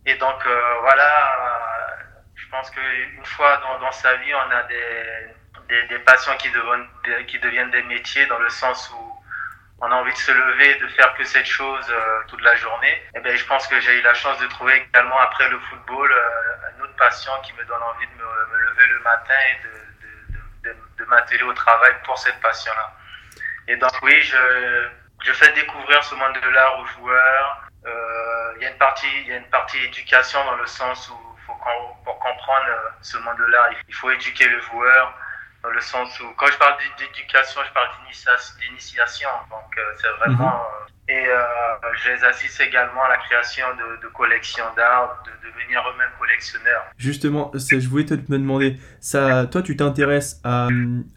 Et 0.06 0.14
donc 0.16 0.46
euh, 0.46 0.74
voilà, 0.82 1.98
je 2.36 2.48
pense 2.48 2.70
qu'une 2.70 3.24
fois 3.24 3.56
dans, 3.58 3.78
dans, 3.80 3.92
sa 3.92 4.14
vie, 4.16 4.34
on 4.34 4.50
a 4.50 4.62
des, 4.64 5.34
des, 5.68 5.82
des 5.88 5.98
passions 6.00 6.36
qui 6.36 6.50
deviennent, 6.50 7.26
qui 7.26 7.38
deviennent 7.38 7.70
des 7.70 7.82
métiers 7.82 8.26
dans 8.26 8.38
le 8.38 8.48
sens 8.48 8.90
où 8.90 9.16
on 9.82 9.90
a 9.90 9.94
envie 9.94 10.12
de 10.12 10.18
se 10.18 10.32
lever, 10.32 10.74
de 10.76 10.88
faire 10.88 11.14
que 11.14 11.24
cette 11.24 11.46
chose 11.46 11.92
toute 12.28 12.42
la 12.42 12.54
journée. 12.56 12.92
Et 12.92 13.16
eh 13.16 13.20
ben, 13.20 13.34
je 13.34 13.44
pense 13.46 13.66
que 13.66 13.80
j'ai 13.80 13.98
eu 13.98 14.02
la 14.02 14.14
chance 14.14 14.38
de 14.38 14.46
trouver 14.48 14.86
également 14.88 15.18
après 15.18 15.48
le 15.48 15.58
football 15.58 16.10
passion 17.04 17.32
qui 17.42 17.52
me 17.54 17.64
donne 17.64 17.82
envie 17.82 18.06
de 18.12 18.16
me, 18.22 18.28
me 18.52 18.58
lever 18.66 18.86
le 18.94 19.00
matin 19.00 19.40
et 19.50 19.56
de, 19.66 19.74
de, 20.02 20.12
de, 20.64 20.72
de 20.98 21.04
m'atteler 21.10 21.42
au 21.42 21.54
travail 21.64 21.94
pour 22.04 22.16
cette 22.18 22.38
passion-là. 22.40 22.88
Et 23.68 23.76
donc 23.76 23.94
oui, 24.02 24.16
je, 24.20 24.42
je 25.26 25.32
fais 25.32 25.52
découvrir 25.52 25.98
ce 26.04 26.14
monde 26.14 26.36
de 26.46 26.50
l'art 26.50 26.78
aux 26.78 26.86
joueurs. 26.94 27.48
Euh, 27.86 28.52
il 28.56 28.62
y 28.62 28.66
a 28.66 28.70
une 28.70 28.78
partie, 28.78 29.12
il 29.22 29.28
y 29.28 29.32
a 29.32 29.38
une 29.38 29.50
partie 29.58 29.80
éducation 29.90 30.44
dans 30.44 30.56
le 30.56 30.66
sens 30.66 31.08
où 31.10 31.18
faut 31.46 31.58
pour 32.04 32.18
comprendre 32.18 32.66
ce 33.00 33.16
monde 33.18 33.38
de 33.38 33.46
l'art, 33.46 33.68
il 33.88 33.94
faut 33.94 34.10
éduquer 34.10 34.48
le 34.48 34.60
joueur 34.60 35.14
dans 35.62 35.70
le 35.70 35.80
sens 35.80 36.18
où, 36.20 36.32
quand 36.38 36.46
je 36.46 36.56
parle 36.56 36.76
d'éducation, 36.98 37.60
je 37.66 37.72
parle 37.72 37.90
d'initiation. 38.60 39.28
Donc, 39.50 39.76
euh, 39.76 39.94
c'est 40.00 40.08
vraiment. 40.20 40.48
Mhm. 40.48 40.62
Euh, 40.62 40.79
euh, 41.30 41.88
je 42.02 42.10
les 42.10 42.24
assiste 42.24 42.60
également 42.60 43.02
à 43.04 43.08
la 43.08 43.16
création 43.18 43.66
de, 43.76 44.02
de 44.02 44.12
collections 44.12 44.64
d'art, 44.76 45.22
de, 45.24 45.48
devenir 45.48 45.80
eux-mêmes 45.88 46.10
collectionneurs. 46.18 46.84
Justement, 46.96 47.50
je 47.54 47.88
voulais 47.88 48.04
te 48.04 48.14
me 48.14 48.38
demander, 48.38 48.78
ça, 49.00 49.46
toi, 49.46 49.62
tu 49.62 49.76
t'intéresses 49.76 50.40
à, 50.44 50.68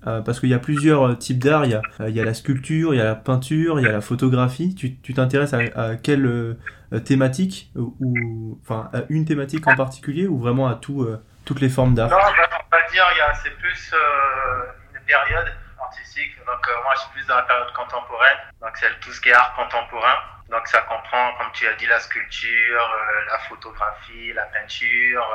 parce 0.04 0.40
qu'il 0.40 0.50
y 0.50 0.54
a 0.54 0.60
plusieurs 0.60 1.18
types 1.18 1.40
d'art. 1.40 1.66
Il 1.66 1.72
y 1.72 1.76
a, 1.76 1.82
il 2.08 2.16
y 2.16 2.22
a 2.22 2.26
la 2.26 2.34
sculpture, 2.34 2.94
il 2.94 2.98
y 2.98 3.02
a 3.02 3.06
la 3.06 3.16
peinture, 3.16 3.80
il 3.80 3.86
y 3.86 3.90
a 3.90 3.92
la 3.92 4.02
photographie. 4.02 4.76
Tu 4.76 5.14
t'intéresses 5.14 5.54
à, 5.54 5.60
à, 5.76 5.96
quelle 5.96 6.58
thématique 7.06 7.72
ou, 7.76 8.60
enfin, 8.64 8.90
à 8.94 9.04
une 9.10 9.26
thématique 9.26 9.68
en 9.68 9.76
particulier 9.76 10.28
ou 10.28 10.40
vraiment 10.40 10.68
à 10.68 10.76
tout, 10.76 11.08
toutes 11.46 11.62
les 11.62 11.70
formes 11.70 11.96
d'art? 11.96 12.10
Non, 12.10 12.18
on 12.18 12.76
va 12.76 12.92
dire, 12.92 13.06
c'est 13.44 13.56
plus 13.58 13.92
euh, 13.94 14.72
une 14.94 15.06
période 15.06 15.52
artistique. 15.94 16.38
Donc, 16.46 16.68
euh, 16.68 16.84
moi, 16.84 16.94
je 16.96 17.00
suis 17.02 17.10
plus 17.12 17.28
dans 17.28 17.36
la 17.36 17.44
période 17.44 17.72
contemporaine. 17.74 18.38
Donc, 18.62 18.76
c'est 18.78 19.00
tout 19.00 19.12
ce 19.12 19.22
qui 19.22 19.30
est 19.30 19.34
art 19.34 19.56
contemporain. 19.56 20.16
Donc, 20.50 20.68
ça 20.68 20.82
comprend, 20.82 21.34
comme 21.38 21.52
tu 21.54 21.68
as 21.68 21.74
dit, 21.74 21.86
la 21.86 22.00
sculpture, 22.00 22.82
euh, 22.82 23.26
la 23.32 23.40
photographie, 23.50 24.34
la 24.34 24.46
peinture, 24.46 25.26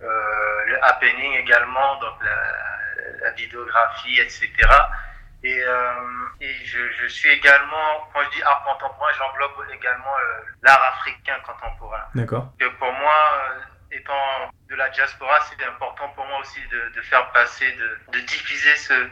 le 0.00 0.84
happening 0.84 1.34
également, 1.34 1.96
donc 1.96 2.14
la, 2.24 3.22
la 3.22 3.30
vidéographie, 3.32 4.18
etc. 4.18 4.50
Et, 5.42 5.62
et 6.40 6.54
je, 6.64 6.78
je, 7.00 7.06
suis 7.06 7.28
également, 7.28 8.08
quand 8.12 8.22
je 8.24 8.30
dis 8.30 8.42
art 8.42 8.64
contemporain, 8.64 9.10
j'englobe 9.18 9.66
également 9.72 10.16
l'art 10.62 10.82
africain 10.94 11.36
contemporain. 11.44 12.02
D'accord. 12.14 12.50
Que 12.58 12.66
pour 12.78 12.92
moi, 12.92 13.14
étant 13.92 14.50
de 14.68 14.74
la 14.76 14.88
diaspora, 14.90 15.38
c'est 15.48 15.64
important 15.64 16.08
pour 16.10 16.24
moi 16.26 16.38
aussi 16.40 16.60
de, 16.70 16.92
de 16.94 17.02
faire 17.02 17.30
passer, 17.32 17.70
de, 17.72 17.98
de 18.12 18.20
diffuser 18.20 18.76
ce, 18.76 19.08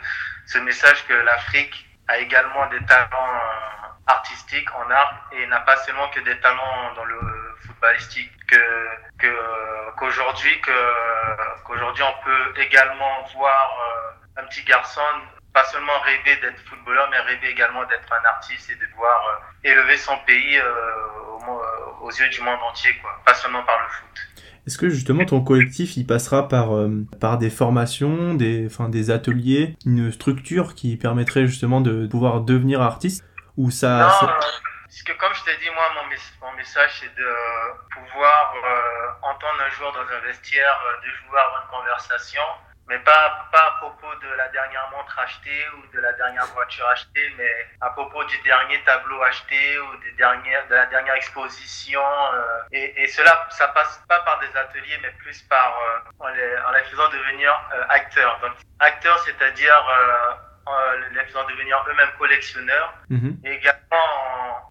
ce, 0.46 0.58
message 0.58 1.06
que 1.06 1.14
l'Afrique 1.14 1.86
a 2.06 2.18
également 2.18 2.66
des 2.68 2.84
talents 2.86 3.08
euh, 3.12 3.86
artistiques 4.06 4.72
en 4.74 4.90
art 4.90 5.28
et 5.32 5.46
n'a 5.46 5.60
pas 5.60 5.76
seulement 5.78 6.08
que 6.08 6.20
des 6.20 6.38
talents 6.40 6.94
dans 6.94 7.04
le 7.04 7.18
footballistique. 7.66 8.32
Que 8.46 9.26
qu'aujourd'hui 9.98 10.60
que 10.60 11.64
qu'aujourd'hui 11.64 12.04
on 12.04 12.24
peut 12.24 12.60
également 12.60 13.24
voir 13.34 13.76
euh, 13.80 14.40
un 14.40 14.44
petit 14.44 14.62
garçon 14.62 15.02
pas 15.52 15.64
seulement 15.64 15.98
rêver 16.00 16.36
d'être 16.36 16.60
footballeur, 16.68 17.08
mais 17.10 17.18
rêver 17.18 17.48
également 17.48 17.84
d'être 17.86 18.12
un 18.12 18.24
artiste 18.26 18.70
et 18.70 18.76
de 18.76 18.86
pouvoir 18.86 19.26
euh, 19.26 19.68
élever 19.68 19.96
son 19.96 20.16
pays 20.18 20.60
aux 22.00 22.10
yeux 22.10 22.28
du 22.28 22.40
monde 22.40 22.62
entier, 22.62 22.96
quoi, 22.98 23.20
pas 23.24 23.34
seulement 23.34 23.62
par 23.64 23.78
le 23.80 23.88
foot. 23.88 24.27
Est-ce 24.68 24.76
que 24.76 24.90
justement 24.90 25.24
ton 25.24 25.40
collectif 25.40 25.96
il 25.96 26.04
passera 26.04 26.46
par, 26.46 26.76
euh, 26.76 26.90
par 27.22 27.38
des 27.38 27.48
formations, 27.48 28.34
des, 28.34 28.66
enfin, 28.66 28.90
des 28.90 29.10
ateliers, 29.10 29.74
une 29.86 30.12
structure 30.12 30.74
qui 30.74 30.98
permettrait 30.98 31.46
justement 31.46 31.80
de 31.80 32.06
pouvoir 32.06 32.42
devenir 32.42 32.82
artiste? 32.82 33.24
Ou 33.56 33.70
ça, 33.70 34.12
non, 34.20 34.28
parce 34.28 35.02
que 35.02 35.12
comme 35.16 35.32
je 35.32 35.44
t'ai 35.44 35.56
dit, 35.64 35.70
moi, 35.74 35.84
mon, 35.96 36.52
message, 36.58 37.00
c'est 37.00 37.14
de 37.16 37.30
pouvoir 37.94 38.52
euh, 38.56 39.26
entendre 39.30 39.56
un 39.66 39.70
joueur 39.70 39.92
dans 39.92 40.00
un 40.00 40.20
vestiaire, 40.26 40.78
euh, 40.84 41.00
deux 41.02 41.16
joueurs 41.24 41.46
avoir 41.46 41.64
une 41.64 41.78
conversation, 41.78 42.42
mais 42.88 42.98
pas, 43.00 43.48
pas 43.52 43.66
à 43.66 43.70
propos 43.80 44.14
de 44.22 44.28
la 44.36 44.48
dernière 44.48 44.88
montre 44.96 45.18
achetée 45.18 45.64
ou 45.76 45.94
de 45.94 46.00
la 46.00 46.12
dernière 46.14 46.46
voiture 46.46 46.86
achetée, 46.88 47.32
mais 47.36 47.66
à 47.82 47.90
propos 47.90 48.24
du 48.24 48.38
dernier 48.38 48.82
tableau 48.84 49.22
acheté 49.22 49.78
ou 49.78 49.96
des 49.98 50.12
dernières, 50.12 50.66
de 50.68 50.74
la 50.74 50.86
dernière 50.86 51.14
exposition. 51.14 52.00
Euh, 52.00 52.62
et, 52.72 53.02
et, 53.02 53.06
cela, 53.08 53.46
ça 53.50 53.68
passe 53.68 54.02
pas 54.08 54.20
par 54.20 54.40
des 54.40 54.56
ateliers, 54.56 54.98
mais 55.02 55.10
plus 55.18 55.42
par 55.42 55.78
euh, 55.78 56.10
en, 56.20 56.28
les, 56.28 56.56
en, 56.66 56.72
les, 56.72 56.84
faisant 56.84 57.08
devenir 57.10 57.52
euh, 57.74 57.84
acteurs. 57.90 58.38
Donc 58.40 58.52
acteurs, 58.80 59.18
c'est-à-dire 59.18 59.86
euh, 59.90 60.32
en 60.64 60.92
les 61.12 61.24
faisant 61.26 61.44
devenir 61.44 61.84
eux-mêmes 61.88 62.12
collectionneurs, 62.18 62.94
mm-hmm. 63.10 63.46
et 63.46 63.52
également 63.52 63.80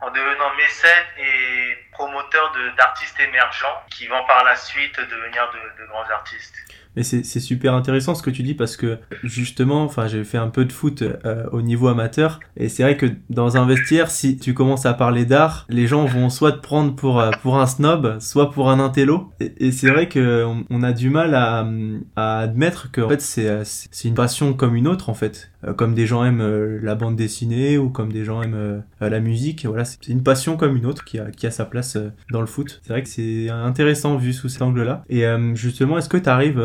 en, 0.02 0.08
en, 0.08 0.10
devenant 0.10 0.56
mécènes 0.56 1.06
et 1.18 1.78
promoteurs 1.92 2.52
d'artistes 2.78 3.20
émergents 3.20 3.84
qui 3.92 4.08
vont 4.08 4.26
par 4.26 4.44
la 4.44 4.56
suite 4.56 5.00
devenir 5.00 5.52
de, 5.52 5.84
de 5.84 5.88
grands 5.88 6.10
artistes. 6.10 6.56
Mais 6.98 7.04
c'est 7.04 7.40
super 7.40 7.76
intéressant 7.76 8.16
ce 8.16 8.24
que 8.24 8.32
tu 8.32 8.42
dis 8.42 8.56
parce 8.56 8.76
que 8.76 8.98
justement, 9.24 9.84
enfin, 9.84 10.08
j'ai 10.08 10.24
fait 10.24 10.40
un 10.40 10.48
peu 10.48 10.66
de 10.66 10.72
foot 10.72 11.04
euh, 11.04 11.46
au 11.52 11.62
niveau 11.62 11.90
amateur 11.90 12.40
et 12.56 12.70
c'est 12.70 12.82
vrai 12.82 12.98
que 12.98 13.06
dans 13.30 13.56
un 13.56 13.68
vestiaire, 13.68 14.10
si 14.10 14.40
tu 14.40 14.56
commences 14.56 14.88
à 14.88 14.96
parler 14.96 15.24
d'art, 15.24 15.68
les 15.70 15.86
gens 15.86 16.06
vont 16.06 16.32
soit 16.32 16.54
te 16.54 16.60
prendre 16.60 16.96
pour 16.96 17.20
euh, 17.20 17.30
pour 17.44 17.60
un 17.60 17.68
snob, 17.68 18.18
soit 18.20 18.50
pour 18.50 18.72
un 18.72 18.80
intello. 18.80 19.32
Et, 19.40 19.72
c'est 19.72 19.92
vrai 19.92 20.10
que 20.10 20.44
on, 20.72 20.82
a 20.82 20.92
du 20.92 21.12
mal 21.12 21.36
à, 21.36 21.68
à 22.16 22.40
admettre 22.40 22.90
que 22.92 23.02
en 23.02 23.10
fait 23.10 23.22
c'est 23.22 23.62
c'est 23.64 24.08
une 24.08 24.16
passion 24.16 24.54
comme 24.54 24.76
une 24.76 24.88
autre 24.88 25.12
en 25.12 25.14
fait. 25.14 25.52
Euh, 25.64 25.74
comme 25.74 25.96
des 25.96 26.06
gens 26.06 26.24
aiment 26.24 26.42
euh, 26.42 26.80
la 26.82 26.96
bande 26.96 27.16
dessinée 27.16 27.78
ou 27.78 27.90
comme 27.90 28.12
des 28.12 28.24
gens 28.24 28.42
aiment 28.42 28.54
euh, 29.02 29.10
la 29.10 29.20
musique. 29.20 29.66
Voilà, 29.66 29.86
c'est 29.86 30.08
une 30.08 30.24
passion 30.24 30.58
comme 30.58 30.76
une 30.76 30.86
autre 30.86 31.04
qui 31.04 31.20
a, 31.20 31.32
qui 31.32 31.48
a 31.48 31.52
sa 31.52 31.66
place 31.66 31.98
dans 32.32 32.42
le 32.42 32.48
foot. 32.48 32.80
C'est 32.84 32.94
vrai 32.94 33.04
que 33.04 33.10
c'est 33.10 33.50
intéressant 33.50 34.18
vu 34.18 34.34
sous 34.34 34.50
cet 34.50 34.62
angle-là. 34.62 35.04
Et 35.10 35.26
justement, 35.54 35.98
est-ce 35.98 36.10
que 36.10 36.18
tu 36.18 36.30
arrives 36.30 36.62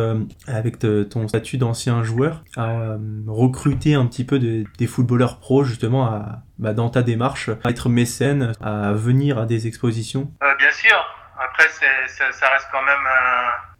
avec 0.47 0.79
ton 0.79 1.29
statut 1.29 1.59
d'ancien 1.59 2.03
joueur 2.03 2.45
à 2.57 2.97
recruter 3.27 3.95
un 3.95 4.07
petit 4.07 4.25
peu 4.25 4.39
de, 4.39 4.65
des 4.79 4.87
footballeurs 4.87 5.39
pros 5.39 5.65
justement 5.65 6.23
bah, 6.59 6.75
dans 6.75 6.91
ta 6.91 7.03
démarche, 7.03 7.51
à 7.65 7.71
être 7.71 7.89
mécène, 7.89 8.53
à 8.61 8.93
venir 8.93 9.39
à 9.39 9.47
des 9.47 9.67
expositions? 9.67 10.33
Bien 10.41 10.73
sûr. 10.73 10.97
Après, 11.39 11.69
ça 11.69 12.49
reste 12.51 12.69
quand 12.71 12.83
même 12.83 13.07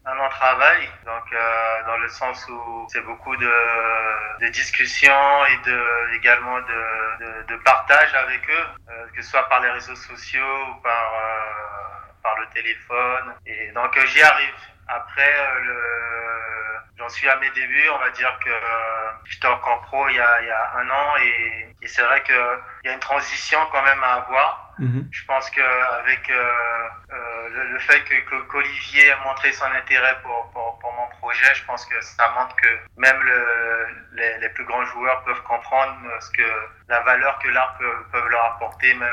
un 0.05 0.15
long 0.15 0.29
travail, 0.31 0.89
donc 1.05 1.33
euh, 1.33 1.83
dans 1.87 1.97
le 1.99 2.09
sens 2.09 2.49
où 2.49 2.87
c'est 2.91 3.03
beaucoup 3.03 3.37
de, 3.37 3.53
de 4.41 4.49
discussions 4.49 5.47
et 5.47 5.57
de 5.69 6.15
également 6.17 6.59
de, 6.59 7.25
de, 7.25 7.43
de 7.47 7.57
partage 7.63 8.13
avec 8.15 8.49
eux, 8.51 8.67
euh, 8.91 9.07
que 9.15 9.23
ce 9.23 9.31
soit 9.31 9.49
par 9.49 9.61
les 9.61 9.71
réseaux 9.71 9.95
sociaux 9.95 10.67
ou 10.71 10.81
par 10.83 11.15
euh, 11.15 12.03
par 12.23 12.37
le 12.41 12.47
téléphone. 12.49 13.35
Et 13.47 13.71
donc 13.73 13.97
euh, 13.97 14.07
j'y 14.07 14.23
arrive. 14.23 14.55
Après, 14.89 15.35
euh, 15.39 15.61
le, 15.61 15.79
j'en 16.99 17.09
suis 17.09 17.29
à 17.29 17.37
mes 17.37 17.51
débuts. 17.51 17.89
On 17.95 17.99
va 17.99 18.11
dire 18.11 18.37
que 18.45 18.51
j'étais 19.25 19.47
encore 19.47 19.83
pro 19.83 20.09
il 20.09 20.17
y 20.17 20.21
a, 20.21 20.41
il 20.43 20.49
y 20.49 20.51
a 20.51 20.73
un 20.79 20.91
an 20.91 21.17
et, 21.21 21.77
et 21.81 21.87
c'est 21.87 22.03
vrai 22.03 22.21
que 22.23 22.61
il 22.83 22.89
y 22.89 22.91
a 22.91 22.95
une 22.95 23.01
transition 23.01 23.61
quand 23.71 23.83
même 23.83 24.03
à 24.03 24.15
avoir. 24.15 24.73
Mhm. 24.79 25.09
Je 25.13 25.25
pense 25.27 25.51
euh, 25.59 25.63
euh, 26.33 27.32
le, 27.53 27.73
le, 27.73 27.79
fait 27.79 28.03
que, 28.05 28.43
qu'Olivier 28.49 29.11
a 29.13 29.25
montré 29.25 29.53
son 29.53 29.67
intérêt 29.67 30.17
pour, 30.23 30.51
pour, 30.53 30.79
pour, 30.81 30.93
mon 30.93 31.09
projet, 31.19 31.55
je 31.55 31.65
pense 31.65 31.85
que 31.87 32.01
ça 32.01 32.33
montre 32.39 32.57
que 32.57 32.69
même 32.97 33.21
le, 33.23 34.17
les, 34.17 34.39
les, 34.39 34.49
plus 34.51 34.65
grands 34.65 34.85
joueurs 34.85 35.23
peuvent 35.25 35.43
comprendre 35.43 35.97
ce 36.21 36.31
que 36.31 36.49
la 36.89 37.01
valeur 37.01 37.39
que 37.39 37.49
l'art 37.49 37.77
peut, 37.79 37.95
peut 38.13 38.29
leur 38.29 38.45
apporter, 38.55 38.95
même 38.95 39.11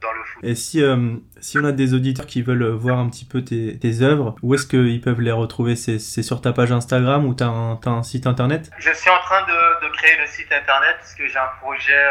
dans 0.00 0.12
le 0.12 0.22
foot. 0.24 0.44
Et 0.44 0.54
si, 0.54 0.82
euh, 0.82 1.16
si 1.40 1.58
on 1.58 1.64
a 1.64 1.72
des 1.72 1.94
auditeurs 1.94 2.26
qui 2.26 2.42
veulent 2.42 2.68
voir 2.68 2.98
un 2.98 3.08
petit 3.08 3.24
peu 3.24 3.42
tes, 3.42 3.78
tes 3.78 4.02
œuvres, 4.02 4.34
où 4.42 4.54
est-ce 4.54 4.66
qu'ils 4.66 5.00
peuvent 5.00 5.20
les 5.20 5.32
retrouver? 5.32 5.76
C'est 5.76 5.98
sur 5.98 6.40
ta 6.40 6.52
page 6.52 6.72
Instagram 6.72 7.26
ou 7.26 7.34
t'as 7.34 7.46
un, 7.46 7.76
t'as 7.76 7.90
un 7.90 8.02
site 8.02 8.26
internet? 8.26 8.70
Je 8.78 8.92
suis 8.92 9.10
en 9.10 9.18
train 9.18 9.42
de, 9.42 9.86
de 9.86 9.92
créer 9.92 10.18
le 10.18 10.26
site 10.26 10.52
internet 10.52 10.96
parce 10.98 11.14
que 11.14 11.26
j'ai 11.26 11.38
un 11.38 11.50
projet 11.60 11.94
euh, 11.94 12.10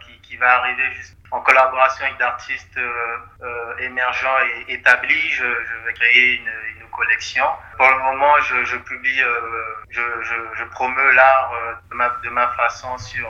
qui, 0.00 0.20
qui 0.28 0.36
va 0.36 0.58
arriver 0.58 0.82
juste 0.94 1.16
en 1.30 1.40
collaboration 1.40 2.04
avec 2.04 2.18
d'artistes 2.18 2.76
euh, 2.76 3.16
euh, 3.42 3.78
émergents 3.78 4.38
et 4.68 4.74
établis. 4.74 5.30
Je, 5.30 5.44
je 5.44 5.86
vais 5.86 5.92
créer 5.94 6.36
une, 6.36 6.82
une 6.82 6.90
collection. 6.90 7.44
Pour 7.76 7.88
le 7.88 7.98
moment, 7.98 8.34
je, 8.40 8.64
je 8.64 8.76
publie, 8.78 9.22
euh, 9.22 9.40
je, 9.90 10.00
je, 10.22 11.14
l'art 11.16 11.52
de, 11.90 11.94
ma, 11.94 12.08
de 12.24 12.30
ma 12.30 12.48
façon 12.48 12.96
sur, 12.98 13.28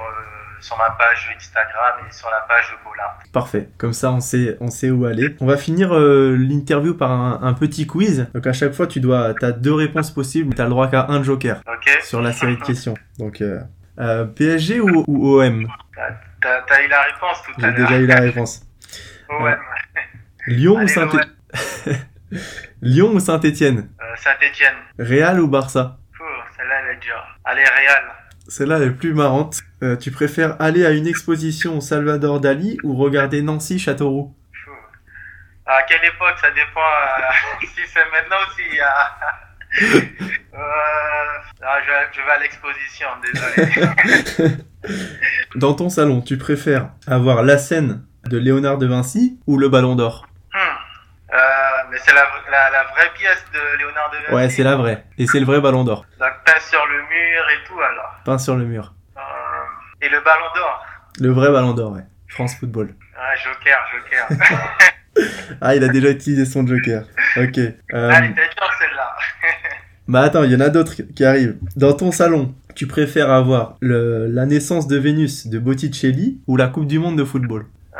sur 0.60 0.76
ma 0.78 0.90
page 0.90 1.30
Instagram 1.36 1.94
et 2.08 2.12
sur 2.12 2.28
la 2.30 2.40
page 2.40 2.76
Bola. 2.84 3.16
Parfait, 3.32 3.68
comme 3.78 3.92
ça 3.92 4.10
on 4.10 4.20
sait, 4.20 4.56
on 4.60 4.68
sait 4.68 4.90
où 4.90 5.04
aller. 5.04 5.36
On 5.40 5.46
va 5.46 5.56
finir 5.56 5.94
euh, 5.94 6.36
l'interview 6.36 6.94
par 6.94 7.10
un, 7.10 7.40
un 7.42 7.54
petit 7.54 7.86
quiz. 7.86 8.28
Donc 8.34 8.46
à 8.46 8.52
chaque 8.52 8.72
fois, 8.72 8.86
tu 8.86 9.00
dois, 9.00 9.34
as 9.42 9.52
deux 9.52 9.74
réponses 9.74 10.10
possibles, 10.10 10.54
tu 10.54 10.60
as 10.60 10.64
le 10.64 10.70
droit 10.70 10.88
qu'à 10.88 11.06
un 11.08 11.22
joker 11.22 11.62
Ok 11.66 11.98
sur 12.02 12.20
la 12.20 12.32
série 12.32 12.56
de 12.56 12.62
questions. 12.62 12.94
Donc 13.18 13.40
euh, 13.40 13.60
euh, 13.98 14.24
PSG 14.24 14.80
ou, 14.80 15.04
ou 15.06 15.40
OM 15.40 15.66
T'as 16.40 16.82
eu 16.82 16.88
la 16.88 17.02
réponse 17.02 17.42
tout 17.42 17.52
à 17.56 17.60
J'ai 17.60 17.66
l'heure. 17.66 17.88
déjà 17.88 17.98
eu 18.00 18.06
la 18.06 18.20
réponse. 18.20 18.62
Ouais. 19.40 19.56
Lyon 20.46 20.82
ou 20.82 20.88
saint 20.88 21.06
l'OM. 21.06 21.20
Lyon 22.82 23.10
ou 23.14 23.20
Saint-Étienne? 23.20 23.90
Euh, 24.00 24.16
Saint-Etienne. 24.16 24.74
Real 24.98 25.40
ou 25.40 25.48
Barça? 25.48 25.98
Celle-là, 26.56 26.74
elle 26.84 26.96
est 26.96 27.00
dure. 27.00 27.38
Allez, 27.44 27.64
Real. 27.64 28.04
Celle-là 28.48 28.78
est 28.80 28.90
plus 28.90 29.12
marrante. 29.14 29.60
Euh, 29.82 29.96
tu 29.96 30.10
préfères 30.10 30.60
aller 30.60 30.84
à 30.86 30.90
une 30.90 31.06
exposition 31.06 31.76
au 31.78 31.80
Salvador 31.80 32.40
Dali 32.40 32.78
ou 32.82 32.96
regarder 32.96 33.42
Nancy 33.42 33.78
Châteauroux? 33.78 34.34
Fou. 34.64 34.70
À 35.66 35.82
quelle 35.84 36.04
époque? 36.04 36.38
Ça 36.40 36.50
dépend. 36.50 36.80
euh, 36.80 37.66
si 37.66 37.80
c'est 37.86 38.04
maintenant 38.12 38.36
ou 38.48 38.52
s'il 38.54 38.80
a. 39.72 39.84
euh, 39.84 41.38
ah, 41.62 41.78
je, 41.86 42.18
je 42.18 42.24
vais 42.24 42.32
à 42.32 42.38
l'exposition, 42.38 43.06
désolé. 43.22 44.56
Dans 45.56 45.74
ton 45.74 45.88
salon, 45.88 46.20
tu 46.22 46.38
préfères 46.38 46.90
avoir 47.06 47.42
la 47.42 47.58
scène 47.58 48.02
de 48.26 48.38
Léonard 48.38 48.78
de 48.78 48.86
Vinci 48.86 49.38
ou 49.46 49.56
le 49.58 49.68
Ballon 49.68 49.94
d'Or 49.96 50.26
Hmm. 50.52 50.58
Euh, 51.32 51.36
mais 51.92 51.98
c'est 51.98 52.12
la, 52.12 52.24
la, 52.50 52.70
la 52.70 52.82
vraie 52.84 53.08
pièce 53.14 53.44
de 53.54 53.78
Léonard 53.78 54.10
de 54.10 54.16
Vinci. 54.16 54.34
Ouais, 54.34 54.48
c'est 54.50 54.64
la 54.64 54.74
vraie. 54.76 55.04
Et 55.16 55.28
c'est 55.28 55.38
le 55.38 55.46
vrai 55.46 55.60
Ballon 55.60 55.84
d'Or. 55.84 56.04
Donc, 56.18 56.30
peint 56.44 56.58
sur 56.60 56.84
le 56.86 56.96
mur 56.96 57.48
et 57.52 57.64
tout, 57.68 57.80
alors. 57.80 58.14
Peint 58.24 58.38
sur 58.38 58.56
le 58.56 58.64
mur. 58.64 58.92
Euh, 59.16 59.20
et 60.02 60.08
le 60.08 60.20
ballon 60.22 60.46
d'or. 60.56 60.84
Le 61.20 61.30
vrai 61.30 61.52
Ballon 61.52 61.72
d'Or, 61.72 61.92
ouais. 61.92 62.02
France 62.28 62.56
Football. 62.58 62.94
Ah, 63.16 63.36
Joker, 63.36 63.78
Joker. 63.92 64.26
Ah, 65.60 65.74
il 65.76 65.84
a 65.84 65.88
déjà 65.88 66.10
utilisé 66.10 66.44
son 66.44 66.66
joker. 66.66 67.02
Ok. 67.36 67.58
Euh, 67.58 67.72
Elle 67.92 68.24
était 68.30 68.34
dure, 68.34 68.70
celle-là. 68.78 69.16
Bah 70.08 70.22
attends, 70.22 70.42
il 70.42 70.50
y 70.50 70.56
en 70.56 70.60
a 70.60 70.70
d'autres 70.70 70.94
qui 71.14 71.24
arrivent. 71.24 71.56
Dans 71.76 71.92
ton 71.92 72.10
salon, 72.10 72.54
tu 72.74 72.86
préfères 72.88 73.30
avoir 73.30 73.76
le, 73.80 74.26
la 74.26 74.44
naissance 74.44 74.88
de 74.88 74.96
Vénus 74.98 75.46
de 75.46 75.58
Botticelli 75.60 76.40
ou 76.48 76.56
la 76.56 76.66
Coupe 76.66 76.86
du 76.88 76.98
Monde 76.98 77.16
de 77.16 77.24
football? 77.24 77.66
Euh, 77.94 77.98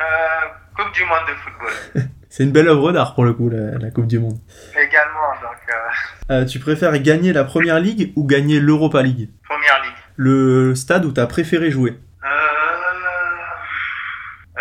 coupe 0.76 0.92
du 0.92 1.02
monde 1.04 1.20
de 1.28 1.34
football. 1.34 2.08
C'est 2.28 2.42
une 2.44 2.50
belle 2.50 2.66
œuvre 2.68 2.90
d'art 2.92 3.14
pour 3.14 3.24
le 3.24 3.32
coup, 3.32 3.48
la, 3.48 3.78
la 3.78 3.90
Coupe 3.92 4.08
du 4.08 4.18
Monde. 4.18 4.38
Également, 4.72 5.30
donc, 5.40 5.58
euh, 5.68 6.34
Euh, 6.42 6.44
tu 6.46 6.58
préfères 6.58 6.98
gagner 7.00 7.32
la 7.32 7.44
Première 7.44 7.78
Ligue 7.78 8.12
ou 8.16 8.26
gagner 8.26 8.58
l'Europa 8.58 9.02
League? 9.02 9.28
Première 9.48 9.80
ligue. 9.82 9.92
Le 10.16 10.74
stade 10.74 11.04
où 11.04 11.12
t'as 11.12 11.26
préféré 11.26 11.70
jouer? 11.70 11.96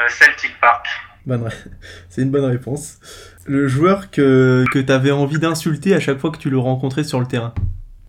Celtic 0.07 0.59
Park. 0.59 0.78
Bonne 1.29 1.47
C'est 2.09 2.23
une 2.23 2.31
bonne 2.31 2.45
réponse. 2.45 2.99
Le 3.45 3.67
joueur 3.67 4.09
que, 4.09 4.65
que 4.73 4.79
t'avais 4.79 5.11
envie 5.11 5.37
d'insulter 5.37 5.93
à 5.93 5.99
chaque 5.99 6.17
fois 6.17 6.31
que 6.31 6.37
tu 6.37 6.49
le 6.49 6.57
rencontrais 6.57 7.03
sur 7.03 7.19
le 7.19 7.27
terrain. 7.27 7.53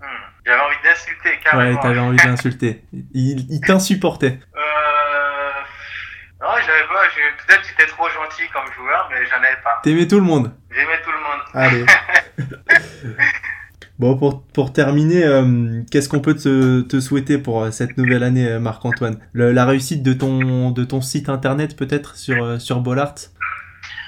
Hmm. 0.01 0.05
J'avais 0.47 0.61
envie 0.63 0.77
d'insulter 0.83 1.29
Ouais, 1.29 1.39
carrément. 1.45 1.81
t'avais 1.81 1.99
envie 1.99 2.17
d'insulter. 2.17 2.83
Il, 3.13 3.51
il 3.51 3.61
t'insupportait. 3.61 4.41
Euh... 4.57 4.61
Non, 6.41 6.49
j'avais 6.67 6.89
pas. 6.89 7.03
Peut-être 7.47 7.61
que 7.61 7.69
j'étais 7.69 7.87
trop 7.91 8.09
gentil 8.09 8.43
comme 8.55 8.73
joueur, 8.73 9.11
mais 9.11 9.27
j'en 9.27 9.37
avais 9.37 9.61
pas. 9.63 9.81
T'aimais 9.83 10.09
tout 10.09 10.17
le 10.19 10.25
monde. 10.25 10.55
J'aimais 10.71 11.01
tout 11.05 11.11
le 11.11 11.19
monde. 11.19 11.41
Allez. 11.53 11.85
bon, 14.01 14.17
pour, 14.17 14.43
pour 14.55 14.73
terminer, 14.73 15.25
euh, 15.25 15.83
qu'est-ce 15.91 16.09
qu'on 16.09 16.21
peut 16.21 16.35
te, 16.35 16.81
te 16.81 16.99
souhaiter 17.01 17.39
pour 17.39 17.63
euh, 17.63 17.71
cette 17.71 17.97
nouvelle 17.99 18.23
année, 18.25 18.49
euh, 18.49 18.59
Marc-Antoine? 18.59 19.19
Le- 19.33 19.53
La 19.53 19.65
réussite 19.67 20.03
de 20.03 20.13
ton, 20.15 20.71
de 20.71 20.85
ton 20.85 21.01
site 21.01 21.29
internet, 21.29 21.77
peut-être, 21.77 22.17
sur, 22.17 22.43
euh, 22.43 22.59
sur 22.59 22.81
Bollard? 22.81 23.15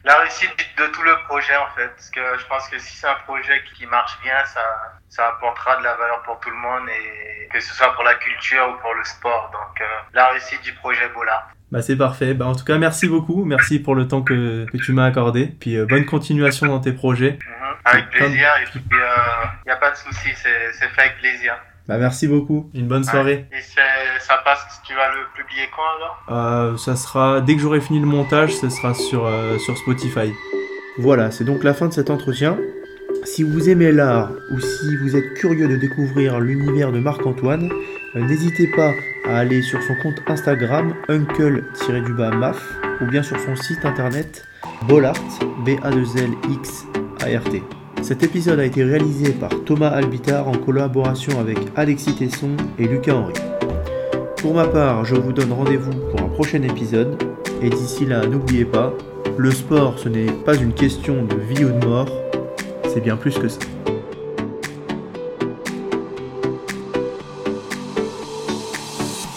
La 0.05 0.19
réussite 0.19 0.51
de 0.79 0.87
tout 0.93 1.03
le 1.03 1.13
projet, 1.29 1.55
en 1.57 1.71
fait. 1.77 1.87
Parce 1.95 2.11
que 2.11 2.21
je 2.41 2.47
pense 2.49 2.69
que 2.69 2.79
si 2.79 2.97
c'est 2.97 3.07
un 3.07 3.21
projet 3.25 3.63
qui 3.77 3.87
marche 3.87 4.19
bien, 4.25 4.35
ça, 4.47 4.61
ça 5.09 5.29
apportera 5.29 5.77
de 5.79 5.85
la 5.85 5.95
valeur 5.95 6.23
pour 6.25 6.41
tout 6.41 6.51
le 6.51 6.57
monde, 6.57 6.89
et 6.89 7.49
que 7.53 7.61
ce 7.61 7.73
soit 7.73 7.95
pour 7.95 8.03
la 8.03 8.15
culture 8.15 8.65
ou 8.75 8.81
pour 8.81 8.95
le 8.95 9.05
sport. 9.05 9.51
Donc, 9.53 9.81
euh, 9.81 9.85
la 10.15 10.27
réussite 10.31 10.63
du 10.65 10.73
projet 10.73 11.09
Bola. 11.15 11.47
Bah, 11.71 11.81
c'est 11.83 11.97
parfait. 11.97 12.35
Bah, 12.35 12.47
en 12.47 12.55
tout 12.55 12.65
cas, 12.65 12.79
merci 12.79 13.07
beaucoup. 13.09 13.45
Merci 13.45 13.79
pour 13.79 13.95
le 13.95 14.09
temps 14.09 14.23
que, 14.23 14.67
que 14.73 14.77
tu 14.77 14.93
m'as 14.93 15.07
accordé. 15.07 15.47
Puis, 15.61 15.77
euh, 15.77 15.87
bonne 15.87 16.05
continuation 16.05 16.67
dans 16.67 16.81
tes 16.81 16.93
projets. 16.93 17.39
Avec 17.85 18.11
plaisir, 18.11 18.49
et 18.63 18.65
puis 18.65 18.81
il 18.91 19.67
n'y 19.67 19.73
a 19.73 19.77
pas 19.77 19.91
de 19.91 19.97
souci, 19.97 20.31
c'est 20.35 20.89
fait 20.89 21.01
avec 21.01 21.19
plaisir. 21.19 21.55
Bah, 21.89 21.99
merci 21.99 22.29
beaucoup. 22.29 22.71
Une 22.75 22.87
bonne 22.87 23.05
soirée. 23.05 23.47
Et 23.53 23.61
ça 24.21 24.39
passe, 24.45 24.81
tu 24.85 24.95
vas 24.95 25.09
le 25.09 25.27
publier 25.35 25.69
quand 25.75 25.83
alors? 25.97 26.25
Euh, 26.31 26.77
ça 26.77 26.97
sera, 26.97 27.41
dès 27.41 27.55
que 27.57 27.61
j'aurai 27.61 27.81
fini 27.81 27.99
le 28.01 28.07
montage, 28.07 28.55
ce 28.55 28.69
sera 28.69 28.95
sur, 28.95 29.27
euh, 29.27 29.59
sur 29.59 29.77
Spotify. 29.77 30.33
Voilà, 30.99 31.31
c'est 31.31 31.45
donc 31.45 31.65
la 31.65 31.75
fin 31.75 31.89
de 31.89 31.93
cet 31.93 32.11
entretien. 32.11 32.57
Si 33.25 33.43
vous 33.43 33.69
aimez 33.69 33.93
l'art 33.93 34.31
ou 34.53 34.61
si 34.61 34.97
vous 34.97 35.17
êtes 35.17 35.35
curieux 35.35 35.69
de 35.69 35.77
découvrir 35.77 36.41
l'univers 36.41 36.93
de 36.93 36.99
Marc-Antoine, 36.99 37.71
euh, 38.15 38.21
n'hésitez 38.21 38.69
pas 38.69 38.93
à 39.27 39.39
aller 39.39 39.63
sur 39.63 39.83
son 39.83 39.95
compte 39.97 40.21
Instagram 40.29 40.95
uncle-maf 41.09 42.63
ou 43.01 43.07
bien 43.07 43.23
sur 43.23 43.39
son 43.41 43.57
site 43.57 43.85
internet 43.85 44.47
Bollart, 44.83 45.15
b 45.65 45.71
a 45.83 45.91
2 45.91 45.99
l 46.19 46.31
x 46.51 46.87
Cet 48.03 48.25
épisode 48.25 48.59
a 48.59 48.65
été 48.65 48.83
réalisé 48.83 49.31
par 49.33 49.51
Thomas 49.65 49.91
Albitar 49.91 50.49
en 50.49 50.53
collaboration 50.53 51.39
avec 51.39 51.59
Alexis 51.77 52.15
Tesson 52.15 52.57
et 52.79 52.89
Lucas 52.89 53.15
Henry. 53.15 53.35
Pour 54.39 54.55
ma 54.55 54.67
part, 54.67 55.05
je 55.05 55.15
vous 55.15 55.33
donne 55.33 55.53
rendez-vous 55.53 55.93
pour 56.11 56.21
un 56.21 56.29
prochain 56.29 56.63
épisode 56.63 57.23
et 57.63 57.71
d'ici 57.71 58.07
là, 58.07 58.27
n'oubliez 58.27 58.65
pas, 58.65 58.93
le 59.39 59.51
sport, 59.53 60.01
ce 60.01 60.09
n'est 60.09 60.33
pas 60.33 60.57
une 60.57 60.73
question 60.73 61.25
de 61.25 61.37
vie 61.37 61.65
ou 61.65 61.71
de 61.71 61.87
mort, 61.87 62.09
c'est 62.89 63.01
bien 63.01 63.17
plus 63.17 63.39
que 63.39 63.47
ça. 63.47 63.61